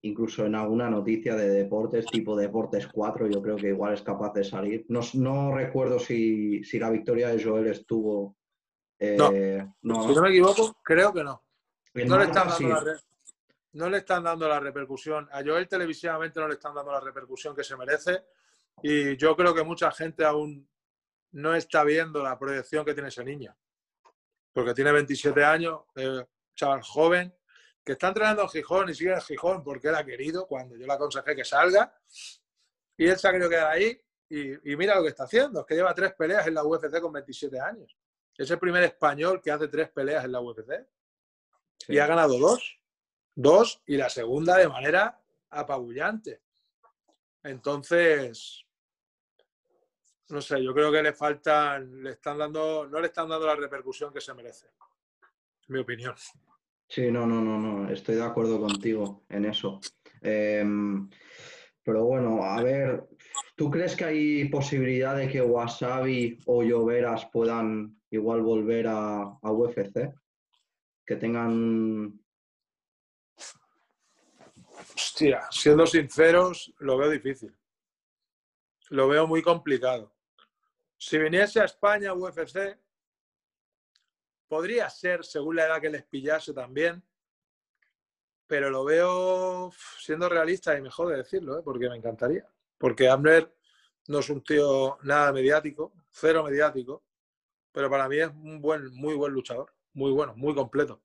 incluso 0.01 0.45
en 0.45 0.55
alguna 0.55 0.89
noticia 0.89 1.35
de 1.35 1.49
deportes, 1.49 2.05
tipo 2.05 2.35
Deportes 2.35 2.87
4, 2.87 3.27
yo 3.27 3.41
creo 3.41 3.55
que 3.55 3.67
igual 3.67 3.93
es 3.93 4.01
capaz 4.01 4.33
de 4.33 4.43
salir. 4.43 4.85
No, 4.89 5.01
no 5.15 5.53
recuerdo 5.53 5.99
si, 5.99 6.63
si, 6.63 6.79
la 6.79 6.89
victoria 6.89 7.29
de 7.29 7.43
Joel 7.43 7.67
estuvo... 7.67 8.37
Eh, 8.97 9.65
no. 9.81 10.07
Si 10.07 10.15
no 10.15 10.21
me 10.21 10.29
equivoco, 10.29 10.75
creo 10.83 11.13
que 11.13 11.23
no. 11.23 11.43
No 11.93 12.17
le, 12.17 12.25
están 12.25 12.47
dando 12.47 12.69
la 12.69 12.99
no 13.73 13.89
le 13.89 13.97
están 13.97 14.23
dando 14.23 14.47
la 14.47 14.59
repercusión. 14.59 15.27
A 15.31 15.43
Joel 15.43 15.67
televisivamente 15.67 16.39
no 16.39 16.47
le 16.47 16.55
están 16.55 16.73
dando 16.73 16.91
la 16.91 16.99
repercusión 16.99 17.55
que 17.55 17.63
se 17.63 17.77
merece. 17.77 18.23
Y 18.81 19.17
yo 19.17 19.35
creo 19.35 19.53
que 19.53 19.63
mucha 19.63 19.91
gente 19.91 20.25
aún 20.25 20.67
no 21.31 21.53
está 21.53 21.83
viendo 21.83 22.23
la 22.23 22.37
proyección 22.37 22.85
que 22.85 22.93
tiene 22.93 23.09
ese 23.09 23.23
niño. 23.23 23.55
Porque 24.53 24.73
tiene 24.73 24.91
27 24.91 25.43
años, 25.43 25.81
eh, 25.95 26.25
chaval 26.55 26.81
joven, 26.81 27.33
que 27.83 27.93
está 27.93 28.09
entrenando 28.09 28.43
en 28.43 28.49
Gijón 28.49 28.89
y 28.89 28.95
sigue 28.95 29.13
en 29.13 29.21
Gijón 29.21 29.63
porque 29.63 29.87
él 29.87 29.95
ha 29.95 30.05
querido 30.05 30.47
cuando 30.47 30.75
yo 30.75 30.85
le 30.85 30.93
aconsejé 30.93 31.35
que 31.35 31.45
salga. 31.45 31.93
Y 32.97 33.07
él 33.07 33.17
se 33.17 33.27
ha 33.27 33.31
querido 33.31 33.49
quedar 33.49 33.71
ahí 33.71 33.99
y, 34.29 34.75
mira 34.75 34.95
lo 34.95 35.03
que 35.03 35.09
está 35.09 35.23
haciendo. 35.23 35.61
Es 35.61 35.65
que 35.65 35.75
lleva 35.75 35.93
tres 35.93 36.13
peleas 36.13 36.45
en 36.47 36.53
la 36.53 36.63
UFC 36.63 36.99
con 37.01 37.13
27 37.13 37.59
años. 37.59 37.97
Es 38.37 38.49
el 38.51 38.59
primer 38.59 38.83
español 38.83 39.41
que 39.41 39.51
hace 39.51 39.67
tres 39.67 39.89
peleas 39.89 40.23
en 40.23 40.31
la 40.31 40.41
UFC. 40.41 40.87
Y 41.87 41.97
ha 41.97 42.05
ganado 42.05 42.37
dos. 42.37 42.79
Dos 43.33 43.81
y 43.85 43.97
la 43.97 44.09
segunda 44.09 44.57
de 44.57 44.67
manera 44.67 45.19
apabullante. 45.49 46.41
Entonces, 47.43 48.65
no 50.29 50.41
sé, 50.41 50.63
yo 50.63 50.73
creo 50.73 50.91
que 50.91 51.01
le 51.01 51.13
faltan, 51.13 52.03
le 52.03 52.11
están 52.11 52.37
dando, 52.37 52.87
no 52.87 52.99
le 52.99 53.07
están 53.07 53.29
dando 53.29 53.47
la 53.47 53.55
repercusión 53.55 54.13
que 54.13 54.21
se 54.21 54.33
merece. 54.33 54.67
Mi 55.67 55.79
opinión. 55.79 56.15
Sí, 56.89 57.11
no, 57.11 57.27
no, 57.27 57.39
no, 57.39 57.59
no, 57.59 57.91
estoy 57.91 58.15
de 58.15 58.23
acuerdo 58.23 58.59
contigo 58.59 59.23
en 59.29 59.45
eso. 59.45 59.79
Em, 60.23 61.07
pero 61.83 62.03
bueno, 62.05 62.43
a 62.43 62.63
ver, 62.63 63.07
¿tú 63.55 63.69
crees 63.69 63.95
que 63.95 64.05
hay 64.05 64.49
posibilidad 64.49 65.15
de 65.15 65.29
que 65.29 65.39
Wasabi 65.39 66.39
o 66.47 66.63
Lloveras 66.63 67.29
puedan 67.31 68.01
igual 68.09 68.41
volver 68.41 68.87
a, 68.87 69.21
a 69.21 69.51
UFC? 69.51 70.11
Que 71.05 71.15
tengan... 71.15 72.19
Hostia, 74.95 75.43
siendo 75.51 75.85
sinceros, 75.85 76.73
lo 76.79 76.97
veo 76.97 77.11
difícil. 77.11 77.55
Lo 78.89 79.07
veo 79.07 79.27
muy 79.27 79.43
complicado. 79.43 80.15
Si 80.97 81.19
viniese 81.19 81.61
a 81.61 81.65
España 81.65 82.15
UFC, 82.15 82.79
Podría 84.49 84.89
ser, 84.89 85.23
según 85.23 85.55
la 85.55 85.67
edad 85.67 85.79
que 85.79 85.91
les 85.91 86.03
pillase 86.03 86.53
también, 86.53 87.03
pero 88.47 88.71
lo 88.71 88.83
veo 88.83 89.71
siendo 89.99 90.27
realista 90.27 90.75
y 90.75 90.81
mejor 90.81 91.09
de 91.09 91.17
decirlo, 91.17 91.59
¿eh? 91.59 91.61
porque 91.63 91.87
me 91.87 91.95
encantaría. 91.95 92.49
Porque 92.79 93.07
Amner 93.07 93.55
no 94.07 94.19
es 94.19 94.29
un 94.31 94.43
tío 94.43 94.97
nada 95.03 95.31
mediático, 95.31 95.93
cero 96.09 96.43
mediático, 96.43 97.03
pero 97.71 97.91
para 97.91 98.09
mí 98.09 98.17
es 98.17 98.29
un 98.29 98.59
buen, 98.59 98.91
muy 98.95 99.13
buen 99.13 99.33
luchador, 99.33 99.71
muy 99.93 100.11
bueno, 100.11 100.33
muy 100.35 100.55
completo. 100.55 101.03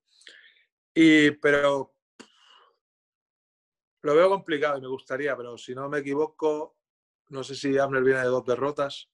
Y, 0.94 1.32
pero 1.32 1.94
lo 4.00 4.14
veo 4.14 4.30
complicado 4.30 4.78
y 4.78 4.80
me 4.80 4.88
gustaría, 4.88 5.36
pero 5.36 5.58
si 5.58 5.74
no 5.74 5.90
me 5.90 5.98
equivoco, 5.98 6.78
no 7.28 7.44
sé 7.44 7.54
si 7.54 7.76
Amner 7.76 8.02
viene 8.02 8.20
de 8.20 8.26
dos 8.26 8.46
derrotas 8.46 9.10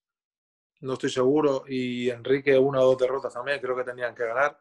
no 0.80 0.94
estoy 0.94 1.10
seguro, 1.10 1.64
y 1.68 2.10
Enrique 2.10 2.58
una 2.58 2.80
o 2.80 2.86
dos 2.86 2.98
derrotas 2.98 3.34
también, 3.34 3.60
creo 3.60 3.76
que 3.76 3.84
tenían 3.84 4.14
que 4.14 4.24
ganar. 4.24 4.58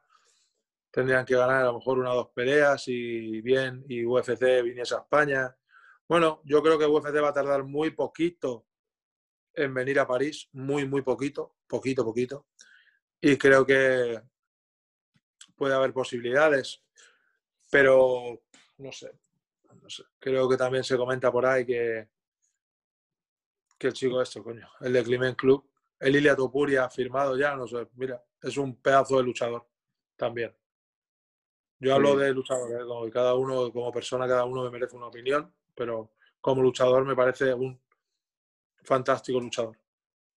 Tendrían 0.91 1.26
que 1.26 1.36
ganar 1.36 1.61
a 1.61 1.65
lo 1.65 1.76
mejor 1.76 1.99
una 1.99 2.13
o 2.13 2.15
dos 2.15 2.30
peleas 2.34 2.84
y 2.88 3.41
bien, 3.41 3.86
y 3.88 4.05
UFC 4.05 4.63
viniese 4.63 4.95
a 4.95 4.99
España. 4.99 5.55
Bueno, 6.07 6.41
yo 6.43 6.61
creo 6.63 6.80
que 6.80 6.86
UFC 6.86 7.15
va 7.22 7.30
a 7.30 7.34
tardar 7.34 7.63
muy 7.63 7.91
poquito 7.91 8.65
en 9.53 9.74
venir 9.74 9.99
a 9.99 10.07
París, 10.07 10.49
muy, 10.53 10.88
muy 10.88 11.01
poquito, 11.03 11.55
poquito, 11.67 12.03
poquito. 12.03 12.47
Y 13.22 13.38
creo 13.38 13.65
que 13.65 14.22
puede 15.55 15.76
haber 15.76 15.93
posibilidades, 15.93 16.82
pero 17.70 18.41
no 18.78 18.91
sé, 18.91 19.11
no 19.82 19.89
sé. 19.89 20.03
Creo 20.17 20.49
que 20.49 20.57
también 20.57 20.84
se 20.84 20.97
comenta 20.97 21.32
por 21.32 21.45
ahí 21.45 21.65
que, 21.65 22.09
que 23.78 23.88
el 23.88 23.93
chico 23.93 24.22
esto, 24.22 24.43
coño, 24.43 24.67
el 24.82 24.93
de 24.93 25.03
Climent 25.03 25.38
Club, 25.38 25.70
el 26.00 26.16
Ilia 26.16 26.36
Topuria 26.36 26.86
ha 26.86 26.89
firmado 26.89 27.38
ya, 27.38 27.56
no 27.56 27.68
sé, 27.68 27.88
mira, 27.95 28.24
es 28.41 28.58
un 28.58 28.82
pedazo 28.82 29.18
de 29.18 29.24
luchador 29.24 29.68
también. 30.16 30.56
Yo 31.80 31.95
hablo 31.95 32.18
de 32.18 32.34
luchador, 32.34 32.82
¿eh? 32.82 32.86
como 32.86 33.10
cada 33.10 33.36
uno, 33.36 33.72
como 33.72 33.91
persona, 33.91 34.28
cada 34.28 34.45
uno 34.45 34.64
me 34.64 34.70
merece 34.70 34.95
una 34.95 35.08
opinión, 35.08 35.54
pero 35.74 36.12
como 36.41 36.62
luchador 36.62 37.06
me 37.06 37.16
parece 37.16 37.54
un 37.54 37.80
fantástico 38.84 39.39
luchador. 39.39 39.78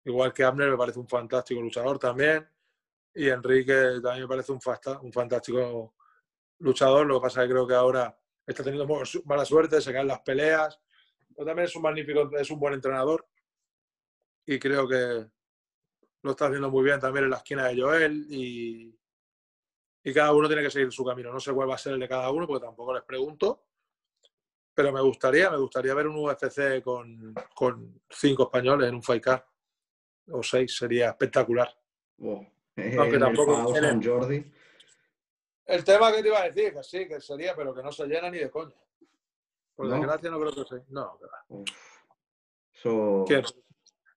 Igual 0.05 0.33
que 0.33 0.45
Abner 0.45 0.71
me 0.71 0.77
parece 0.77 0.99
un 0.99 1.09
fantástico 1.09 1.61
luchador 1.61 1.99
también. 1.99 2.49
Y 3.15 3.29
Enrique 3.29 4.01
también 4.03 4.23
me 4.23 4.29
parece 4.29 4.53
un, 4.53 4.61
un 5.03 5.13
fantástico 5.13 5.95
luchador. 6.59 7.07
Lo 7.07 7.21
que 7.21 7.25
pasa 7.25 7.43
es 7.43 7.49
que 7.49 7.53
creo 7.53 7.67
que 7.67 7.75
ahora 7.75 8.17
está 8.47 8.65
teniendo 8.65 8.87
mala 9.25 9.45
suerte, 9.45 9.81
se 9.81 9.93
caen 9.93 10.09
las 10.09 10.21
peleas. 10.21 10.81
Pero 11.35 11.47
también 11.47 11.67
es 11.67 11.77
un 11.77 11.83
magnífico, 11.83 12.31
es 12.37 12.51
un 12.51 12.59
buen 12.59 12.75
entrenador. 12.75 13.27
Y 14.47 14.59
creo 14.59 14.89
que 14.89 15.27
lo 16.23 16.31
está 16.31 16.47
haciendo 16.47 16.71
muy 16.71 16.85
bien 16.85 17.01
también 17.01 17.25
en 17.25 17.31
la 17.31 17.39
esquina 17.39 17.67
de 17.67 17.81
Joel. 17.81 18.27
Y, 18.31 18.99
y 20.05 20.15
cada 20.15 20.33
uno 20.33 20.49
tiene 20.49 20.63
que 20.63 20.71
seguir 20.71 20.93
su 20.93 21.05
camino. 21.05 21.33
No 21.33 21.41
sé 21.41 21.53
cuál 21.53 21.71
va 21.71 21.75
a 21.75 21.79
ser 21.79 21.95
el 21.95 22.01
de 22.01 22.09
cada 22.09 22.31
uno, 22.31 22.47
porque 22.47 22.65
tampoco 22.65 22.95
les 22.95 23.03
pregunto. 23.03 23.65
Pero 24.75 24.93
me 24.93 25.01
gustaría, 25.03 25.51
me 25.51 25.59
gustaría 25.59 25.95
ver 25.95 26.07
un 26.07 26.17
UFC 26.17 26.83
con, 26.83 27.35
con 27.55 28.01
cinco 28.09 28.45
españoles 28.45 28.89
en 28.89 28.95
un 28.95 29.03
fight 29.03 29.23
card. 29.23 29.43
O 30.31 30.43
seis, 30.43 30.77
sería 30.77 31.11
espectacular. 31.11 31.69
Aunque 32.19 33.19
tampoco. 33.19 33.77
El, 33.77 34.05
Jordi. 34.05 34.53
el 35.67 35.85
tema 35.85 36.13
que 36.13 36.23
te 36.23 36.29
iba 36.29 36.41
a 36.41 36.49
decir, 36.49 36.73
que 36.73 36.83
sí, 36.83 37.07
que 37.07 37.21
sería, 37.21 37.55
pero 37.55 37.75
que 37.75 37.83
no 37.83 37.93
se 37.93 38.07
llena 38.07 38.31
ni 38.31 38.39
de 38.39 38.51
coña. 38.51 38.75
Por 39.75 39.89
desgracia 39.89 40.31
no 40.31 40.39
creo 40.39 40.53
que 40.53 40.65
sea. 40.65 40.85
No, 40.89 41.19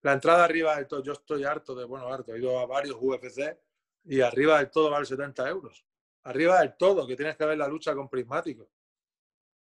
La 0.05 0.13
entrada 0.13 0.43
arriba 0.43 0.77
de 0.77 0.85
todo, 0.85 1.01
yo 1.01 1.13
estoy 1.13 1.45
harto 1.45 1.73
de, 1.73 1.83
bueno, 1.83 2.07
harto, 2.13 2.31
he 2.31 2.37
ido 2.37 2.59
a 2.59 2.67
varios 2.67 2.95
UFC 3.01 3.57
y 4.03 4.21
arriba 4.21 4.59
del 4.59 4.69
todo 4.69 4.91
vale 4.91 5.03
70 5.03 5.49
euros. 5.49 5.83
Arriba 6.25 6.59
del 6.59 6.77
todo, 6.77 7.07
que 7.07 7.15
tienes 7.15 7.35
que 7.35 7.43
ver 7.43 7.57
la 7.57 7.67
lucha 7.67 7.95
con 7.95 8.07
prismáticos. 8.07 8.67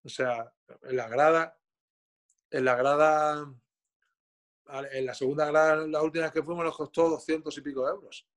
O 0.04 0.10
sea, 0.10 0.54
en 0.82 0.98
la 0.98 1.08
grada, 1.08 1.58
en 2.52 2.66
la 2.66 2.76
grada, 2.76 3.54
en 4.92 5.06
la 5.06 5.14
segunda 5.14 5.46
grada, 5.46 5.88
la 5.88 6.02
última 6.02 6.26
vez 6.26 6.34
que 6.34 6.44
fuimos 6.44 6.66
nos 6.66 6.76
costó 6.76 7.08
200 7.08 7.58
y 7.58 7.62
pico 7.62 7.88
euros. 7.88 8.28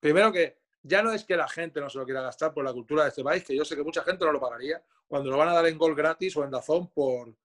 Primero 0.00 0.32
que 0.32 0.62
ya 0.82 1.02
no 1.02 1.12
es 1.12 1.24
que 1.24 1.36
la 1.36 1.46
gente 1.46 1.78
no 1.82 1.90
se 1.90 1.98
lo 1.98 2.06
quiera 2.06 2.22
gastar 2.22 2.54
por 2.54 2.64
la 2.64 2.72
cultura 2.72 3.02
de 3.02 3.10
este 3.10 3.22
país, 3.22 3.44
que 3.44 3.54
yo 3.54 3.66
sé 3.66 3.76
que 3.76 3.82
mucha 3.82 4.02
gente 4.02 4.24
no 4.24 4.32
lo 4.32 4.40
pagaría 4.40 4.82
cuando 5.06 5.28
lo 5.28 5.36
van 5.36 5.50
a 5.50 5.52
dar 5.52 5.66
en 5.66 5.76
gol 5.76 5.94
gratis 5.94 6.34
o 6.38 6.44
en 6.44 6.50
Dazón 6.50 6.88
por 6.88 7.36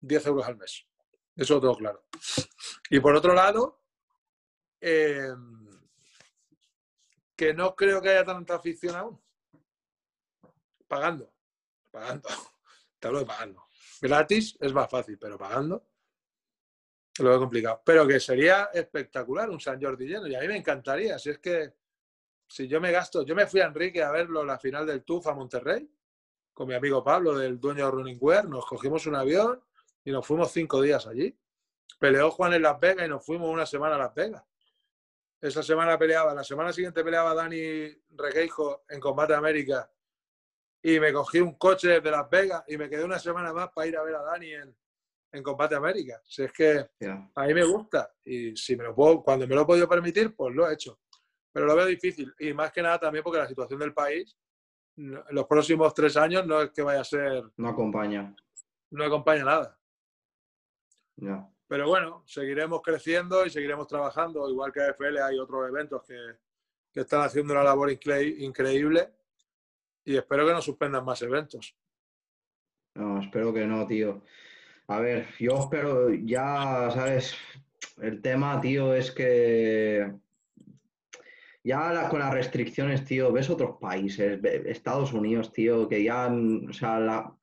10 0.00 0.26
euros 0.28 0.46
al 0.46 0.56
mes. 0.56 0.88
Eso 1.38 1.60
tengo 1.60 1.76
claro. 1.76 2.04
Y 2.90 2.98
por 2.98 3.14
otro 3.14 3.32
lado, 3.32 3.80
eh, 4.80 5.32
que 7.36 7.54
no 7.54 7.76
creo 7.76 8.02
que 8.02 8.10
haya 8.10 8.24
tanta 8.24 8.56
afición 8.56 8.96
aún. 8.96 9.22
Pagando. 10.88 11.32
Pagando. 11.90 12.28
Te 12.98 13.06
hablo 13.06 13.20
de 13.20 13.26
pagando. 13.26 13.64
Gratis 14.00 14.56
es 14.60 14.72
más 14.72 14.90
fácil, 14.90 15.16
pero 15.18 15.38
pagando 15.38 15.86
lo 17.22 17.30
veo 17.30 17.38
complicado. 17.38 17.82
Pero 17.84 18.06
que 18.06 18.20
sería 18.20 18.70
espectacular 18.72 19.50
un 19.50 19.60
San 19.60 19.80
Jordi 19.80 20.06
lleno. 20.06 20.26
Y 20.26 20.34
a 20.34 20.40
mí 20.40 20.48
me 20.48 20.56
encantaría. 20.56 21.18
Si 21.18 21.30
es 21.30 21.38
que 21.38 21.74
si 22.46 22.66
yo 22.66 22.80
me 22.80 22.90
gasto, 22.90 23.24
yo 23.24 23.34
me 23.34 23.46
fui 23.46 23.60
a 23.60 23.66
Enrique 23.66 24.02
a 24.02 24.10
verlo 24.10 24.44
la 24.44 24.58
final 24.58 24.86
del 24.86 25.04
TUF 25.04 25.26
a 25.26 25.34
Monterrey 25.34 25.88
con 26.52 26.66
mi 26.66 26.74
amigo 26.74 27.04
Pablo, 27.04 27.38
del 27.38 27.60
dueño 27.60 27.84
de 27.84 27.90
Running 27.90 28.18
Wear. 28.20 28.48
Nos 28.48 28.66
cogimos 28.66 29.06
un 29.06 29.14
avión 29.14 29.62
y 30.08 30.10
nos 30.10 30.26
fuimos 30.26 30.50
cinco 30.50 30.80
días 30.80 31.06
allí. 31.06 31.38
Peleó 31.98 32.30
Juan 32.30 32.54
en 32.54 32.62
Las 32.62 32.80
Vegas 32.80 33.04
y 33.06 33.10
nos 33.10 33.24
fuimos 33.24 33.50
una 33.50 33.66
semana 33.66 33.96
a 33.96 33.98
Las 33.98 34.14
Vegas. 34.14 34.42
Esa 35.38 35.62
semana 35.62 35.98
peleaba, 35.98 36.32
la 36.32 36.42
semana 36.42 36.72
siguiente 36.72 37.04
peleaba 37.04 37.34
Dani 37.34 37.94
Requeijo 38.16 38.84
en 38.88 39.00
Combate 39.00 39.34
América 39.34 39.90
y 40.82 40.98
me 40.98 41.12
cogí 41.12 41.40
un 41.40 41.58
coche 41.58 41.88
desde 41.88 42.10
Las 42.10 42.28
Vegas 42.30 42.64
y 42.68 42.78
me 42.78 42.88
quedé 42.88 43.04
una 43.04 43.18
semana 43.18 43.52
más 43.52 43.68
para 43.70 43.86
ir 43.86 43.98
a 43.98 44.02
ver 44.02 44.14
a 44.14 44.22
Dani 44.22 44.54
en, 44.54 44.76
en 45.30 45.42
Combate 45.42 45.74
América. 45.74 46.22
Si 46.24 46.42
es 46.42 46.52
que 46.54 46.88
a 47.34 47.46
mí 47.46 47.52
me 47.52 47.64
gusta 47.64 48.10
y 48.24 48.56
si 48.56 48.76
me 48.76 48.84
lo 48.84 48.94
puedo, 48.94 49.22
cuando 49.22 49.46
me 49.46 49.54
lo 49.54 49.60
he 49.60 49.66
podido 49.66 49.86
permitir, 49.86 50.34
pues 50.34 50.54
lo 50.54 50.70
he 50.70 50.72
hecho. 50.72 51.00
Pero 51.52 51.66
lo 51.66 51.76
veo 51.76 51.84
difícil 51.84 52.32
y 52.38 52.54
más 52.54 52.72
que 52.72 52.80
nada 52.80 52.98
también 52.98 53.22
porque 53.22 53.40
la 53.40 53.48
situación 53.48 53.78
del 53.78 53.92
país 53.92 54.34
en 54.96 55.22
los 55.32 55.46
próximos 55.46 55.92
tres 55.92 56.16
años 56.16 56.46
no 56.46 56.62
es 56.62 56.70
que 56.70 56.80
vaya 56.80 57.02
a 57.02 57.04
ser... 57.04 57.44
No 57.58 57.68
acompaña. 57.68 58.34
No 58.90 59.04
acompaña 59.04 59.44
nada. 59.44 59.77
Pero 61.66 61.88
bueno, 61.88 62.22
seguiremos 62.26 62.80
creciendo 62.82 63.44
y 63.44 63.50
seguiremos 63.50 63.86
trabajando. 63.86 64.48
Igual 64.48 64.72
que 64.72 64.80
AFL 64.80 65.18
hay 65.18 65.38
otros 65.38 65.68
eventos 65.68 66.02
que, 66.04 66.16
que 66.92 67.00
están 67.00 67.22
haciendo 67.22 67.52
una 67.52 67.62
labor 67.62 67.90
increíble 67.90 69.12
y 70.04 70.16
espero 70.16 70.46
que 70.46 70.52
no 70.52 70.62
suspendan 70.62 71.04
más 71.04 71.20
eventos. 71.22 71.76
No, 72.94 73.20
espero 73.20 73.52
que 73.52 73.66
no, 73.66 73.86
tío. 73.86 74.22
A 74.86 75.00
ver, 75.00 75.28
yo 75.38 75.58
espero, 75.58 76.10
ya, 76.10 76.90
¿sabes? 76.90 77.36
El 78.00 78.22
tema, 78.22 78.58
tío, 78.60 78.94
es 78.94 79.10
que 79.10 80.10
ya 81.62 82.08
con 82.08 82.20
las 82.20 82.32
restricciones, 82.32 83.04
tío, 83.04 83.30
ves 83.30 83.50
otros 83.50 83.76
países, 83.78 84.42
Estados 84.42 85.12
Unidos, 85.12 85.52
tío, 85.52 85.86
que 85.86 86.02
ya, 86.02 86.26
o 86.26 86.72
sea, 86.72 86.98
la, 86.98 87.37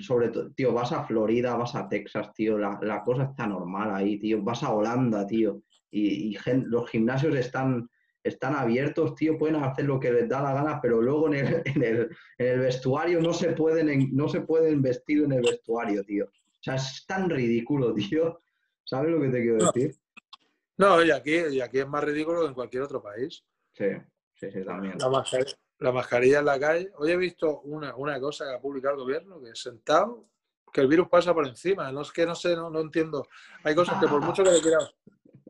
sobre 0.00 0.28
todo, 0.28 0.50
tío, 0.52 0.72
vas 0.72 0.92
a 0.92 1.04
Florida, 1.04 1.56
vas 1.56 1.74
a 1.74 1.88
Texas, 1.88 2.32
tío, 2.34 2.58
la, 2.58 3.02
cosa 3.04 3.24
está 3.24 3.46
normal 3.46 3.94
ahí, 3.94 4.18
tío, 4.18 4.42
vas 4.42 4.62
a 4.62 4.72
Holanda, 4.72 5.26
tío, 5.26 5.62
y, 5.90 6.36
los 6.66 6.90
gimnasios 6.90 7.34
están, 7.34 7.88
están 8.22 8.54
abiertos, 8.54 9.14
tío, 9.14 9.38
pueden 9.38 9.56
hacer 9.56 9.86
lo 9.86 9.98
que 9.98 10.12
les 10.12 10.28
da 10.28 10.42
la 10.42 10.54
gana, 10.54 10.80
pero 10.80 11.00
luego 11.00 11.28
en 11.28 11.34
el, 11.34 11.62
en 11.64 11.82
el, 11.82 12.16
en 12.38 12.46
el 12.46 12.60
vestuario 12.60 13.20
no 13.20 13.32
se, 13.32 13.52
pueden, 13.52 14.14
no 14.14 14.28
se 14.28 14.40
pueden 14.42 14.82
vestir 14.82 15.24
en 15.24 15.32
el 15.32 15.42
vestuario, 15.42 16.04
tío. 16.04 16.26
O 16.26 16.62
sea, 16.62 16.76
es 16.76 17.04
tan 17.06 17.30
ridículo, 17.30 17.94
tío. 17.94 18.40
¿Sabes 18.84 19.10
lo 19.10 19.20
que 19.20 19.28
te 19.28 19.42
quiero 19.42 19.72
decir? 19.72 19.96
No, 20.78 21.02
y 21.02 21.10
aquí, 21.10 21.34
y 21.50 21.60
aquí 21.60 21.78
es 21.78 21.88
más 21.88 22.04
ridículo 22.04 22.42
que 22.42 22.48
en 22.48 22.54
cualquier 22.54 22.82
otro 22.82 23.02
país. 23.02 23.44
Sí, 23.72 23.86
sí, 24.34 24.50
sí, 24.50 24.62
también. 24.64 24.94
La 24.98 25.08
la 25.78 25.92
mascarilla 25.92 26.40
en 26.40 26.44
la 26.46 26.58
calle. 26.58 26.92
Hoy 26.96 27.10
he 27.10 27.16
visto 27.16 27.60
una, 27.62 27.92
cosa 28.20 28.46
que 28.46 28.54
ha 28.54 28.60
publicado 28.60 28.94
el 28.94 29.00
gobierno, 29.00 29.40
que 29.40 29.50
es 29.50 29.60
sentado, 29.60 30.28
que 30.72 30.80
el 30.80 30.88
virus 30.88 31.08
pasa 31.08 31.34
por 31.34 31.46
encima. 31.46 31.90
No 31.92 32.02
es 32.02 32.12
que 32.12 32.26
no 32.26 32.34
sé, 32.34 32.56
no, 32.56 32.70
no 32.70 32.80
entiendo. 32.80 33.26
Hay 33.64 33.74
cosas 33.74 34.00
que 34.00 34.08
por 34.08 34.20
mucho 34.20 34.42
que, 34.42 34.60
quieras, 34.60 34.94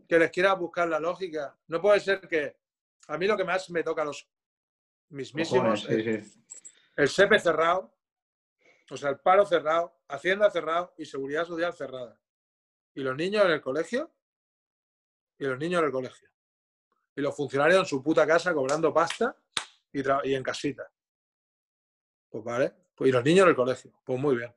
que 0.08 0.18
les 0.18 0.30
quiera 0.30 0.54
buscar 0.54 0.88
la 0.88 1.00
lógica, 1.00 1.56
no 1.68 1.80
puede 1.80 2.00
ser 2.00 2.20
que 2.20 2.56
a 3.08 3.18
mí 3.18 3.26
lo 3.26 3.36
que 3.36 3.44
más 3.44 3.70
me 3.70 3.82
toca 3.82 4.02
a 4.02 4.06
los 4.06 4.28
mismísimos 5.10 5.86
el 6.96 7.08
SEPE 7.08 7.38
cerrado, 7.38 7.94
o 8.90 8.96
sea, 8.96 9.10
el 9.10 9.18
paro 9.18 9.44
cerrado, 9.44 9.94
Hacienda 10.08 10.50
cerrado 10.50 10.94
y 10.96 11.04
Seguridad 11.04 11.44
Social 11.44 11.74
cerrada. 11.74 12.18
Y 12.94 13.02
los 13.02 13.14
niños 13.14 13.44
en 13.44 13.50
el 13.50 13.60
colegio, 13.60 14.10
y 15.38 15.44
los 15.44 15.58
niños 15.58 15.80
en 15.80 15.86
el 15.86 15.92
colegio. 15.92 16.30
Y 17.14 17.20
los 17.20 17.36
funcionarios 17.36 17.80
en 17.80 17.86
su 17.86 18.02
puta 18.02 18.26
casa 18.26 18.54
cobrando 18.54 18.94
pasta 18.94 19.36
y, 20.00 20.30
y 20.30 20.34
en 20.34 20.42
casita. 20.42 20.90
Pues 22.28 22.44
vale. 22.44 22.74
Pues, 22.94 23.08
y 23.08 23.12
los 23.12 23.24
niños 23.24 23.44
en 23.44 23.50
el 23.50 23.56
colegio. 23.56 23.92
Pues 24.04 24.18
muy 24.18 24.36
bien. 24.36 24.54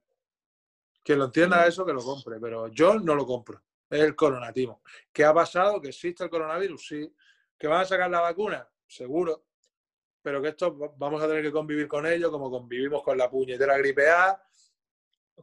Quien 1.03 1.19
lo 1.19 1.25
entienda 1.25 1.65
eso, 1.65 1.85
que 1.85 1.93
lo 1.93 2.03
compre. 2.03 2.39
Pero 2.39 2.67
yo 2.67 2.95
no 2.99 3.15
lo 3.15 3.25
compro. 3.25 3.61
Es 3.89 4.01
el 4.01 4.15
coronativo. 4.15 4.81
¿Qué 5.11 5.23
ha 5.23 5.33
pasado? 5.33 5.81
¿Que 5.81 5.89
existe 5.89 6.23
el 6.23 6.29
coronavirus? 6.29 6.87
Sí. 6.87 7.15
¿Que 7.57 7.67
van 7.67 7.81
a 7.81 7.85
sacar 7.85 8.09
la 8.09 8.21
vacuna? 8.21 8.67
Seguro. 8.87 9.45
Pero 10.21 10.41
que 10.41 10.49
esto 10.49 10.75
vamos 10.97 11.21
a 11.21 11.27
tener 11.27 11.41
que 11.41 11.51
convivir 11.51 11.87
con 11.87 12.05
ello, 12.05 12.29
como 12.29 12.51
convivimos 12.51 13.01
con 13.03 13.17
la 13.17 13.29
puñetera 13.29 13.77
gripe 13.77 14.09
A, 14.09 14.41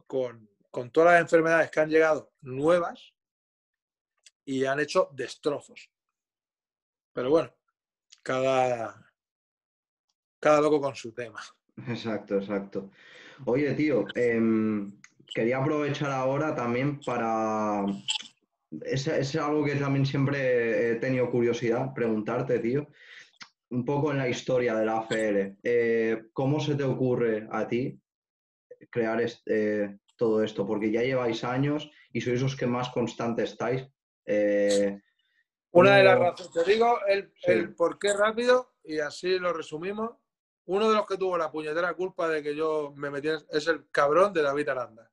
con, 0.05 0.49
con 0.69 0.91
todas 0.91 1.13
las 1.13 1.21
enfermedades 1.21 1.71
que 1.71 1.79
han 1.79 1.89
llegado 1.89 2.33
nuevas 2.41 3.13
y 4.45 4.65
han 4.65 4.79
hecho 4.79 5.09
destrozos. 5.13 5.91
Pero 7.11 7.31
bueno, 7.31 7.51
cada, 8.21 9.06
cada 10.47 10.61
loco 10.61 10.79
con 10.79 10.95
su 10.95 11.11
tema. 11.11 11.41
Exacto, 11.87 12.37
exacto. 12.37 12.89
Oye, 13.45 13.73
tío, 13.73 14.05
em, 14.15 14.91
quería 15.35 15.57
aprovechar 15.57 16.09
ahora 16.11 16.55
también 16.55 16.99
para, 17.01 17.85
es, 18.81 19.07
es 19.07 19.35
algo 19.35 19.65
que 19.65 19.75
también 19.75 20.05
siempre 20.05 20.91
he 20.91 20.95
tenido 20.95 21.29
curiosidad 21.29 21.93
preguntarte, 21.93 22.59
tío. 22.59 22.87
Un 23.69 23.83
poco 23.83 24.11
en 24.11 24.17
la 24.19 24.29
historia 24.29 24.73
de 24.75 24.85
la 24.85 24.99
AFL. 24.99 25.57
Eh, 25.61 26.23
¿Cómo 26.31 26.59
se 26.61 26.75
te 26.75 26.83
ocurre 26.85 27.47
a 27.51 27.67
ti 27.67 27.99
crear 28.89 29.19
este, 29.19 29.99
todo 30.15 30.41
esto? 30.41 30.65
Porque 30.65 30.89
ya 30.89 31.01
lleváis 31.01 31.43
años 31.43 31.91
y 32.13 32.21
sois 32.21 32.41
los 32.41 32.55
que 32.55 32.65
más 32.67 32.89
constantes 32.89 33.51
estáis. 33.51 33.85
Eh, 34.25 34.97
Una 35.71 35.97
de 35.97 36.03
las 36.05 36.17
razones, 36.17 36.53
te 36.53 36.71
digo 36.71 36.97
el, 37.07 37.31
Sí. 37.35 37.51
el 37.51 37.75
por 37.75 37.99
qué 37.99 38.13
rápido 38.13 38.73
y 38.85 38.99
así 38.99 39.37
lo 39.37 39.51
resumimos. 39.51 40.11
Uno 40.67 40.89
de 40.89 40.95
los 40.95 41.05
que 41.05 41.17
tuvo 41.17 41.37
la 41.37 41.49
puñetera 41.51 41.93
culpa 41.93 42.27
de 42.29 42.43
que 42.43 42.55
yo 42.55 42.93
me 42.95 43.09
metiera 43.09 43.39
es 43.49 43.67
el 43.67 43.89
cabrón 43.89 44.31
de 44.33 44.41
David 44.41 44.69
Aranda. 44.69 45.09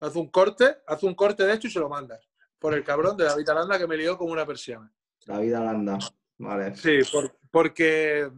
Hace 0.00 0.18
un 0.18 0.28
corte, 0.28 0.78
hace 0.86 1.06
un 1.06 1.14
corte 1.14 1.44
de 1.44 1.54
hecho 1.54 1.68
y 1.68 1.70
se 1.70 1.78
lo 1.80 1.88
mandas. 1.88 2.20
Por 2.58 2.74
el 2.74 2.84
cabrón 2.84 3.16
de 3.16 3.24
David 3.24 3.48
Aranda 3.48 3.78
que 3.78 3.86
me 3.86 3.96
lió 3.96 4.16
como 4.18 4.32
una 4.32 4.44
persiana. 4.46 4.92
David 5.26 5.54
Aranda. 5.54 5.98
Vale. 6.38 6.74
Sí, 6.76 6.98
por- 7.12 7.36
porque 7.50 8.30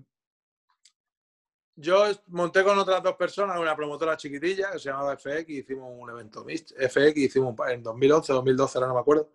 yo 1.77 2.05
monté 2.29 2.63
con 2.63 2.79
otras 2.79 3.03
dos 3.03 3.17
personas 3.17 3.59
una 3.59 3.75
promotora 3.75 4.17
chiquitilla 4.17 4.73
que 4.73 4.79
se 4.79 4.91
llamaba 4.91 5.17
FX 5.17 5.49
y 5.49 5.59
hicimos 5.61 5.89
un 5.97 6.11
evento 6.11 6.45
mixto. 6.45 6.75
FX 6.77 7.17
hicimos 7.17 7.51
un 7.51 7.57
par- 7.57 7.73
en 7.73 7.83
2011, 7.83 8.33
2012, 8.33 8.79
ahora 8.79 8.89
no 8.89 8.95
me 8.95 9.01
acuerdo. 9.01 9.33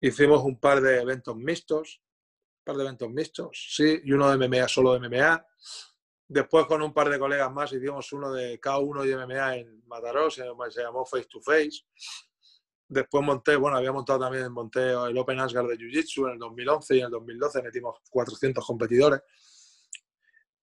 Hicimos 0.00 0.44
un 0.44 0.58
par 0.60 0.80
de 0.80 1.00
eventos 1.00 1.36
mixtos, 1.36 2.00
un 2.60 2.64
par 2.64 2.76
de 2.76 2.84
eventos 2.84 3.10
mixtos, 3.10 3.68
sí, 3.74 4.00
y 4.04 4.12
uno 4.12 4.30
de 4.30 4.36
MMA, 4.36 4.68
solo 4.68 4.92
de 4.92 5.00
MMA. 5.00 5.44
Después 6.28 6.66
con 6.66 6.82
un 6.82 6.92
par 6.92 7.08
de 7.08 7.18
colegas 7.18 7.52
más 7.52 7.72
hicimos 7.72 8.12
uno 8.12 8.32
de 8.32 8.60
K1 8.60 9.06
y 9.06 9.14
MMA 9.14 9.56
en 9.56 9.86
Mataró, 9.86 10.28
se 10.30 10.44
llamó- 10.44 11.06
Face 11.06 11.28
to 11.30 11.40
Face. 11.40 11.84
Después 12.88 13.24
monté, 13.24 13.56
bueno, 13.56 13.76
había 13.76 13.92
montado 13.92 14.20
también, 14.20 14.50
monté 14.52 14.90
el 14.90 15.18
Open 15.18 15.38
Asgard 15.40 15.68
de 15.68 15.76
Jiu 15.76 15.88
Jitsu 15.90 16.26
en 16.26 16.32
el 16.34 16.38
2011 16.38 16.96
y 16.96 16.98
en 17.00 17.04
el 17.06 17.10
2012 17.12 17.62
metimos 17.62 17.98
400 18.10 18.64
competidores. 18.64 19.20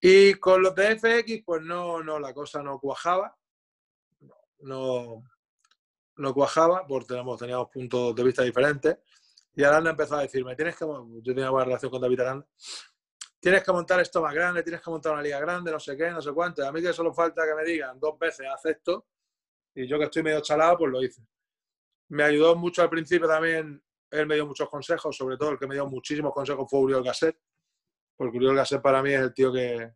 Y 0.02 0.34
con 0.36 0.62
los 0.62 0.76
de 0.76 0.98
FX, 0.98 1.44
pues 1.46 1.62
no, 1.62 2.04
no, 2.04 2.20
la 2.20 2.34
cosa 2.34 2.62
no 2.62 2.78
cuajaba. 2.80 3.38
No, 4.60 5.24
no 6.18 6.34
cuajaba, 6.34 6.86
porque 6.88 7.08
teníamos, 7.08 7.40
teníamos 7.40 7.70
puntos 7.70 8.14
de 8.16 8.24
vista 8.24 8.44
diferentes. 8.44 8.98
Y 9.56 9.64
Aranda 9.64 9.92
empezó 9.92 10.16
a 10.16 10.22
decirme, 10.22 10.56
tienes 10.56 10.76
que, 10.76 10.86
yo 10.86 11.34
tenía 11.34 11.50
buena 11.50 11.66
relación 11.66 11.92
con 11.92 12.02
David 12.02 12.20
Aranda, 12.22 12.48
tienes 13.44 13.62
que 13.62 13.74
montar 13.74 14.00
esto 14.00 14.22
más 14.22 14.34
grande, 14.34 14.64
tienes 14.64 14.82
que 14.82 14.90
montar 14.90 15.12
una 15.12 15.22
liga 15.22 15.38
grande, 15.38 15.70
no 15.70 15.78
sé 15.78 15.98
qué, 15.98 16.10
no 16.10 16.22
sé 16.22 16.32
cuánto. 16.32 16.66
A 16.66 16.72
mí 16.72 16.82
que 16.82 16.94
solo 16.94 17.14
falta 17.14 17.44
que 17.46 17.54
me 17.54 17.66
digan 17.66 18.00
dos 18.00 18.18
veces, 18.18 18.48
haz 18.50 18.66
esto. 18.68 19.06
Y 19.76 19.86
yo 19.86 20.00
que 20.00 20.06
estoy 20.06 20.24
medio 20.24 20.40
chalado, 20.40 20.78
pues 20.78 20.92
lo 20.94 21.04
hice. 21.04 21.22
Me 22.08 22.24
ayudó 22.24 22.56
mucho 22.56 22.82
al 22.82 22.90
principio 22.90 23.28
también, 23.28 23.84
él 24.12 24.28
me 24.28 24.36
dio 24.36 24.48
muchos 24.48 24.70
consejos, 24.70 25.18
sobre 25.18 25.36
todo 25.36 25.50
el 25.50 25.60
que 25.60 25.68
me 25.68 25.76
dio 25.76 25.86
muchísimos 25.86 26.34
consejos 26.34 26.70
fue 26.70 26.80
Uriol 26.80 27.04
Gasset, 27.04 27.38
porque 28.16 28.38
Uriol 28.38 28.56
Gasset 28.56 28.82
para 28.82 29.04
mí 29.04 29.12
es 29.12 29.20
el 29.20 29.34
tío 29.34 29.52
que, 29.52 29.92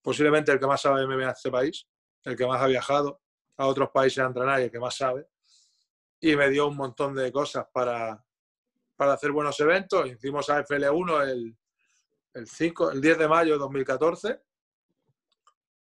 posiblemente 0.00 0.52
el 0.52 0.58
que 0.58 0.66
más 0.66 0.80
sabe 0.80 1.00
de 1.00 1.06
MMA 1.06 1.24
en 1.24 1.28
este 1.28 1.50
país, 1.50 1.86
el 2.24 2.34
que 2.34 2.46
más 2.46 2.62
ha 2.62 2.66
viajado 2.66 3.20
a 3.58 3.66
otros 3.66 3.90
países 3.90 4.20
a 4.20 4.26
entrenar 4.26 4.60
y 4.60 4.64
el 4.64 4.70
que 4.70 4.80
más 4.80 4.96
sabe. 4.96 5.26
Y 6.18 6.34
me 6.34 6.48
dio 6.48 6.66
un 6.68 6.76
montón 6.76 7.14
de 7.14 7.30
cosas 7.30 7.66
para, 7.70 8.24
para 8.96 9.12
hacer 9.12 9.32
buenos 9.32 9.60
eventos. 9.60 10.08
Hicimos 10.08 10.48
AFL1 10.48 11.28
el, 11.28 11.56
el, 12.36 12.46
5, 12.46 12.92
el 12.92 13.00
10 13.00 13.18
de 13.18 13.28
mayo 13.28 13.52
de 13.54 13.58
2014 13.58 14.40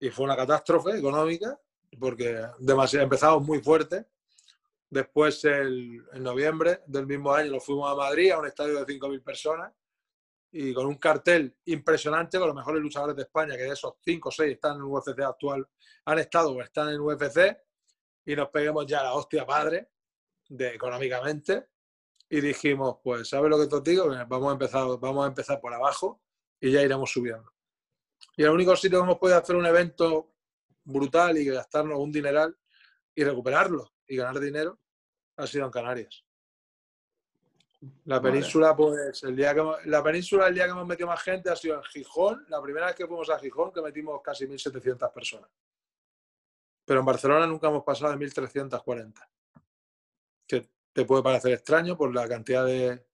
y 0.01 0.11
fue 0.11 0.25
una 0.25 0.37
catástrofe 0.37 0.97
económica 0.97 1.59
porque 1.99 2.47
demasiado, 2.59 3.05
empezamos 3.05 3.47
muy 3.47 3.61
fuerte. 3.61 4.07
Después, 4.89 5.45
el, 5.45 6.05
en 6.13 6.23
noviembre 6.23 6.83
del 6.87 7.07
mismo 7.07 7.33
año, 7.33 7.53
nos 7.53 7.65
fuimos 7.65 7.91
a 7.91 7.95
Madrid 7.95 8.31
a 8.31 8.39
un 8.39 8.47
estadio 8.47 8.85
de 8.85 8.95
5.000 8.95 9.23
personas 9.23 9.73
y 10.53 10.73
con 10.73 10.87
un 10.87 10.97
cartel 10.97 11.57
impresionante 11.65 12.39
con 12.39 12.49
los 12.49 12.57
mejores 12.57 12.81
luchadores 12.81 13.17
de 13.17 13.23
España, 13.23 13.57
que 13.57 13.65
de 13.65 13.73
esos 13.73 13.95
5 14.05 14.29
o 14.29 14.33
6 14.33 14.53
están 14.53 14.77
en 14.77 14.83
UFC 14.83 15.21
actual, 15.21 15.67
han 16.05 16.19
estado 16.19 16.53
o 16.53 16.63
están 16.63 16.91
en 16.91 17.01
UFC 17.01 17.57
y 18.25 18.37
nos 18.37 18.49
peguemos 18.51 18.87
ya 18.87 19.03
la 19.03 19.15
hostia 19.15 19.45
padre 19.45 19.91
de, 20.49 20.75
económicamente 20.75 21.69
y 22.29 22.41
dijimos, 22.41 22.99
pues, 23.03 23.29
¿sabes 23.29 23.51
lo 23.51 23.59
que 23.59 23.67
te 23.67 23.91
digo? 23.91 24.07
Vamos 24.29 24.51
a, 24.51 24.53
empezar, 24.53 24.87
vamos 25.01 25.25
a 25.25 25.29
empezar 25.29 25.61
por 25.61 25.75
abajo 25.75 26.21
y 26.61 26.71
ya 26.73 26.83
iremos 26.83 27.11
subiendo. 27.11 27.53
Y 28.37 28.43
el 28.45 28.51
único 28.51 28.75
sitio 28.77 28.99
que 28.99 29.05
hemos 29.05 29.19
podido 29.19 29.39
hacer 29.39 29.57
un 29.57 29.67
evento 29.67 30.35
brutal 30.85 31.37
y 31.39 31.45
gastarnos 31.47 31.99
un 31.99 32.13
dineral 32.13 32.57
y 33.15 33.25
recuperarlo 33.25 33.93
y 34.07 34.17
ganar 34.17 34.39
dinero 34.41 34.79
ha 35.37 35.47
sido 35.47 35.65
en 35.67 35.71
Canarias. 35.71 36.23
La 38.05 38.19
Vale. 38.19 38.33
península, 38.33 38.75
pues, 38.75 39.23
el 39.23 39.37
día 39.37 39.53
que 39.55 39.61
hemos- 39.61 39.85
la 39.87 40.03
península, 40.03 40.49
el 40.49 40.55
día 40.55 40.65
que 40.65 40.71
hemos 40.71 40.87
metido 40.87 41.09
más 41.09 41.23
gente 41.23 41.51
ha 41.51 41.57
sido 41.57 41.77
en 41.77 41.83
Gijón. 41.85 42.45
La 42.49 42.61
primera 42.63 42.87
vez 42.87 42.95
que 42.97 43.07
fuimos 43.07 43.29
a 43.31 43.39
Gijón, 43.39 43.73
que 43.73 43.83
metimos 43.83 44.21
casi 44.23 44.47
1.700 44.47 45.11
personas. 45.13 45.51
Pero 46.85 47.01
en 47.01 47.07
Barcelona 47.07 47.47
nunca 47.47 47.69
hemos 47.69 47.85
pasado 47.85 48.13
de 48.13 48.17
1.340. 48.19 49.29
Que 50.47 50.69
te 50.93 51.05
puede 51.05 51.23
parecer 51.23 51.53
extraño 51.53 51.97
por 51.97 52.15
la 52.15 52.27
cantidad 52.29 52.65
de, 52.65 53.07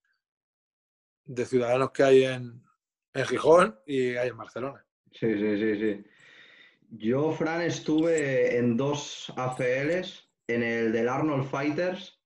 de 1.24 1.47
ciudadanos 1.47 1.90
que 1.90 2.03
hay 2.05 2.24
en, 2.24 2.62
en 3.14 3.26
Gijón 3.26 3.78
y 3.86 4.16
hay 4.16 4.28
en 4.28 4.36
Barcelona. 4.36 4.84
Sí, 5.12 5.34
sí, 5.34 5.56
sí, 5.58 5.78
sí. 5.78 6.04
Yo, 6.90 7.32
Fran, 7.32 7.62
estuve 7.62 8.56
en 8.56 8.76
dos 8.76 9.32
AFLs, 9.36 10.28
en 10.46 10.62
el 10.62 10.92
del 10.92 11.08
Arnold 11.08 11.48
Fighters 11.48 12.20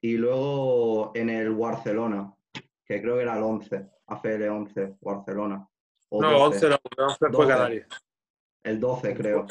y 0.00 0.16
luego 0.16 1.12
en 1.14 1.30
el 1.30 1.50
Barcelona, 1.54 2.32
que 2.84 3.00
creo 3.00 3.16
que 3.16 3.22
era 3.22 3.36
el 3.36 3.42
11, 3.42 3.88
AFL 4.06 4.48
11, 4.48 4.96
Barcelona. 5.00 5.68
O 6.08 6.20
No, 6.20 6.30
12. 6.30 6.66
11 6.66 6.68
no, 6.68 7.06
11 7.06 7.18
fue 7.18 7.30
12. 7.30 7.48
Canarias. 7.48 7.88
El 8.62 8.80
12, 8.80 9.14
creo. 9.14 9.46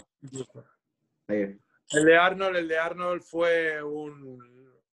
El 1.28 2.06
de 2.06 2.18
Arnold, 2.18 2.56
el 2.58 2.68
de 2.68 2.78
Arnold 2.78 3.22
fue 3.22 3.84
un. 3.84 4.50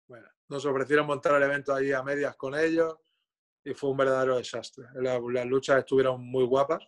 Bueno, 0.07 0.27
nos 0.47 0.65
ofrecieron 0.65 1.05
montar 1.05 1.35
el 1.35 1.43
evento 1.43 1.73
allí 1.73 1.91
a 1.91 2.01
medias 2.01 2.35
con 2.35 2.55
ellos 2.55 2.97
y 3.70 3.74
fue 3.74 3.89
un 3.89 3.97
verdadero 3.97 4.38
desastre. 4.38 4.86
La- 4.95 5.20
las 5.20 5.45
luchas 5.45 5.80
estuvieron 5.80 6.26
muy 6.26 6.45
guapas, 6.45 6.88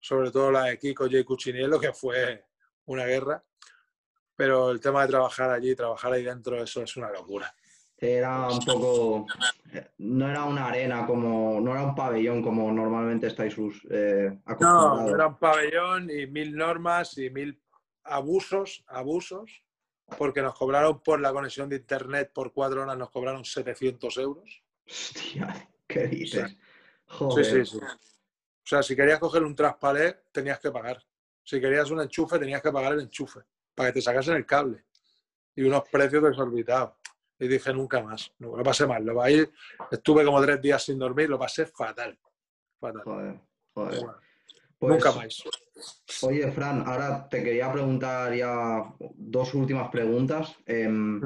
sobre 0.00 0.30
todo 0.30 0.50
la 0.50 0.64
de 0.64 0.78
Kiko 0.78 1.04
J. 1.04 1.24
Cuchiniello, 1.24 1.78
que 1.78 1.92
fue 1.92 2.44
una 2.86 3.04
guerra. 3.06 3.42
Pero 4.34 4.70
el 4.70 4.80
tema 4.80 5.02
de 5.02 5.08
trabajar 5.08 5.50
allí, 5.50 5.74
trabajar 5.76 6.12
ahí 6.12 6.24
dentro, 6.24 6.60
eso 6.60 6.82
es 6.82 6.96
una 6.96 7.10
locura. 7.10 7.54
Era 7.96 8.48
un 8.48 8.58
poco. 8.64 9.26
No 9.98 10.28
era 10.28 10.44
una 10.44 10.66
arena 10.66 11.06
como. 11.06 11.60
No 11.60 11.70
era 11.72 11.84
un 11.84 11.94
pabellón 11.94 12.42
como 12.42 12.72
normalmente 12.72 13.28
estáis 13.28 13.54
sus, 13.54 13.86
eh, 13.90 14.40
no 14.58 15.14
era 15.14 15.26
un 15.28 15.38
pabellón 15.38 16.10
y 16.10 16.26
mil 16.26 16.56
normas 16.56 17.16
y 17.18 17.30
mil 17.30 17.62
abusos, 18.02 18.82
abusos, 18.88 19.62
porque 20.18 20.42
nos 20.42 20.54
cobraron 20.56 21.00
por 21.00 21.20
la 21.20 21.32
conexión 21.32 21.68
de 21.68 21.76
internet 21.76 22.32
por 22.34 22.52
cuatro 22.52 22.82
horas, 22.82 22.98
nos 22.98 23.10
cobraron 23.10 23.44
700 23.44 24.16
euros. 24.16 24.64
Hostia, 24.84 25.68
¿qué 25.92 26.06
dices? 26.06 26.50
Sí, 26.50 26.58
Joder. 27.06 27.44
sí, 27.44 27.66
sí. 27.66 27.78
O 27.78 28.64
sea, 28.64 28.82
si 28.82 28.94
querías 28.94 29.18
coger 29.18 29.42
un 29.42 29.54
traspalé, 29.54 30.24
tenías 30.32 30.58
que 30.58 30.70
pagar. 30.70 31.04
Si 31.44 31.60
querías 31.60 31.90
un 31.90 32.00
enchufe, 32.00 32.38
tenías 32.38 32.62
que 32.62 32.70
pagar 32.70 32.92
el 32.92 33.00
enchufe 33.00 33.40
para 33.74 33.88
que 33.88 33.94
te 33.94 34.02
sacasen 34.02 34.36
el 34.36 34.46
cable. 34.46 34.84
Y 35.54 35.62
unos 35.62 35.82
precios 35.90 36.22
desorbitados. 36.22 36.92
Y 37.38 37.48
dije, 37.48 37.72
nunca 37.72 38.00
más. 38.00 38.32
No, 38.38 38.56
lo 38.56 38.62
pasé 38.62 38.86
mal. 38.86 39.04
Lo 39.04 39.20
ahí 39.20 39.44
estuve 39.90 40.24
como 40.24 40.40
tres 40.40 40.62
días 40.62 40.82
sin 40.84 40.98
dormir, 40.98 41.28
lo 41.28 41.38
pasé 41.38 41.66
fatal. 41.66 42.18
Fatal. 42.78 43.02
Joder, 43.02 43.40
joder. 43.74 44.00
Bueno, 44.00 44.20
Pues, 44.82 44.94
nunca 45.04 45.12
más. 45.16 45.42
Oye, 46.22 46.50
Fran, 46.50 46.82
ahora 46.86 47.28
te 47.28 47.42
quería 47.44 47.72
preguntar 47.72 48.34
ya 48.34 48.82
dos 49.14 49.54
últimas 49.54 49.88
preguntas. 49.90 50.56
Em, 50.66 51.20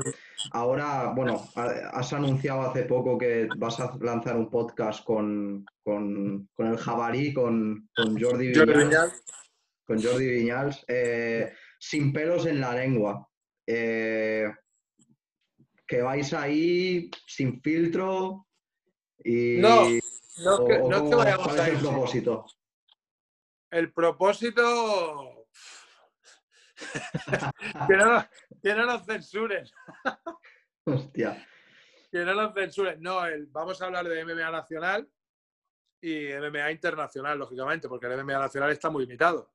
ahora, 0.53 1.13
bueno, 1.17 1.43
ha- 1.55 1.91
has 1.95 2.13
anunciado 2.13 2.61
hace 2.63 2.83
poco 2.83 3.17
que 3.17 3.49
vas 3.57 3.81
a 3.81 3.97
lanzar 4.01 4.37
un 4.37 4.51
podcast 4.51 5.03
con, 5.05 5.65
con- 5.83 6.51
con 6.55 6.67
el 6.67 6.77
jabalí, 6.77 7.33
con, 7.33 7.89
con 7.97 8.21
Jordi 8.21 8.49
Viñals. 8.49 8.77
Viñals. 8.77 9.25
Con 9.87 10.03
Jordi 10.03 10.27
Viñals. 10.27 10.85
eh, 10.89 11.53
sin 11.79 12.13
pelos 12.13 12.45
en 12.45 12.61
la 12.61 12.75
lengua. 12.75 13.27
Eh, 13.67 14.53
que 15.87 16.03
vais 16.03 16.31
ahí 16.35 17.11
sin 17.27 17.61
filtro 17.63 18.47
y... 19.25 19.57
No, 19.59 19.83
No 20.45 20.67
que, 20.67 20.75
o- 20.75 20.91
no 20.91 21.09
que 21.09 21.15
vayamos 21.17 21.47
¿Cuál 21.47 21.57
es 21.59 21.63
a 21.63 21.69
el 21.69 21.79
propósito? 21.79 22.45
El 23.71 23.93
propósito. 23.93 25.47
que, 27.89 27.97
no, 27.97 28.29
que 28.63 28.75
no 28.75 28.87
nos 28.87 29.05
censuren. 29.05 29.67
Hostia. 30.85 31.47
Que 32.11 32.19
no 32.25 32.35
nos 32.35 32.55
censuren. 32.55 33.03
No, 33.03 33.25
el- 33.27 33.47
vamos 33.47 33.81
a 33.81 33.87
hablar 33.87 34.09
de 34.09 34.25
MMA 34.25 34.51
nacional 34.51 35.09
y 36.01 36.29
MMA 36.35 36.71
internacional, 36.71 37.39
lógicamente, 37.39 37.89
porque 37.89 38.07
el 38.07 38.23
MMA 38.23 38.39
nacional 38.39 38.71
está 38.71 38.91
muy 38.91 39.05
limitado. 39.05 39.53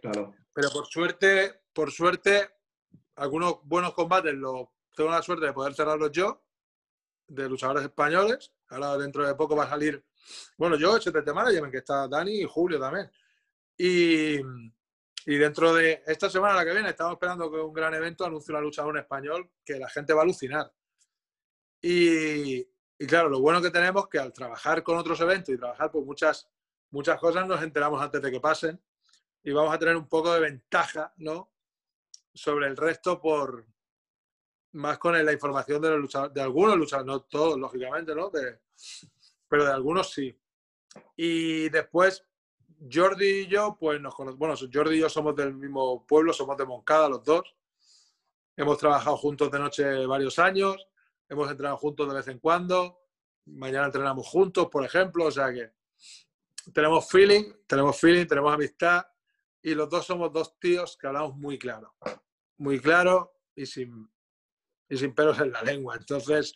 Claro. 0.00 0.34
Pero 0.52 0.70
por 0.70 0.86
suerte, 0.86 1.62
por 1.72 1.90
suerte, 1.92 2.50
algunos 3.16 3.60
buenos 3.64 3.94
combates 3.94 4.34
los 4.34 4.68
tengo 4.94 5.10
la 5.10 5.22
suerte 5.22 5.46
de 5.46 5.52
poder 5.52 5.74
cerrarlos 5.74 6.10
yo 6.10 6.42
de 7.28 7.48
luchadores 7.48 7.84
españoles. 7.84 8.52
Ahora 8.68 8.96
dentro 8.96 9.26
de 9.26 9.34
poco 9.34 9.54
va 9.54 9.64
a 9.64 9.68
salir, 9.68 10.04
bueno, 10.56 10.76
yo, 10.76 10.96
HTT 10.98 11.28
Management, 11.32 11.70
que 11.70 11.78
está 11.78 12.08
Dani 12.08 12.40
y 12.40 12.44
Julio 12.44 12.80
también. 12.80 13.10
Y, 13.76 14.38
y 14.38 15.36
dentro 15.36 15.74
de 15.74 16.02
esta 16.06 16.30
semana, 16.30 16.54
la 16.54 16.64
que 16.64 16.72
viene, 16.72 16.90
estamos 16.90 17.14
esperando 17.14 17.50
que 17.50 17.58
un 17.58 17.72
gran 17.72 17.94
evento 17.94 18.24
anuncie 18.24 18.52
una 18.52 18.60
luchador 18.60 18.96
en 18.96 19.02
español 19.02 19.50
que 19.64 19.78
la 19.78 19.88
gente 19.88 20.12
va 20.12 20.20
a 20.20 20.24
alucinar. 20.24 20.72
Y, 21.80 22.58
y 22.98 23.06
claro, 23.06 23.28
lo 23.28 23.40
bueno 23.40 23.60
que 23.60 23.70
tenemos 23.70 24.04
es 24.04 24.08
que 24.08 24.18
al 24.18 24.32
trabajar 24.32 24.82
con 24.82 24.96
otros 24.96 25.20
eventos 25.20 25.54
y 25.54 25.58
trabajar 25.58 25.90
por 25.90 26.04
muchas, 26.04 26.48
muchas 26.90 27.20
cosas 27.20 27.46
nos 27.46 27.62
enteramos 27.62 28.00
antes 28.00 28.22
de 28.22 28.30
que 28.30 28.40
pasen 28.40 28.80
y 29.42 29.52
vamos 29.52 29.74
a 29.74 29.78
tener 29.78 29.96
un 29.96 30.08
poco 30.08 30.32
de 30.32 30.40
ventaja, 30.40 31.12
¿no? 31.18 31.52
Sobre 32.34 32.66
el 32.66 32.76
resto 32.76 33.20
por 33.20 33.66
más 34.72 34.98
con 34.98 35.24
la 35.24 35.32
información 35.32 35.80
de 35.80 35.90
los 35.90 36.00
luchadores, 36.00 36.34
de 36.34 36.42
algunos 36.42 36.76
luchadores, 36.76 37.06
no 37.06 37.22
todos, 37.22 37.58
lógicamente, 37.58 38.14
¿no? 38.14 38.30
pero 39.48 39.64
de 39.64 39.72
algunos 39.72 40.12
sí. 40.12 40.38
Y 41.16 41.68
después, 41.68 42.24
Jordi 42.92 43.40
y 43.40 43.46
yo, 43.46 43.76
pues 43.78 44.00
nos 44.00 44.14
conocemos, 44.14 44.38
bueno, 44.38 44.54
Jordi 44.72 44.96
y 44.96 45.00
yo 45.00 45.08
somos 45.08 45.34
del 45.34 45.54
mismo 45.54 46.06
pueblo, 46.06 46.32
somos 46.32 46.56
de 46.56 46.66
Moncada 46.66 47.08
los 47.08 47.24
dos. 47.24 47.54
Hemos 48.56 48.78
trabajado 48.78 49.16
juntos 49.16 49.50
de 49.50 49.58
noche 49.58 50.06
varios 50.06 50.38
años 50.38 50.86
hemos 51.28 51.50
entrenado 51.50 51.76
juntos 51.76 52.08
de 52.08 52.14
vez 52.14 52.28
en 52.28 52.38
cuando, 52.38 53.00
mañana 53.46 53.86
entrenamos 53.86 54.26
juntos, 54.26 54.68
por 54.70 54.84
ejemplo, 54.84 55.26
o 55.26 55.30
sea 55.30 55.52
que 55.52 55.72
tenemos 56.72 57.08
feeling, 57.08 57.52
tenemos 57.66 57.98
feeling, 57.98 58.26
tenemos 58.26 58.52
amistad 58.52 59.06
y 59.62 59.74
los 59.74 59.88
dos 59.88 60.06
somos 60.06 60.32
dos 60.32 60.58
tíos 60.58 60.96
que 60.96 61.06
hablamos 61.06 61.36
muy 61.36 61.58
claro, 61.58 61.94
muy 62.58 62.80
claro 62.80 63.40
y 63.54 63.66
sin, 63.66 64.08
y 64.88 64.96
sin 64.96 65.14
pelos 65.14 65.38
en 65.40 65.52
la 65.52 65.62
lengua. 65.62 65.96
Entonces, 65.96 66.54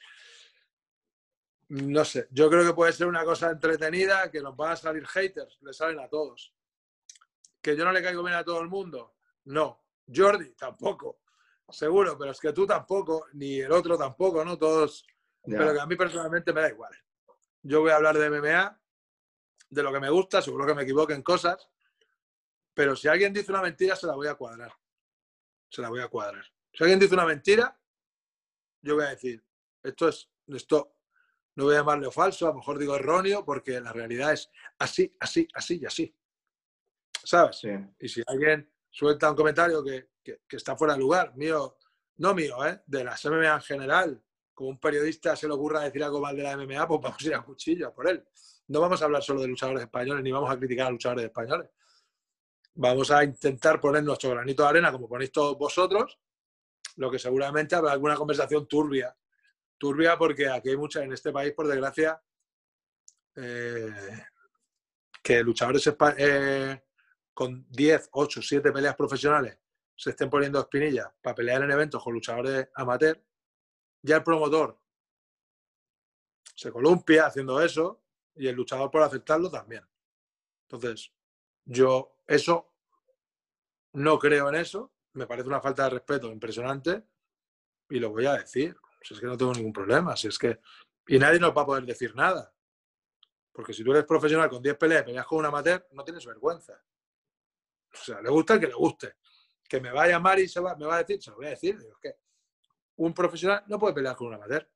no 1.71 2.05
sé, 2.05 2.29
yo 2.31 2.49
creo 2.51 2.65
que 2.65 2.75
puede 2.75 2.93
ser 2.93 3.07
una 3.07 3.25
cosa 3.25 3.51
entretenida, 3.51 4.31
que 4.31 4.41
nos 4.41 4.57
van 4.57 4.73
a 4.73 4.77
salir 4.77 5.07
haters, 5.07 5.59
le 5.63 5.73
salen 5.73 5.99
a 6.01 6.09
todos. 6.09 6.55
Que 7.61 7.77
yo 7.77 7.85
no 7.85 7.93
le 7.93 8.03
caigo 8.03 8.23
bien 8.23 8.37
a 8.37 8.45
todo 8.45 8.61
el 8.61 8.69
mundo, 8.69 9.17
no. 9.45 9.85
Jordi, 10.13 10.53
tampoco 10.55 11.21
seguro, 11.73 12.17
pero 12.19 12.33
es 12.33 12.41
que 12.41 12.53
tú 12.53 12.67
tampoco, 12.67 13.27
ni 13.35 13.61
el 13.61 13.73
otro 13.73 13.97
tampoco, 13.97 14.45
¿no? 14.45 14.59
Todos. 14.59 15.07
Pero 15.45 15.73
que 15.73 15.81
a 15.81 15.87
mí 15.87 15.97
personalmente 15.97 16.53
me 16.53 16.61
da 16.61 16.69
igual. 16.69 16.93
Yo 17.63 17.81
voy 17.81 17.91
a 17.91 17.97
hablar 17.97 18.19
de 18.19 18.31
MMA, 18.31 18.81
de 19.71 19.83
lo 19.83 19.93
que 19.93 20.01
me 20.01 20.11
gusta, 20.11 20.43
seguro 20.43 20.67
que 20.67 20.75
me 20.75 20.83
equivoque 20.83 21.15
en 21.15 21.23
cosas, 21.23 21.69
pero 22.75 22.97
si 22.97 23.09
alguien 23.09 23.33
dice 23.33 23.53
una 23.53 23.63
mentira, 23.63 23.97
se 23.97 24.07
la 24.07 24.15
voy 24.15 24.29
a 24.29 24.35
cuadrar. 24.35 24.73
Se 25.69 25.83
la 25.83 25.89
voy 25.89 26.01
a 26.01 26.09
cuadrar. 26.09 26.45
Si 26.73 26.83
alguien 26.83 26.99
dice 26.99 27.15
una 27.15 27.27
mentira, 27.27 27.79
yo 28.83 28.97
voy 28.97 29.05
a 29.05 29.11
decir, 29.11 29.43
esto 29.83 30.09
es, 30.09 30.29
esto 30.49 30.97
no 31.61 31.67
voy 31.67 31.75
a 31.75 31.79
llamarlo 31.81 32.11
falso, 32.11 32.47
a 32.47 32.51
lo 32.51 32.57
mejor 32.57 32.79
digo 32.79 32.97
erróneo, 32.97 33.45
porque 33.45 33.81
la 33.81 33.93
realidad 33.93 34.33
es 34.33 34.51
así, 34.79 35.15
así, 35.21 35.47
así 35.53 35.79
y 35.83 35.85
así. 35.85 36.17
¿Sabes? 37.23 37.61
Y 37.99 38.09
si 38.09 38.23
alguien 38.27 38.73
suelta 38.89 39.31
un 39.31 39.37
comentario 39.37 39.85
que, 39.85 40.09
que, 40.25 40.57
está 40.57 40.75
fuera 40.75 40.95
de 40.95 41.01
lugar, 41.01 41.37
mío, 41.37 41.77
no 42.17 42.35
mío, 42.35 42.65
¿eh? 42.67 42.81
de 42.87 43.05
la 43.05 43.15
MMA 43.23 43.55
en 43.57 43.61
general, 43.61 44.25
como 44.55 44.71
un 44.71 44.81
periodista 44.81 45.37
se 45.37 45.47
le 45.47 45.53
ocurra 45.53 45.81
decir 45.81 46.03
algo 46.03 46.19
mal 46.19 46.35
de 46.35 46.43
la 46.45 46.57
MMA, 46.57 46.89
pues 46.89 47.01
vamos 47.03 47.23
a 47.23 47.27
ir 47.27 47.35
a 47.35 47.43
cuchillo 47.43 47.93
por 47.93 48.09
él. 48.09 48.27
No 48.69 48.81
vamos 48.81 49.03
a 49.03 49.05
hablar 49.05 49.23
solo 49.23 49.43
de 49.43 49.49
luchadores 49.49 49.83
españoles, 49.83 50.25
ni 50.25 50.33
vamos 50.33 50.51
a 50.51 50.59
criticar 50.59 50.87
a 50.87 50.91
luchadores 50.91 51.27
españoles. 51.27 51.69
Vamos 52.75 53.11
a 53.11 53.23
intentar 53.23 53.79
poner 53.81 54.03
nuestro 54.03 54.31
granito 54.31 54.63
de 54.63 54.69
arena, 54.71 54.91
como 54.91 55.07
ponéis 55.07 55.31
todos 55.31 55.59
vosotros, 55.59 56.19
lo 56.97 57.11
que 57.11 57.19
seguramente 57.19 57.75
habrá 57.75 57.93
alguna 57.93 58.15
conversación 58.15 58.67
turbia. 58.67 59.15
Turbia 59.81 60.19
porque 60.19 60.47
aquí 60.47 60.69
hay 60.69 60.77
mucha, 60.77 61.03
en 61.03 61.13
este 61.15 61.33
país, 61.33 61.55
por 61.55 61.67
desgracia, 61.67 62.23
eh, 63.35 64.27
que 65.23 65.43
luchadores 65.43 65.91
eh, 66.19 66.85
con 67.33 67.67
10, 67.71 68.11
8, 68.13 68.43
7 68.43 68.73
peleas 68.73 68.95
profesionales 68.95 69.59
se 69.97 70.11
estén 70.11 70.29
poniendo 70.29 70.61
espinillas 70.61 71.09
para 71.23 71.35
pelear 71.35 71.63
en 71.63 71.71
eventos 71.71 72.03
con 72.03 72.13
luchadores 72.13 72.69
amateur, 72.75 73.23
ya 74.03 74.17
el 74.17 74.23
promotor 74.23 74.79
se 76.55 76.71
columpia 76.71 77.27
haciendo 77.27 77.61
eso 77.63 78.03
y 78.35 78.49
el 78.49 78.57
luchador 78.57 78.91
por 78.91 79.03
aceptarlo 79.03 79.51
también. 79.51 79.87
Entonces, 80.69 81.11
yo 81.65 82.19
eso 82.27 82.75
no 83.95 84.19
creo 84.19 84.51
en 84.51 84.57
eso, 84.57 84.93
me 85.15 85.27
parece 85.27 85.49
una 85.49 85.63
falta 85.63 85.85
de 85.85 85.91
respeto 85.91 86.31
impresionante 86.31 87.03
y 87.89 87.99
lo 87.99 88.11
voy 88.11 88.27
a 88.27 88.35
decir. 88.35 88.77
Si 89.01 89.15
es 89.15 89.21
que 89.21 89.27
no 89.27 89.37
tengo 89.37 89.53
ningún 89.53 89.73
problema, 89.73 90.17
si 90.17 90.29
es 90.29 90.39
que... 90.39 90.61
Y 91.07 91.19
nadie 91.19 91.39
nos 91.39 91.57
va 91.57 91.63
a 91.63 91.67
poder 91.67 91.85
decir 91.85 92.15
nada. 92.15 92.53
Porque 93.53 93.73
si 93.73 93.83
tú 93.83 93.91
eres 93.93 94.05
profesional 94.05 94.49
con 94.49 94.63
10 94.63 94.77
peleas 94.77 95.03
y 95.03 95.07
peleas 95.07 95.27
con 95.27 95.39
un 95.39 95.47
amateur, 95.47 95.87
no 95.93 96.05
tienes 96.05 96.25
vergüenza. 96.25 96.81
O 97.93 97.97
sea, 97.97 98.21
le 98.21 98.31
gusta 98.31 98.55
el 98.55 98.61
que 98.61 98.67
le 98.69 98.75
guste 98.75 99.17
que 99.71 99.81
me 99.81 99.93
va 99.93 100.03
a 100.03 100.09
llamar 100.09 100.41
y 100.41 100.49
se 100.49 100.59
va, 100.59 100.75
me 100.75 100.85
va 100.85 100.97
a 100.97 100.99
decir, 100.99 101.23
se 101.23 101.31
lo 101.31 101.37
voy 101.37 101.47
a 101.47 101.51
decir, 101.51 101.79
digo, 101.79 101.97
que 102.03 102.17
un 102.97 103.15
profesional 103.15 103.63
no 103.69 103.79
puede 103.79 103.95
pelear 103.95 104.17
con 104.17 104.27
un 104.27 104.35
amateur. 104.35 104.69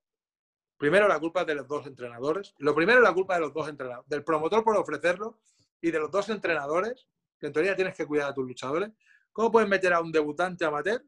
Primero 0.76 1.08
la 1.08 1.18
culpa 1.18 1.40
es 1.40 1.48
de 1.48 1.56
los 1.56 1.66
dos 1.66 1.84
entrenadores. 1.88 2.54
Lo 2.58 2.76
primero 2.76 2.98
es 3.00 3.04
la 3.04 3.12
culpa 3.12 3.34
de 3.34 3.40
los 3.40 3.52
dos 3.52 3.68
entrenadores, 3.68 4.08
del 4.08 4.22
promotor 4.22 4.62
por 4.62 4.76
ofrecerlo 4.76 5.40
y 5.80 5.90
de 5.90 5.98
los 5.98 6.12
dos 6.12 6.28
entrenadores, 6.28 7.08
que 7.40 7.48
en 7.48 7.52
teoría 7.52 7.74
tienes 7.74 7.96
que 7.96 8.06
cuidar 8.06 8.30
a 8.30 8.34
tus 8.34 8.46
luchadores. 8.46 8.92
¿Cómo 9.32 9.50
puedes 9.50 9.68
meter 9.68 9.92
a 9.92 10.00
un 10.00 10.12
debutante 10.12 10.64
amateur 10.64 11.04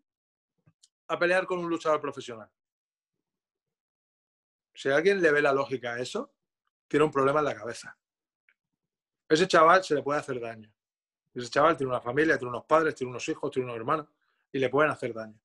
a 1.07 1.17
pelear 1.17 1.47
con 1.47 1.61
un 1.61 1.71
luchador 1.71 2.01
profesional? 2.01 2.51
Si 4.77 4.91
alguien 4.91 5.23
le 5.23 5.33
ve 5.33 5.41
la 5.41 5.55
lógica 5.55 5.95
a 5.95 5.99
eso, 5.99 6.35
tiene 6.87 7.05
un 7.05 7.11
problema 7.11 7.41
en 7.41 7.47
la 7.47 7.55
cabeza. 7.55 7.97
Ese 9.29 9.49
chaval 9.49 9.83
se 9.83 9.95
le 9.95 10.03
puede 10.03 10.21
hacer 10.21 10.39
daño. 10.39 10.71
Ese 11.35 11.49
chaval 11.49 11.77
tiene 11.77 11.91
una 11.91 12.01
familia, 12.01 12.37
tiene 12.37 12.51
unos 12.51 12.67
padres, 12.67 12.95
tiene 12.95 13.11
unos 13.11 13.27
hijos, 13.29 13.51
tiene 13.51 13.65
unos 13.65 13.77
hermanos 13.77 14.07
y 14.53 14.59
le 14.59 14.69
pueden 14.69 14.91
hacer 14.91 15.15
daño. 15.15 15.41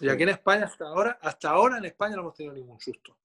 Y 0.00 0.08
aquí 0.08 0.22
en 0.24 0.28
España, 0.30 0.66
hasta 0.66 0.86
ahora, 0.86 1.18
hasta 1.22 1.50
ahora 1.50 1.78
en 1.78 1.86
España 1.86 2.16
no 2.16 2.22
hemos 2.22 2.34
tenido 2.34 2.54
ningún 2.54 2.78
susto. 2.78 3.16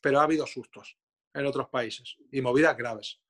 Pero 0.00 0.20
ha 0.20 0.22
habido 0.24 0.46
sustos 0.46 0.96
en 1.34 1.46
otros 1.46 1.68
países 1.68 2.16
y 2.30 2.40
movidas 2.40 2.76
graves. 2.76 3.20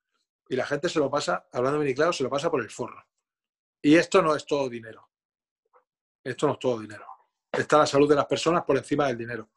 Y 0.49 0.55
la 0.55 0.65
gente 0.65 0.89
se 0.89 1.01
lo 1.01 1.11
pasa, 1.11 1.49
hablando 1.53 1.81
bien 1.81 1.91
y 1.91 1.95
claro, 1.95 2.13
se 2.13 2.23
lo 2.23 2.31
pasa 2.31 2.51
por 2.51 2.63
el 2.63 2.71
forro. 2.71 3.05
Y 3.81 3.97
esto 3.97 4.23
no 4.23 4.37
es 4.37 4.47
todo 4.47 4.69
dinero. 4.69 5.09
Esto 6.23 6.47
no 6.47 6.53
es 6.53 6.59
todo 6.61 6.79
dinero. 6.79 7.07
Está 7.51 7.79
la 7.79 7.87
salud 7.87 8.09
de 8.09 8.15
las 8.15 8.27
personas 8.27 8.63
por 8.65 8.77
encima 8.77 9.09
del 9.09 9.19
dinero. 9.19 9.51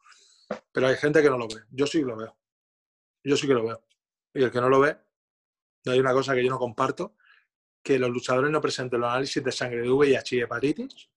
Pero 0.72 0.88
hay 0.88 0.96
gente 0.96 1.22
que 1.22 1.30
no 1.30 1.38
lo 1.38 1.48
ve. 1.48 1.62
Yo 1.70 1.86
sí 1.86 2.02
lo 2.02 2.16
veo. 2.16 2.36
Yo 3.24 3.36
sí 3.36 3.46
que 3.46 3.54
lo 3.54 3.64
veo. 3.64 3.84
Y 4.34 4.42
el 4.42 4.50
que 4.50 4.60
no 4.60 4.68
lo 4.68 4.80
ve, 4.80 4.96
hay 5.86 5.98
una 5.98 6.12
cosa 6.12 6.34
que 6.34 6.44
yo 6.44 6.50
no 6.50 6.58
comparto, 6.58 7.16
que 7.82 7.98
los 7.98 8.10
luchadores 8.10 8.50
no 8.50 8.60
presenten 8.60 9.00
los 9.00 9.10
análisis 9.10 9.42
de 9.42 9.52
sangre 9.52 9.82
de 9.82 9.90
VIH 9.90 10.36
y 10.36 10.40
hepatitis 10.40 11.08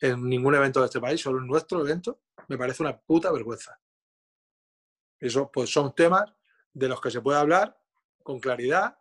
en 0.00 0.28
ningún 0.28 0.54
evento 0.54 0.80
de 0.80 0.86
este 0.86 1.00
país, 1.00 1.20
solo 1.20 1.38
en 1.38 1.46
nuestro 1.46 1.80
evento, 1.80 2.22
me 2.48 2.56
parece 2.56 2.82
una 2.82 2.98
puta 2.98 3.30
vergüenza. 3.30 3.78
Eso 5.18 5.50
pues 5.52 5.70
son 5.70 5.94
temas 5.94 6.32
de 6.72 6.88
los 6.88 7.00
que 7.00 7.10
se 7.10 7.20
puede 7.20 7.38
hablar 7.38 7.78
con 8.22 8.40
claridad 8.40 8.98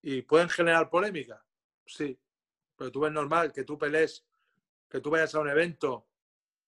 y 0.00 0.22
pueden 0.22 0.48
generar 0.48 0.88
polémica. 0.88 1.44
Sí, 1.84 2.18
pero 2.74 2.90
tú 2.90 3.00
ves 3.00 3.12
normal 3.12 3.52
que 3.52 3.64
tú 3.64 3.78
pelees, 3.78 4.24
que 4.88 5.00
tú 5.00 5.10
vayas 5.10 5.34
a 5.34 5.40
un 5.40 5.50
evento 5.50 6.08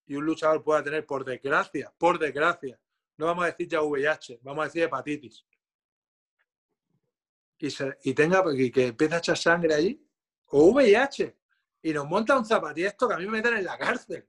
y 0.06 0.14
un 0.14 0.24
luchador 0.24 0.62
pueda 0.62 0.82
tener, 0.82 1.06
por 1.06 1.24
desgracia, 1.24 1.92
por 1.96 2.18
desgracia, 2.18 2.78
no 3.16 3.26
vamos 3.26 3.44
a 3.44 3.46
decir 3.48 3.68
ya 3.68 3.82
VIH, 3.82 4.40
vamos 4.42 4.62
a 4.62 4.66
decir 4.66 4.82
hepatitis 4.82 5.44
y, 8.02 8.14
tenga 8.14 8.44
y 8.54 8.70
que 8.70 8.88
empiece 8.88 9.14
a 9.14 9.18
echar 9.18 9.36
sangre 9.36 9.74
allí, 9.74 10.06
o 10.46 10.72
VIH, 10.72 11.36
y 11.82 11.92
nos 11.92 12.06
monta 12.06 12.38
un 12.38 12.44
zapatiesto 12.44 13.08
que 13.08 13.14
a 13.14 13.18
mí 13.18 13.26
me 13.26 13.32
meten 13.32 13.56
en 13.56 13.64
la 13.64 13.78
cárcel. 13.78 14.26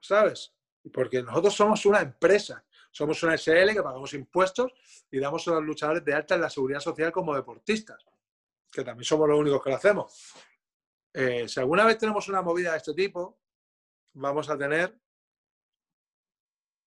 ¿Sabes? 0.00 0.52
Porque 0.92 1.22
nosotros 1.22 1.54
somos 1.54 1.84
una 1.86 2.00
empresa, 2.00 2.64
somos 2.90 3.22
una 3.22 3.36
SL 3.36 3.72
que 3.72 3.82
pagamos 3.82 4.12
impuestos 4.14 4.72
y 5.10 5.18
damos 5.18 5.46
a 5.48 5.52
los 5.52 5.64
luchadores 5.64 6.04
de 6.04 6.14
alta 6.14 6.34
en 6.34 6.42
la 6.42 6.50
seguridad 6.50 6.80
social 6.80 7.10
como 7.12 7.34
deportistas, 7.34 8.04
que 8.70 8.84
también 8.84 9.04
somos 9.04 9.28
los 9.28 9.38
únicos 9.38 9.62
que 9.62 9.70
lo 9.70 9.76
hacemos. 9.76 10.34
Eh, 11.12 11.48
si 11.48 11.60
alguna 11.60 11.84
vez 11.84 11.98
tenemos 11.98 12.28
una 12.28 12.42
movida 12.42 12.72
de 12.72 12.78
este 12.78 12.94
tipo, 12.94 13.38
vamos 14.16 14.48
a 14.50 14.58
tener 14.58 14.98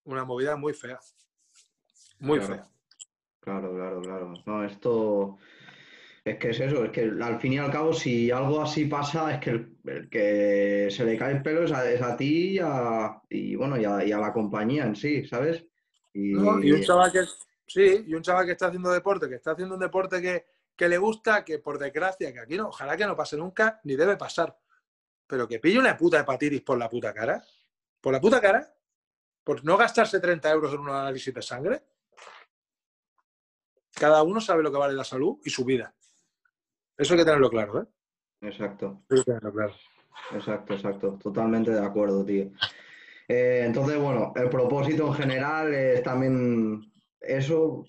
una 0.04 0.26
movida 0.26 0.56
muy 0.56 0.74
fea. 0.74 1.00
Muy 2.20 2.40
fea. 2.40 2.68
Claro, 3.40 3.74
claro, 3.74 4.02
claro. 4.02 4.34
No, 4.46 4.66
esto 4.66 5.38
es 6.26 6.38
que 6.38 6.50
es 6.50 6.60
eso, 6.60 6.84
es 6.84 6.92
que 6.92 7.02
al 7.02 7.40
fin 7.40 7.54
y 7.54 7.58
al 7.58 7.72
cabo, 7.72 7.94
si 7.94 8.30
algo 8.32 8.62
así 8.62 8.86
pasa, 8.86 9.34
es 9.34 9.40
que 9.40 9.50
el, 9.52 10.10
que 10.10 10.88
se 10.90 11.06
le 11.06 11.18
cae 11.18 11.34
el 11.34 11.42
pelo 11.42 11.64
es 11.64 11.72
a, 11.72 12.18
ti 12.18 12.56
y, 12.56 12.60
a, 12.60 13.22
y 13.30 13.56
bueno, 13.56 13.78
y 13.80 13.86
a, 13.86 14.18
la 14.18 14.34
compañía 14.34 14.84
en 14.84 14.96
sí, 14.96 15.26
¿sabes? 15.26 15.66
Y, 16.14 16.34
un 16.34 16.82
chaval 16.82 17.12
que 17.12 17.24
sí, 17.68 18.04
y 18.08 18.14
un 18.14 18.22
chaval 18.22 18.46
que 18.46 18.54
está 18.54 18.68
haciendo 18.68 18.92
deporte, 18.92 19.30
que 19.30 19.36
está 19.36 19.52
haciendo 19.52 19.76
un 19.76 19.82
deporte 19.82 20.22
que, 20.22 20.46
que 20.76 20.90
le 20.90 20.98
gusta, 20.98 21.46
que 21.46 21.60
por 21.60 21.78
desgracia, 21.78 22.34
que 22.34 22.40
aquí 22.40 22.58
no, 22.58 22.70
ojalá 22.70 22.98
que 22.98 23.06
no 23.06 23.16
pase 23.16 23.38
nunca, 23.38 23.80
ni 23.84 23.96
debe 23.96 24.18
pasar. 24.18 24.58
Pero 25.30 25.48
que 25.48 25.60
pille 25.60 25.78
una 25.78 25.96
puta 25.96 26.20
hepatitis 26.20 26.64
por 26.64 26.80
la 26.80 26.90
puta 26.90 27.14
cara. 27.14 27.44
Por 28.02 28.12
la 28.12 28.20
puta 28.20 28.42
cara. 28.42 28.76
por 29.44 29.64
no 29.64 29.78
gastarse 29.78 30.20
30 30.20 30.52
euros 30.52 30.74
en 30.74 30.80
un 30.80 30.90
análisis 30.90 31.34
de 31.34 31.42
sangre. 31.42 31.84
Cada 33.94 34.24
uno 34.24 34.42
sabe 34.42 34.64
lo 34.64 34.72
que 34.72 34.78
vale 34.78 34.94
la 34.96 35.04
salud 35.04 35.40
y 35.44 35.50
su 35.52 35.64
vida. 35.66 35.94
Eso 36.98 37.14
hay 37.14 37.20
que 37.20 37.26
tenerlo 37.26 37.50
claro, 37.50 37.82
¿eh? 37.82 37.86
Exacto. 38.42 39.04
Hay 39.10 39.18
que 39.20 39.24
tenerlo 39.24 39.54
claro. 39.54 39.74
Exacto, 40.32 40.74
exacto. 40.74 41.20
Totalmente 41.22 41.72
de 41.72 41.86
acuerdo, 41.86 42.26
tío. 42.26 42.52
Eh, 43.28 43.64
entonces, 43.66 43.98
bueno, 44.00 44.34
el 44.36 44.50
propósito 44.50 45.08
en 45.08 45.14
general 45.14 45.74
es 45.74 46.02
también 46.02 46.92
eso, 47.22 47.86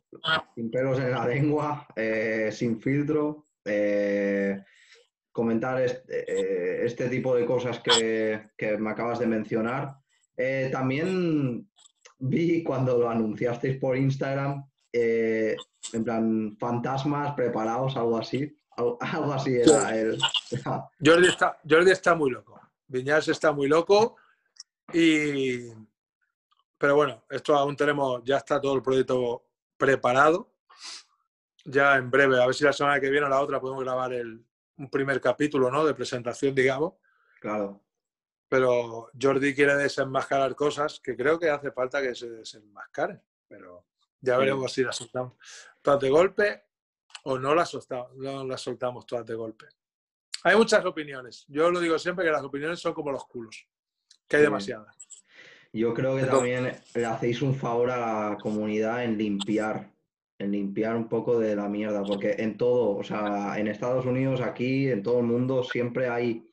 sin 0.54 0.70
pelos 0.70 0.98
en 0.98 1.10
la 1.10 1.26
lengua, 1.26 1.86
eh, 1.96 2.50
sin 2.52 2.80
filtro, 2.80 3.46
eh, 3.64 4.62
comentar 5.32 5.80
este, 5.80 6.84
este, 6.84 7.08
tipo 7.08 7.34
de 7.36 7.46
cosas 7.46 7.80
que, 7.80 8.50
que, 8.56 8.76
me 8.78 8.90
acabas 8.90 9.18
de 9.18 9.26
mencionar. 9.26 9.96
también 10.72 11.68
vi 12.18 12.62
cuando 12.62 12.98
lo 12.98 13.08
anunciasteis 13.08 13.78
por 13.78 13.96
Instagram, 13.96 14.64
en 14.92 16.04
plan, 16.04 16.56
fantasmas 16.58 17.34
preparados, 17.34 17.96
algo 17.96 18.18
así. 18.18 18.56
Algo 19.00 19.32
así 19.32 19.56
era 19.56 19.94
el... 19.98 20.18
Jordi, 21.04 21.28
está, 21.28 21.58
Jordi 21.68 21.90
está 21.90 22.14
muy 22.14 22.30
loco. 22.30 22.58
Viñas 22.86 23.28
está 23.28 23.52
muy 23.52 23.68
loco 23.68 24.16
y... 24.92 25.68
Pero 26.78 26.96
bueno, 26.96 27.24
esto 27.28 27.54
aún 27.54 27.76
tenemos, 27.76 28.22
ya 28.24 28.38
está 28.38 28.58
todo 28.58 28.74
el 28.74 28.82
proyecto 28.82 29.44
preparado. 29.76 30.54
Ya 31.66 31.96
en 31.96 32.10
breve, 32.10 32.42
a 32.42 32.46
ver 32.46 32.54
si 32.54 32.64
la 32.64 32.72
semana 32.72 32.98
que 32.98 33.10
viene 33.10 33.26
o 33.26 33.28
la 33.28 33.40
otra 33.40 33.60
podemos 33.60 33.84
grabar 33.84 34.14
el, 34.14 34.42
un 34.80 34.90
primer 34.90 35.20
capítulo, 35.20 35.70
¿no? 35.70 35.84
De 35.84 35.94
presentación, 35.94 36.54
digamos. 36.54 36.94
Claro. 37.40 37.82
Pero 38.48 39.10
Jordi 39.20 39.54
quiere 39.54 39.76
desenmascarar 39.76 40.54
cosas 40.56 41.00
que 41.00 41.16
creo 41.16 41.38
que 41.38 41.50
hace 41.50 41.70
falta 41.70 42.02
que 42.02 42.14
se 42.14 42.28
desenmascaren. 42.30 43.22
Pero 43.46 43.86
ya 44.20 44.38
veremos 44.38 44.72
si 44.72 44.82
las 44.82 44.96
soltamos 44.96 45.34
todas 45.82 46.00
de 46.00 46.10
golpe 46.10 46.64
o 47.24 47.38
no 47.38 47.54
las, 47.54 47.68
soltamos, 47.70 48.16
no 48.16 48.44
las 48.44 48.60
soltamos 48.60 49.06
todas 49.06 49.26
de 49.26 49.34
golpe. 49.34 49.66
Hay 50.44 50.56
muchas 50.56 50.84
opiniones. 50.84 51.44
Yo 51.48 51.70
lo 51.70 51.80
digo 51.80 51.98
siempre 51.98 52.24
que 52.24 52.30
las 52.30 52.42
opiniones 52.42 52.80
son 52.80 52.94
como 52.94 53.12
los 53.12 53.26
culos, 53.26 53.66
que 54.26 54.36
hay 54.36 54.42
demasiadas. 54.42 54.96
Yo 55.72 55.94
creo 55.94 56.16
que 56.16 56.24
también 56.24 56.80
le 56.94 57.06
hacéis 57.06 57.42
un 57.42 57.54
favor 57.54 57.90
a 57.90 58.30
la 58.30 58.38
comunidad 58.38 59.04
en 59.04 59.16
limpiar, 59.16 59.92
en 60.40 60.52
limpiar 60.52 60.96
un 60.96 61.06
poco 61.06 61.38
de 61.38 61.54
la 61.54 61.68
mierda, 61.68 62.02
porque 62.02 62.34
en 62.38 62.56
todo, 62.56 62.96
o 62.96 63.04
sea, 63.04 63.58
en 63.58 63.68
Estados 63.68 64.06
Unidos, 64.06 64.40
aquí, 64.40 64.90
en 64.90 65.02
todo 65.02 65.18
el 65.18 65.26
mundo, 65.26 65.62
siempre 65.62 66.08
hay, 66.08 66.50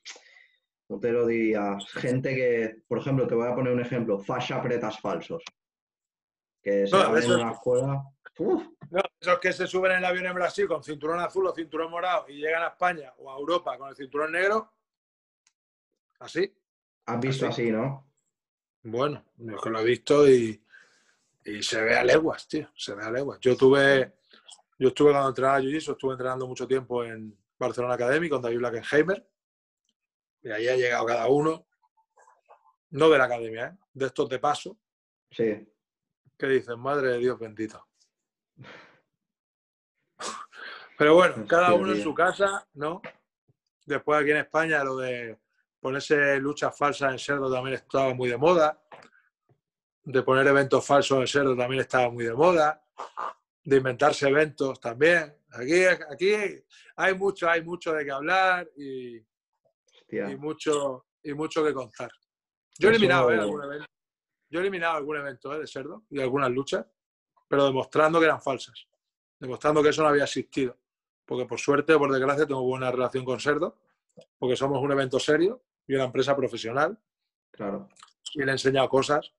¿cómo 0.86 1.00
te 1.00 1.14
lo 1.14 1.26
diría? 1.26 1.78
Gente 1.94 2.36
que, 2.36 2.84
por 2.86 3.00
ejemplo, 3.00 3.26
te 3.28 3.36
voy 3.36 3.48
a 3.48 3.56
poner 3.56 3.72
un 3.72 3.80
ejemplo, 3.80 4.20
fascia 4.20 4.62
pretas 4.62 5.00
falsos. 5.00 5.42
Que 6.62 6.86
se 6.86 6.98
no, 6.98 7.18
en 7.18 7.32
una 7.32 7.52
escuela. 7.52 8.04
No, 8.90 9.02
esos 9.22 9.40
que 9.40 9.54
se 9.54 9.66
suben 9.66 9.94
en 9.94 9.98
el 10.00 10.06
avión 10.06 10.26
en 10.26 10.36
Brasil 10.36 10.68
con 10.68 10.84
cinturón 10.84 11.22
azul 11.22 11.48
o 11.48 11.56
cinturón 11.56 11.90
morado 11.90 12.26
y 12.28 12.40
llegan 12.40 12.64
a 12.64 12.68
España 12.68 13.14
o 13.20 13.32
a 13.32 13.38
Europa 13.38 13.78
con 13.78 13.88
el 13.88 13.96
cinturón 13.96 14.34
negro, 14.34 14.74
así. 16.20 16.54
Has 17.06 17.20
visto 17.22 17.48
así, 17.48 17.72
¿no? 17.72 18.06
Bueno, 18.84 19.24
yo 19.38 19.58
que 19.62 19.70
lo 19.70 19.80
he 19.80 19.86
visto 19.86 20.30
y, 20.30 20.62
se 21.62 21.82
ve 21.82 21.98
a 21.98 22.04
leguas, 22.04 22.48
tío, 22.48 22.70
se 22.76 22.94
ve 22.94 23.04
a 23.04 23.12
leguas. 23.12 23.40
Yo 23.40 23.56
tuve, 23.56 24.16
yo 24.78 24.90
estuve 24.90 25.12
cuando 25.12 25.30
entrenaba 25.30 25.62
Jiu-Jitsu, 25.62 25.94
estuve 25.94 26.14
entrenando 26.14 26.48
mucho 26.48 26.68
tiempo 26.68 27.04
en 27.04 27.38
Barcelona 27.58 27.96
Academy 27.96 28.30
con 28.30 28.42
David 28.42 28.58
Blackenheimer 28.58 29.26
y 30.42 30.52
ahí 30.52 30.68
ha 30.68 30.76
llegado 30.76 31.06
cada 31.06 31.28
uno, 31.28 31.66
no 32.92 33.10
de 33.10 33.18
la 33.18 33.26
academia, 33.26 33.68
¿eh? 33.68 33.78
de 33.94 34.06
estos 34.06 34.30
de 34.30 34.40
paso. 34.40 34.78
Sí. 35.32 35.68
Que 36.38 36.48
dicen, 36.48 36.80
madre 36.80 37.10
de 37.10 37.18
Dios 37.18 37.40
bendito. 37.40 37.86
Pero 40.98 41.16
bueno, 41.16 41.46
cada 41.48 41.74
uno 41.74 41.94
en 41.94 42.02
su 42.02 42.14
casa, 42.14 42.68
¿no? 42.74 43.02
Después 43.86 44.22
aquí 44.22 44.32
en 44.32 44.38
España 44.38 44.84
lo 44.84 44.98
de 44.98 45.38
ponerse 45.80 46.38
luchas 46.38 46.78
falsas 46.78 47.12
en 47.12 47.20
cerdo 47.20 47.52
también 47.52 47.76
estaba 47.76 48.14
muy 48.14 48.30
de 48.30 48.38
moda. 48.38 48.82
De 50.08 50.24
poner 50.24 50.48
eventos 50.48 50.86
falsos 50.86 51.20
en 51.20 51.28
cerdo 51.28 51.54
también 51.54 51.82
estaba 51.82 52.10
muy 52.10 52.24
de 52.24 52.34
moda. 52.34 52.82
De 53.62 53.76
inventarse 53.76 54.30
eventos 54.30 54.80
también. 54.80 55.36
Aquí, 55.52 55.84
aquí 55.84 56.34
hay 56.96 57.14
mucho, 57.14 57.50
hay 57.50 57.62
mucho 57.62 57.92
de 57.92 58.06
qué 58.06 58.12
hablar 58.12 58.70
y, 58.78 59.18
y 59.18 60.36
mucho, 60.38 61.08
y 61.22 61.34
mucho 61.34 61.62
que 61.62 61.74
contar. 61.74 62.10
Yo 62.80 62.88
he 62.88 62.92
eliminado 62.92 63.32
¿eh? 63.32 63.38
algún 63.38 63.62
evento. 63.62 63.86
Yo 64.50 64.60
he 64.60 64.62
eliminado 64.62 64.96
algún 64.96 65.18
evento 65.18 65.54
¿eh? 65.54 65.60
de 65.60 65.68
cerdo 65.68 66.06
y 66.10 66.22
algunas 66.22 66.52
luchas, 66.52 66.86
pero 67.46 67.66
demostrando 67.66 68.20
que 68.20 68.26
eran 68.28 68.42
falsas. 68.42 68.88
Demostrando 69.38 69.84
que 69.84 69.90
eso 69.90 70.04
no 70.04 70.08
había 70.08 70.24
existido. 70.24 70.78
Porque 71.26 71.46
por 71.46 71.60
suerte 71.60 71.94
o 71.94 72.00
por 72.00 72.14
desgracia 72.14 72.48
tengo 72.48 72.64
buena 72.64 72.90
relación 72.90 73.26
con 73.26 73.42
Cerdo, 73.42 73.78
porque 74.38 74.56
somos 74.56 74.82
un 74.82 74.94
evento 74.94 75.20
serio 75.20 75.66
y 75.86 75.96
una 75.96 76.06
empresa 76.06 76.34
profesional. 76.34 76.98
Claro. 77.52 77.90
Y 78.34 78.40
le 78.44 78.48
he 78.48 78.52
enseñado 78.52 78.88
cosas 78.88 79.34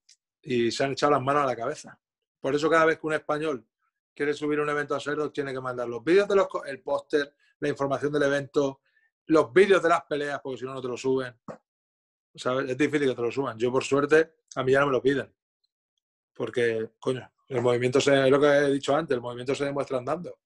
y 0.48 0.70
se 0.70 0.82
han 0.82 0.92
echado 0.92 1.12
las 1.12 1.22
manos 1.22 1.42
a 1.42 1.46
la 1.46 1.54
cabeza. 1.54 2.00
Por 2.40 2.54
eso 2.54 2.70
cada 2.70 2.86
vez 2.86 2.98
que 2.98 3.06
un 3.06 3.12
español 3.12 3.66
quiere 4.14 4.32
subir 4.32 4.58
un 4.60 4.70
evento 4.70 4.94
a 4.94 5.00
Cerdo, 5.00 5.30
tiene 5.30 5.52
que 5.52 5.60
mandar 5.60 5.86
los 5.86 6.02
vídeos 6.02 6.26
de 6.26 6.36
los, 6.36 6.48
el 6.66 6.80
póster, 6.80 7.34
la 7.60 7.68
información 7.68 8.10
del 8.12 8.22
evento, 8.22 8.80
los 9.26 9.52
vídeos 9.52 9.82
de 9.82 9.90
las 9.90 10.04
peleas, 10.04 10.40
porque 10.42 10.60
si 10.60 10.64
no, 10.64 10.72
no 10.72 10.80
te 10.80 10.88
lo 10.88 10.96
suben. 10.96 11.38
Es 12.32 12.78
difícil 12.78 13.08
que 13.10 13.14
te 13.14 13.22
lo 13.22 13.30
suban. 13.30 13.58
Yo, 13.58 13.70
por 13.70 13.84
suerte, 13.84 14.36
a 14.54 14.62
mí 14.62 14.72
ya 14.72 14.80
no 14.80 14.86
me 14.86 14.92
lo 14.92 15.02
piden. 15.02 15.30
Porque, 16.32 16.92
coño, 16.98 17.30
el 17.48 17.60
movimiento 17.60 18.00
se, 18.00 18.24
es 18.24 18.30
lo 18.30 18.40
que 18.40 18.46
he 18.46 18.72
dicho 18.72 18.96
antes, 18.96 19.14
el 19.14 19.20
movimiento 19.20 19.54
se 19.54 19.66
demuestra 19.66 19.98
andando. 19.98 20.38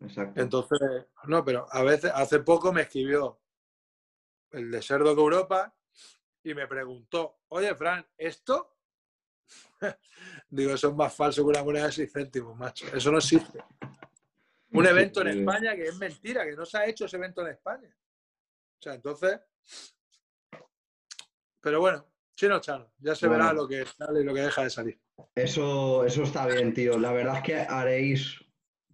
Exacto. 0.00 0.40
Entonces, 0.40 0.78
no, 1.24 1.44
pero 1.44 1.66
a 1.70 1.82
veces, 1.82 2.12
hace 2.14 2.38
poco 2.38 2.72
me 2.72 2.82
escribió 2.82 3.42
el 4.52 4.70
de 4.70 4.80
Cerdo 4.80 5.14
de 5.14 5.20
Europa 5.20 5.74
y 6.42 6.54
me 6.54 6.66
preguntó, 6.66 7.40
oye, 7.48 7.74
Fran, 7.74 8.06
¿esto? 8.16 8.77
Digo, 10.50 10.72
eso 10.72 10.88
es 10.88 10.94
más 10.94 11.14
falso 11.14 11.42
que 11.42 11.50
una 11.50 11.64
moneda 11.64 11.86
de 11.86 11.92
6 11.92 12.12
céntimos, 12.12 12.56
macho. 12.56 12.86
Eso 12.94 13.10
no 13.10 13.18
existe. 13.18 13.62
Un 14.72 14.86
evento 14.86 15.22
en 15.22 15.28
España 15.28 15.74
que 15.74 15.84
es 15.84 15.96
mentira, 15.96 16.44
que 16.44 16.54
no 16.54 16.66
se 16.66 16.78
ha 16.78 16.86
hecho 16.86 17.06
ese 17.06 17.16
evento 17.16 17.42
en 17.42 17.52
España. 17.52 17.88
O 17.88 18.82
sea, 18.82 18.94
entonces. 18.94 19.40
Pero 21.60 21.80
bueno, 21.80 22.06
chino 22.34 22.60
chano, 22.60 22.92
ya 22.98 23.14
se 23.14 23.28
verá 23.28 23.52
lo 23.52 23.66
que 23.66 23.84
sale 23.84 24.20
y 24.20 24.24
lo 24.24 24.34
que 24.34 24.42
deja 24.42 24.62
de 24.62 24.70
salir. 24.70 25.00
Eso, 25.34 26.04
eso 26.04 26.22
está 26.22 26.46
bien, 26.46 26.72
tío. 26.72 26.98
La 26.98 27.12
verdad 27.12 27.38
es 27.38 27.42
que 27.42 27.56
haréis 27.56 28.38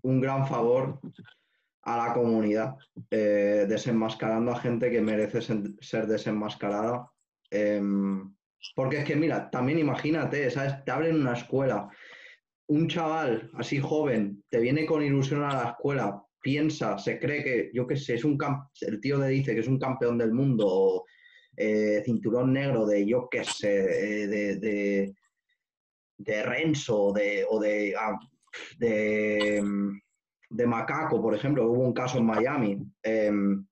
un 0.02 0.20
gran 0.20 0.46
favor 0.46 1.00
a 1.82 1.96
la 1.96 2.14
comunidad, 2.14 2.76
eh, 3.10 3.66
desenmascarando 3.68 4.52
a 4.52 4.60
gente 4.60 4.90
que 4.90 5.00
merece 5.00 5.42
ser 5.42 6.06
desenmascarada. 6.06 7.10
Em, 7.50 8.33
porque 8.74 8.98
es 8.98 9.04
que, 9.04 9.16
mira, 9.16 9.50
también 9.50 9.78
imagínate, 9.78 10.50
¿sabes? 10.50 10.84
Te 10.84 10.90
abren 10.90 11.20
una 11.20 11.34
escuela, 11.34 11.88
un 12.66 12.88
chaval 12.88 13.50
así 13.54 13.78
joven 13.78 14.42
te 14.48 14.60
viene 14.60 14.86
con 14.86 15.02
ilusión 15.02 15.42
a 15.42 15.54
la 15.54 15.70
escuela, 15.70 16.22
piensa, 16.40 16.98
se 16.98 17.18
cree 17.18 17.42
que, 17.42 17.70
yo 17.72 17.86
qué 17.86 17.96
sé, 17.96 18.14
es 18.14 18.24
un 18.24 18.38
el 18.80 19.00
tío 19.00 19.18
le 19.18 19.28
dice 19.28 19.54
que 19.54 19.60
es 19.60 19.68
un 19.68 19.78
campeón 19.78 20.18
del 20.18 20.32
mundo, 20.32 21.04
eh, 21.56 22.02
cinturón 22.04 22.52
negro 22.52 22.86
de, 22.86 23.06
yo 23.06 23.28
qué 23.30 23.44
sé, 23.44 24.24
eh, 24.24 24.26
de, 24.26 25.14
de, 26.16 26.42
Renzo 26.42 27.12
de, 27.12 27.46
o 27.48 27.60
de, 27.60 27.94
ah, 27.98 28.18
de, 28.78 29.62
de 30.50 30.66
macaco, 30.66 31.20
por 31.20 31.34
ejemplo, 31.34 31.70
hubo 31.70 31.82
un 31.82 31.92
caso 31.92 32.18
en 32.18 32.26
Miami 32.26 32.78
em, 33.02 33.66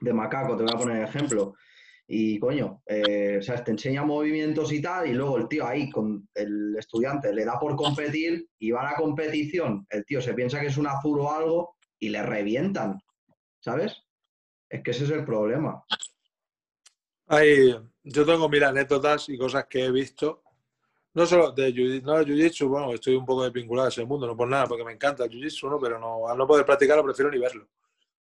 de 0.00 0.12
macaco, 0.12 0.56
te 0.56 0.62
voy 0.62 0.72
a 0.72 0.78
poner 0.78 0.96
el 0.98 1.08
ejemplo. 1.08 1.54
Y 2.14 2.38
coño, 2.38 2.82
eh, 2.84 3.40
te 3.64 3.70
enseña 3.70 4.04
movimientos 4.04 4.70
y 4.70 4.82
tal, 4.82 5.08
y 5.08 5.14
luego 5.14 5.38
el 5.38 5.48
tío 5.48 5.66
ahí 5.66 5.88
con 5.88 6.28
el 6.34 6.76
estudiante 6.78 7.32
le 7.32 7.42
da 7.42 7.58
por 7.58 7.74
competir 7.74 8.50
y 8.58 8.70
va 8.70 8.82
a 8.82 8.90
la 8.90 8.96
competición. 8.96 9.86
El 9.88 10.04
tío 10.04 10.20
se 10.20 10.34
piensa 10.34 10.60
que 10.60 10.66
es 10.66 10.76
un 10.76 10.86
azul 10.86 11.20
o 11.20 11.32
algo 11.32 11.76
y 11.98 12.10
le 12.10 12.22
revientan, 12.22 13.00
¿sabes? 13.60 13.96
Es 14.68 14.82
que 14.82 14.90
ese 14.90 15.04
es 15.04 15.10
el 15.10 15.24
problema. 15.24 15.82
Hay, 17.28 17.74
yo 18.02 18.26
tengo 18.26 18.46
mil 18.46 18.64
anécdotas 18.64 19.30
y 19.30 19.38
cosas 19.38 19.64
que 19.64 19.86
he 19.86 19.90
visto 19.90 20.42
no 21.14 21.24
solo 21.24 21.52
de 21.52 21.72
Jiu-Jitsu, 21.72 22.02
no, 22.02 22.24
Jiu 22.24 22.68
bueno, 22.68 22.92
estoy 22.92 23.14
un 23.14 23.24
poco 23.24 23.44
desvinculado 23.44 23.86
de 23.86 23.92
ese 23.92 24.04
mundo, 24.04 24.26
no 24.26 24.36
por 24.36 24.48
nada, 24.48 24.66
porque 24.66 24.84
me 24.84 24.92
encanta 24.92 25.24
el 25.24 25.30
Jiu-Jitsu, 25.30 25.70
¿no? 25.70 25.80
pero 25.80 25.98
no, 25.98 26.28
al 26.28 26.36
no 26.36 26.46
poder 26.46 26.66
practicarlo 26.66 27.04
prefiero 27.04 27.30
ni 27.30 27.38
verlo, 27.38 27.70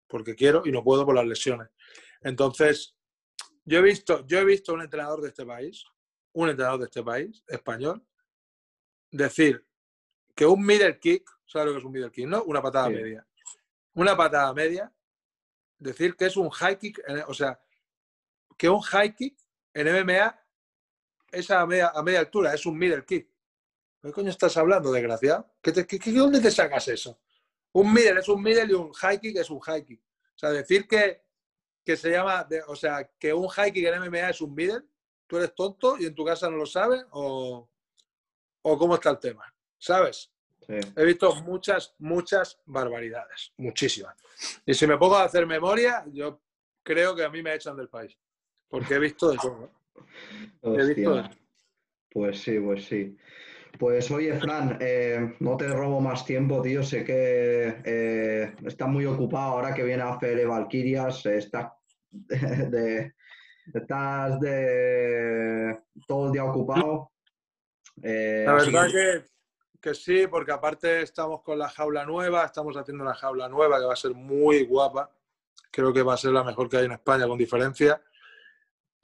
porque 0.08 0.34
quiero 0.34 0.64
y 0.66 0.72
no 0.72 0.84
puedo 0.84 1.06
por 1.06 1.14
las 1.14 1.26
lesiones. 1.28 1.68
Entonces, 2.22 2.95
yo 3.66 3.80
he 3.80 3.82
visto, 3.82 4.26
yo 4.28 4.40
he 4.40 4.46
visto 4.46 4.74
un 4.74 4.82
entrenador 4.82 5.22
de 5.22 5.30
este 5.30 5.46
país, 5.46 5.84
un 6.34 6.50
entrenador 6.50 6.80
de 6.80 6.86
este 6.86 7.04
país, 7.04 7.44
español, 7.48 8.06
decir 9.12 9.66
que 10.36 10.46
un 10.46 10.66
middle 10.66 11.00
kick, 11.00 11.30
¿sabes 11.46 11.68
lo 11.68 11.74
que 11.74 11.80
es 11.80 11.86
un 11.86 11.92
middle 11.92 12.12
kick? 12.12 12.28
¿No? 12.28 12.44
Una 12.44 12.62
patada 12.62 12.90
media. 12.90 13.26
Una 13.94 14.16
patada 14.16 14.54
media, 14.54 14.94
decir 15.80 16.16
que 16.16 16.26
es 16.26 16.38
un 16.38 16.50
high 16.50 16.78
kick, 16.78 17.02
o 17.28 17.34
sea, 17.34 17.60
que 18.58 18.70
un 18.70 18.82
high 18.82 19.14
kick 19.16 19.38
en 19.74 19.88
MMA 19.88 20.40
es 21.32 21.52
a 21.52 21.66
media, 21.66 21.92
a 21.94 22.04
media 22.04 22.20
altura, 22.20 22.54
es 22.54 22.66
un 22.66 22.78
middle 22.78 23.04
kick. 23.06 23.30
¿Qué 24.02 24.12
coño 24.12 24.30
estás 24.30 24.56
hablando, 24.58 24.92
desgraciado? 24.92 25.56
¿Qué 25.62 25.74
qué, 25.86 26.12
dónde 26.12 26.40
te 26.40 26.52
sacas 26.52 26.88
eso? 26.88 27.20
Un 27.72 27.92
middle 27.92 28.20
es 28.20 28.30
un 28.30 28.42
middle 28.42 28.72
y 28.72 28.74
un 28.74 28.94
high 28.94 29.20
kick 29.20 29.38
es 29.38 29.50
un 29.50 29.60
high 29.62 29.84
kick. 29.84 30.02
O 30.02 30.38
sea, 30.38 30.52
decir 30.52 30.88
que, 30.88 31.25
que 31.86 31.96
se 31.96 32.10
llama, 32.10 32.48
o 32.68 32.76
sea, 32.76 33.10
que 33.20 33.34
un 33.34 33.48
high 33.48 33.72
kick 33.72 33.86
en 33.86 34.02
MMA 34.02 34.32
es 34.32 34.42
un 34.42 34.56
middle, 34.56 34.82
tú 35.28 35.38
eres 35.38 35.54
tonto 35.54 35.98
y 36.00 36.06
en 36.06 36.16
tu 36.16 36.26
casa 36.26 36.50
no 36.50 36.58
lo 36.58 36.66
sabes 36.66 37.06
o, 37.12 37.70
o 38.64 38.78
cómo 38.78 38.96
está 38.96 39.12
el 39.12 39.20
tema, 39.20 39.54
¿sabes? 39.78 40.32
He 40.68 41.06
visto 41.06 41.34
muchas, 41.44 41.94
muchas 42.00 42.60
barbaridades, 42.66 43.54
muchísimas. 43.58 44.16
Y 44.66 44.74
si 44.74 44.88
me 44.88 44.98
pongo 44.98 45.16
a 45.16 45.24
hacer 45.24 45.46
memoria, 45.46 46.04
yo 46.12 46.42
creo 46.82 47.16
que 47.16 47.24
a 47.24 47.30
mí 47.30 47.44
me 47.44 47.54
echan 47.54 47.78
del 47.78 47.88
país, 47.88 48.18
porque 48.68 48.96
he 48.96 49.00
visto 49.00 49.30
de 49.30 49.38
todo. 49.38 49.72
He 50.64 50.94
visto 50.94 51.30
Pues 52.10 52.42
sí, 52.42 52.60
pues 52.60 52.86
sí. 52.86 53.16
Pues 53.80 54.10
oye, 54.12 54.38
Fran, 54.40 54.78
eh, 54.80 55.36
no 55.40 55.58
te 55.58 55.68
robo 55.68 56.00
más 56.00 56.26
tiempo, 56.26 56.62
tío. 56.62 56.84
Sé 56.84 57.04
que 57.04 57.82
eh, 57.84 58.56
estás 58.66 58.88
muy 58.88 59.06
ocupado 59.06 59.54
ahora 59.54 59.74
que 59.74 59.84
viene 59.84 60.04
a 60.04 60.14
hacer 60.14 60.48
Valkyrias. 60.48 61.26
Estás 61.26 61.72
de, 62.12 63.14
estás 63.74 64.40
de 64.40 65.78
todo 66.08 66.28
el 66.28 66.32
día 66.32 66.46
ocupado. 66.46 67.12
Eh, 68.02 68.44
la 68.46 68.54
verdad 68.54 68.88
que, 68.92 69.24
que, 69.82 69.94
sí, 69.94 70.28
porque 70.28 70.52
aparte 70.52 71.02
estamos 71.02 71.42
con 71.42 71.58
la 71.58 71.70
jaula 71.70 72.06
nueva, 72.06 72.46
estamos 72.46 72.76
haciendo 72.78 73.04
una 73.04 73.14
jaula 73.14 73.50
nueva 73.50 73.80
que 73.80 73.86
va 73.86 73.94
a 73.94 73.98
ser 73.98 74.14
muy 74.14 74.66
guapa. 74.66 75.10
Creo 75.72 75.92
que 75.92 76.04
va 76.04 76.14
a 76.14 76.18
ser 76.18 76.32
la 76.32 76.44
mejor 76.44 76.70
que 76.70 76.78
hay 76.78 76.86
en 76.86 76.94
España 76.94 77.28
con 77.28 77.38
diferencia. 77.38 78.02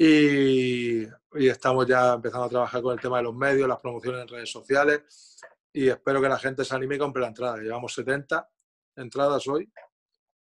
Y, 0.04 1.08
estamos 1.32 1.86
ya 1.86 2.14
empezando 2.14 2.48
a 2.48 2.50
trabajar 2.50 2.82
con 2.82 2.94
el 2.94 3.00
tema 3.00 3.18
de 3.18 3.24
los 3.24 3.36
medios, 3.36 3.68
las 3.68 3.80
promociones 3.80 4.22
en 4.22 4.28
redes 4.30 4.52
sociales 4.52 5.40
y 5.72 5.90
espero 5.90 6.20
que 6.20 6.28
la 6.28 6.40
gente 6.40 6.66
se 6.66 6.74
anime 6.74 6.96
y 6.96 6.98
compre 6.98 7.22
la 7.22 7.28
entrada. 7.28 7.58
Llevamos 7.58 7.94
70 7.94 8.50
entradas 8.96 9.48
hoy. 9.48 9.72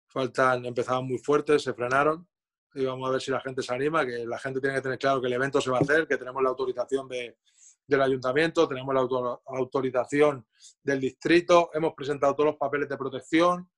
Faltan, 0.07 0.65
empezaban 0.65 1.05
muy 1.05 1.19
fuertes, 1.19 1.61
se 1.61 1.75
frenaron 1.75 2.27
y 2.73 2.85
vamos 2.85 3.07
a 3.07 3.11
ver 3.11 3.21
si 3.21 3.29
la 3.29 3.39
gente 3.39 3.61
se 3.61 3.71
anima, 3.71 4.03
que 4.03 4.25
la 4.25 4.39
gente 4.39 4.59
tiene 4.59 4.77
que 4.77 4.81
tener 4.81 4.97
claro 4.97 5.21
que 5.21 5.27
el 5.27 5.33
evento 5.33 5.61
se 5.61 5.69
va 5.69 5.77
a 5.77 5.81
hacer, 5.81 6.07
que 6.07 6.17
tenemos 6.17 6.41
la 6.41 6.49
autorización 6.49 7.07
de, 7.07 7.37
del 7.85 8.01
ayuntamiento, 8.01 8.67
tenemos 8.67 8.95
la 8.95 9.39
autorización 9.45 10.43
del 10.81 10.99
distrito, 10.99 11.69
hemos 11.75 11.93
presentado 11.93 12.33
todos 12.33 12.47
los 12.47 12.57
papeles 12.57 12.89
de 12.89 12.97
protección 12.97 13.69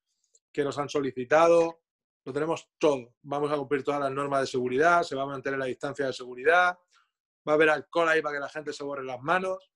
que 0.50 0.64
nos 0.64 0.78
han 0.78 0.88
solicitado, 0.88 1.83
lo 2.24 2.32
tenemos 2.32 2.70
todo. 2.78 3.14
Vamos 3.22 3.52
a 3.52 3.56
cumplir 3.56 3.84
todas 3.84 4.00
las 4.00 4.10
normas 4.10 4.40
de 4.40 4.46
seguridad, 4.46 5.02
se 5.02 5.14
va 5.14 5.22
a 5.22 5.26
mantener 5.26 5.58
la 5.58 5.66
distancia 5.66 6.06
de 6.06 6.12
seguridad, 6.12 6.78
va 7.46 7.52
a 7.52 7.54
haber 7.54 7.70
alcohol 7.70 8.08
ahí 8.08 8.22
para 8.22 8.36
que 8.36 8.40
la 8.40 8.48
gente 8.48 8.72
se 8.72 8.82
borre 8.82 9.04
las 9.04 9.20
manos 9.20 9.70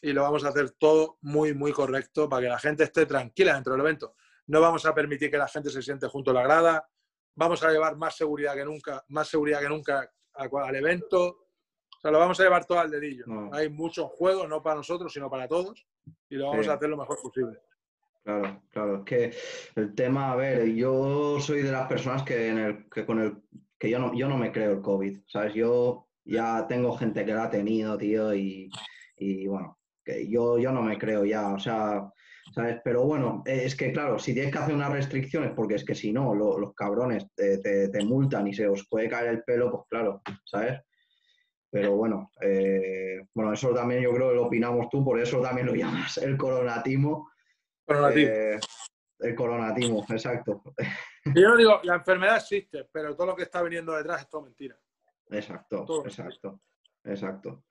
y 0.00 0.12
lo 0.12 0.22
vamos 0.22 0.44
a 0.44 0.48
hacer 0.48 0.70
todo 0.72 1.18
muy, 1.22 1.54
muy 1.54 1.72
correcto 1.72 2.28
para 2.28 2.42
que 2.42 2.48
la 2.48 2.58
gente 2.58 2.84
esté 2.84 3.06
tranquila 3.06 3.54
dentro 3.54 3.72
del 3.72 3.82
evento. 3.82 4.14
No 4.46 4.60
vamos 4.60 4.84
a 4.86 4.94
permitir 4.94 5.30
que 5.30 5.38
la 5.38 5.48
gente 5.48 5.70
se 5.70 5.82
siente 5.82 6.08
junto 6.08 6.30
a 6.30 6.34
la 6.34 6.42
grada, 6.42 6.88
vamos 7.34 7.62
a 7.62 7.70
llevar 7.70 7.96
más 7.96 8.16
seguridad 8.16 8.54
que 8.54 8.64
nunca, 8.64 9.04
más 9.08 9.28
seguridad 9.28 9.60
que 9.60 9.68
nunca 9.68 10.10
al 10.34 10.76
evento. 10.76 11.22
O 11.26 12.00
sea, 12.00 12.10
lo 12.10 12.18
vamos 12.18 12.38
a 12.40 12.42
llevar 12.42 12.66
todo 12.66 12.80
al 12.80 12.90
dedillo. 12.90 13.24
Hay 13.52 13.70
muchos 13.70 14.10
juegos, 14.10 14.48
no 14.48 14.62
para 14.62 14.76
nosotros, 14.76 15.12
sino 15.12 15.30
para 15.30 15.48
todos, 15.48 15.86
y 16.28 16.36
lo 16.36 16.48
vamos 16.50 16.68
a 16.68 16.74
hacer 16.74 16.88
lo 16.88 16.98
mejor 16.98 17.18
posible. 17.22 17.58
Claro, 18.24 18.62
claro, 18.70 18.96
es 18.98 19.04
que 19.04 19.32
el 19.76 19.94
tema, 19.94 20.32
a 20.32 20.36
ver, 20.36 20.72
yo 20.72 21.38
soy 21.40 21.60
de 21.60 21.70
las 21.70 21.86
personas 21.86 22.22
que, 22.22 22.48
en 22.48 22.58
el, 22.58 22.88
que 22.88 23.04
con 23.04 23.20
el 23.20 23.42
que 23.78 23.90
yo 23.90 23.98
no, 23.98 24.14
yo 24.14 24.28
no 24.28 24.38
me 24.38 24.50
creo 24.50 24.72
el 24.72 24.80
COVID, 24.80 25.20
¿sabes? 25.26 25.52
Yo 25.52 26.08
ya 26.24 26.66
tengo 26.66 26.96
gente 26.96 27.22
que 27.26 27.34
lo 27.34 27.42
ha 27.42 27.50
tenido, 27.50 27.98
tío, 27.98 28.34
y, 28.34 28.70
bueno, 29.46 29.78
que 30.02 30.26
yo, 30.26 30.58
yo 30.58 30.72
no 30.72 30.80
me 30.80 30.96
creo 30.96 31.26
ya, 31.26 31.52
o 31.52 31.58
sea, 31.58 32.10
¿sabes? 32.54 32.80
Pero 32.82 33.04
bueno, 33.04 33.42
es 33.44 33.76
que 33.76 33.92
claro, 33.92 34.18
si 34.18 34.32
tienes 34.32 34.52
que 34.52 34.58
hacer 34.58 34.74
unas 34.74 34.92
restricciones, 34.92 35.52
porque 35.54 35.74
es 35.74 35.84
que 35.84 35.94
si 35.94 36.10
no, 36.10 36.34
los 36.34 36.74
cabrones 36.74 37.26
te, 37.34 37.58
te, 37.58 38.04
multan 38.06 38.46
y 38.46 38.54
se 38.54 38.66
os 38.66 38.88
puede 38.88 39.06
caer 39.06 39.28
el 39.28 39.42
pelo, 39.44 39.70
pues 39.70 39.82
claro, 39.90 40.22
¿sabes? 40.44 40.80
Pero 41.70 41.94
bueno, 41.94 42.30
eh, 42.40 43.20
bueno, 43.34 43.52
eso 43.52 43.74
también 43.74 44.02
yo 44.02 44.14
creo 44.14 44.30
que 44.30 44.36
lo 44.36 44.46
opinamos 44.46 44.88
tú, 44.88 45.04
por 45.04 45.20
eso 45.20 45.42
también 45.42 45.66
lo 45.66 45.74
llamas 45.74 46.16
el 46.16 46.38
coronatismo 47.86 48.32
eh, 48.32 48.60
el 49.20 49.34
coronatismo, 49.34 50.04
exacto. 50.08 50.62
Yo 51.34 51.48
no 51.48 51.56
digo, 51.56 51.80
la 51.84 51.96
enfermedad 51.96 52.36
existe, 52.36 52.88
pero 52.92 53.14
todo 53.16 53.28
lo 53.28 53.36
que 53.36 53.44
está 53.44 53.62
viniendo 53.62 53.92
detrás 53.94 54.22
es 54.22 54.28
todo 54.28 54.42
mentira. 54.42 54.76
Exacto, 55.30 56.04
exacto, 56.04 56.60
exacto. 57.04 57.64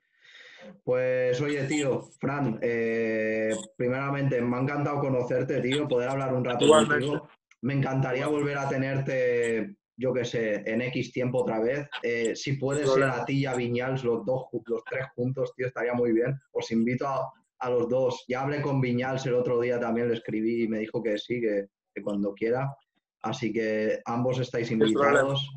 Pues 0.82 1.40
oye, 1.40 1.64
tío, 1.64 2.02
Fran, 2.18 2.58
eh, 2.62 3.54
primeramente 3.76 4.40
me 4.40 4.56
ha 4.56 4.60
encantado 4.60 4.98
conocerte, 5.00 5.60
tío, 5.60 5.86
poder 5.86 6.08
hablar 6.08 6.34
un 6.34 6.44
rato 6.44 6.66
contigo. 6.66 7.28
Me 7.60 7.74
encantaría 7.74 8.26
volver 8.26 8.58
a 8.58 8.68
tenerte, 8.68 9.76
yo 9.96 10.12
qué 10.12 10.24
sé, 10.24 10.62
en 10.66 10.82
X 10.82 11.12
tiempo 11.12 11.42
otra 11.42 11.60
vez. 11.60 11.88
Eh, 12.02 12.34
si 12.34 12.54
puedes 12.54 12.90
ser 12.90 13.04
a 13.04 13.24
ti 13.24 13.40
y 13.40 13.46
a 13.46 13.54
Viñals, 13.54 14.04
los 14.04 14.24
dos, 14.24 14.46
los 14.66 14.84
tres 14.84 15.06
juntos, 15.14 15.54
tío, 15.54 15.66
estaría 15.66 15.94
muy 15.94 16.12
bien. 16.12 16.38
Os 16.52 16.70
invito 16.72 17.06
a, 17.06 17.32
a 17.58 17.70
los 17.70 17.88
dos. 17.88 18.24
Ya 18.28 18.42
hablé 18.42 18.60
con 18.60 18.80
Viñals 18.80 19.26
el 19.26 19.34
otro 19.34 19.60
día, 19.60 19.80
también 19.80 20.08
le 20.08 20.14
escribí 20.14 20.64
y 20.64 20.68
me 20.68 20.78
dijo 20.78 21.02
que 21.02 21.18
sí, 21.18 21.40
que, 21.40 21.66
cuando 22.02 22.34
quiera. 22.34 22.74
Así 23.22 23.52
que 23.52 24.00
ambos 24.04 24.38
estáis 24.38 24.70
invitados. 24.70 25.48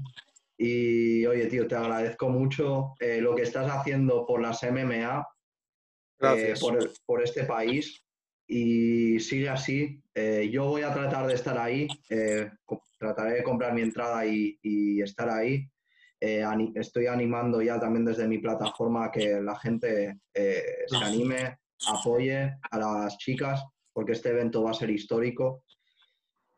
Y 0.57 1.25
oye, 1.25 1.45
tío, 1.47 1.67
te 1.67 1.75
agradezco 1.75 2.29
mucho 2.29 2.95
eh, 2.99 3.21
lo 3.21 3.35
que 3.35 3.43
estás 3.43 3.69
haciendo 3.69 4.25
por 4.25 4.41
las 4.41 4.63
MMA, 4.63 5.27
eh, 6.21 6.53
por, 6.59 6.91
por, 7.05 7.23
este 7.23 7.43
país. 7.43 8.03
Y 8.47 9.19
sigue 9.19 9.49
así. 9.49 10.01
Eh, 10.15 10.49
yo 10.51 10.65
voy 10.65 10.81
a 10.81 10.93
tratar 10.93 11.27
de 11.27 11.33
estar 11.33 11.57
ahí. 11.57 11.87
trataré 12.97 13.35
de 13.35 13.43
comprar 13.43 13.73
mi 13.73 13.81
entrada 13.81 14.25
y, 14.25 14.57
y 14.63 15.01
estar 15.01 15.29
ahí. 15.29 15.69
estoy 16.19 17.05
animando 17.05 17.61
ya 17.61 17.79
también 17.79 18.05
desde 18.05 18.27
mi 18.27 18.39
plataforma 18.39 19.11
que 19.11 19.39
la 19.41 19.59
gente 19.59 20.19
se 20.33 20.97
anime, 20.97 21.59
apoye 21.87 22.57
a 22.71 22.77
las 22.77 23.17
chicas, 23.17 23.63
porque 23.93 24.13
este 24.13 24.29
evento 24.29 24.63
va 24.63 24.71
a 24.71 24.75
ser 24.75 24.89
histórico. 24.89 25.63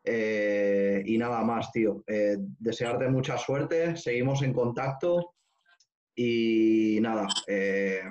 Eh, 0.04 1.02
y 1.04 1.18
nada 1.18 1.42
más, 1.42 1.70
tío. 1.72 2.02
Eh, 2.06 2.36
desearte 2.38 3.08
mucha 3.08 3.36
suerte, 3.36 3.96
seguimos 3.96 4.42
en 4.42 4.52
contacto 4.52 5.34
y 6.14 6.98
nada. 7.00 7.26
Eh, 7.46 8.02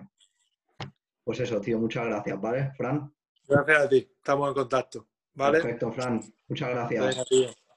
pues 1.24 1.40
eso, 1.40 1.60
tío, 1.62 1.80
muchas 1.80 2.06
gracias, 2.06 2.40
¿vale, 2.40 2.72
Fran? 2.78 3.14
Gracias 3.48 3.80
a 3.80 3.90
ti, 3.90 3.98
estamos 3.98 4.50
en 4.50 4.54
contacto, 4.54 5.08
¿vale? 5.34 5.62
Perfecto, 5.62 5.92
Fran. 5.92 6.22
Muchas 6.48 6.70
gracias. 6.70 7.26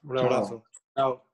Un 0.03 0.19
abrazo. 0.19 0.65
Chao. 0.95 1.32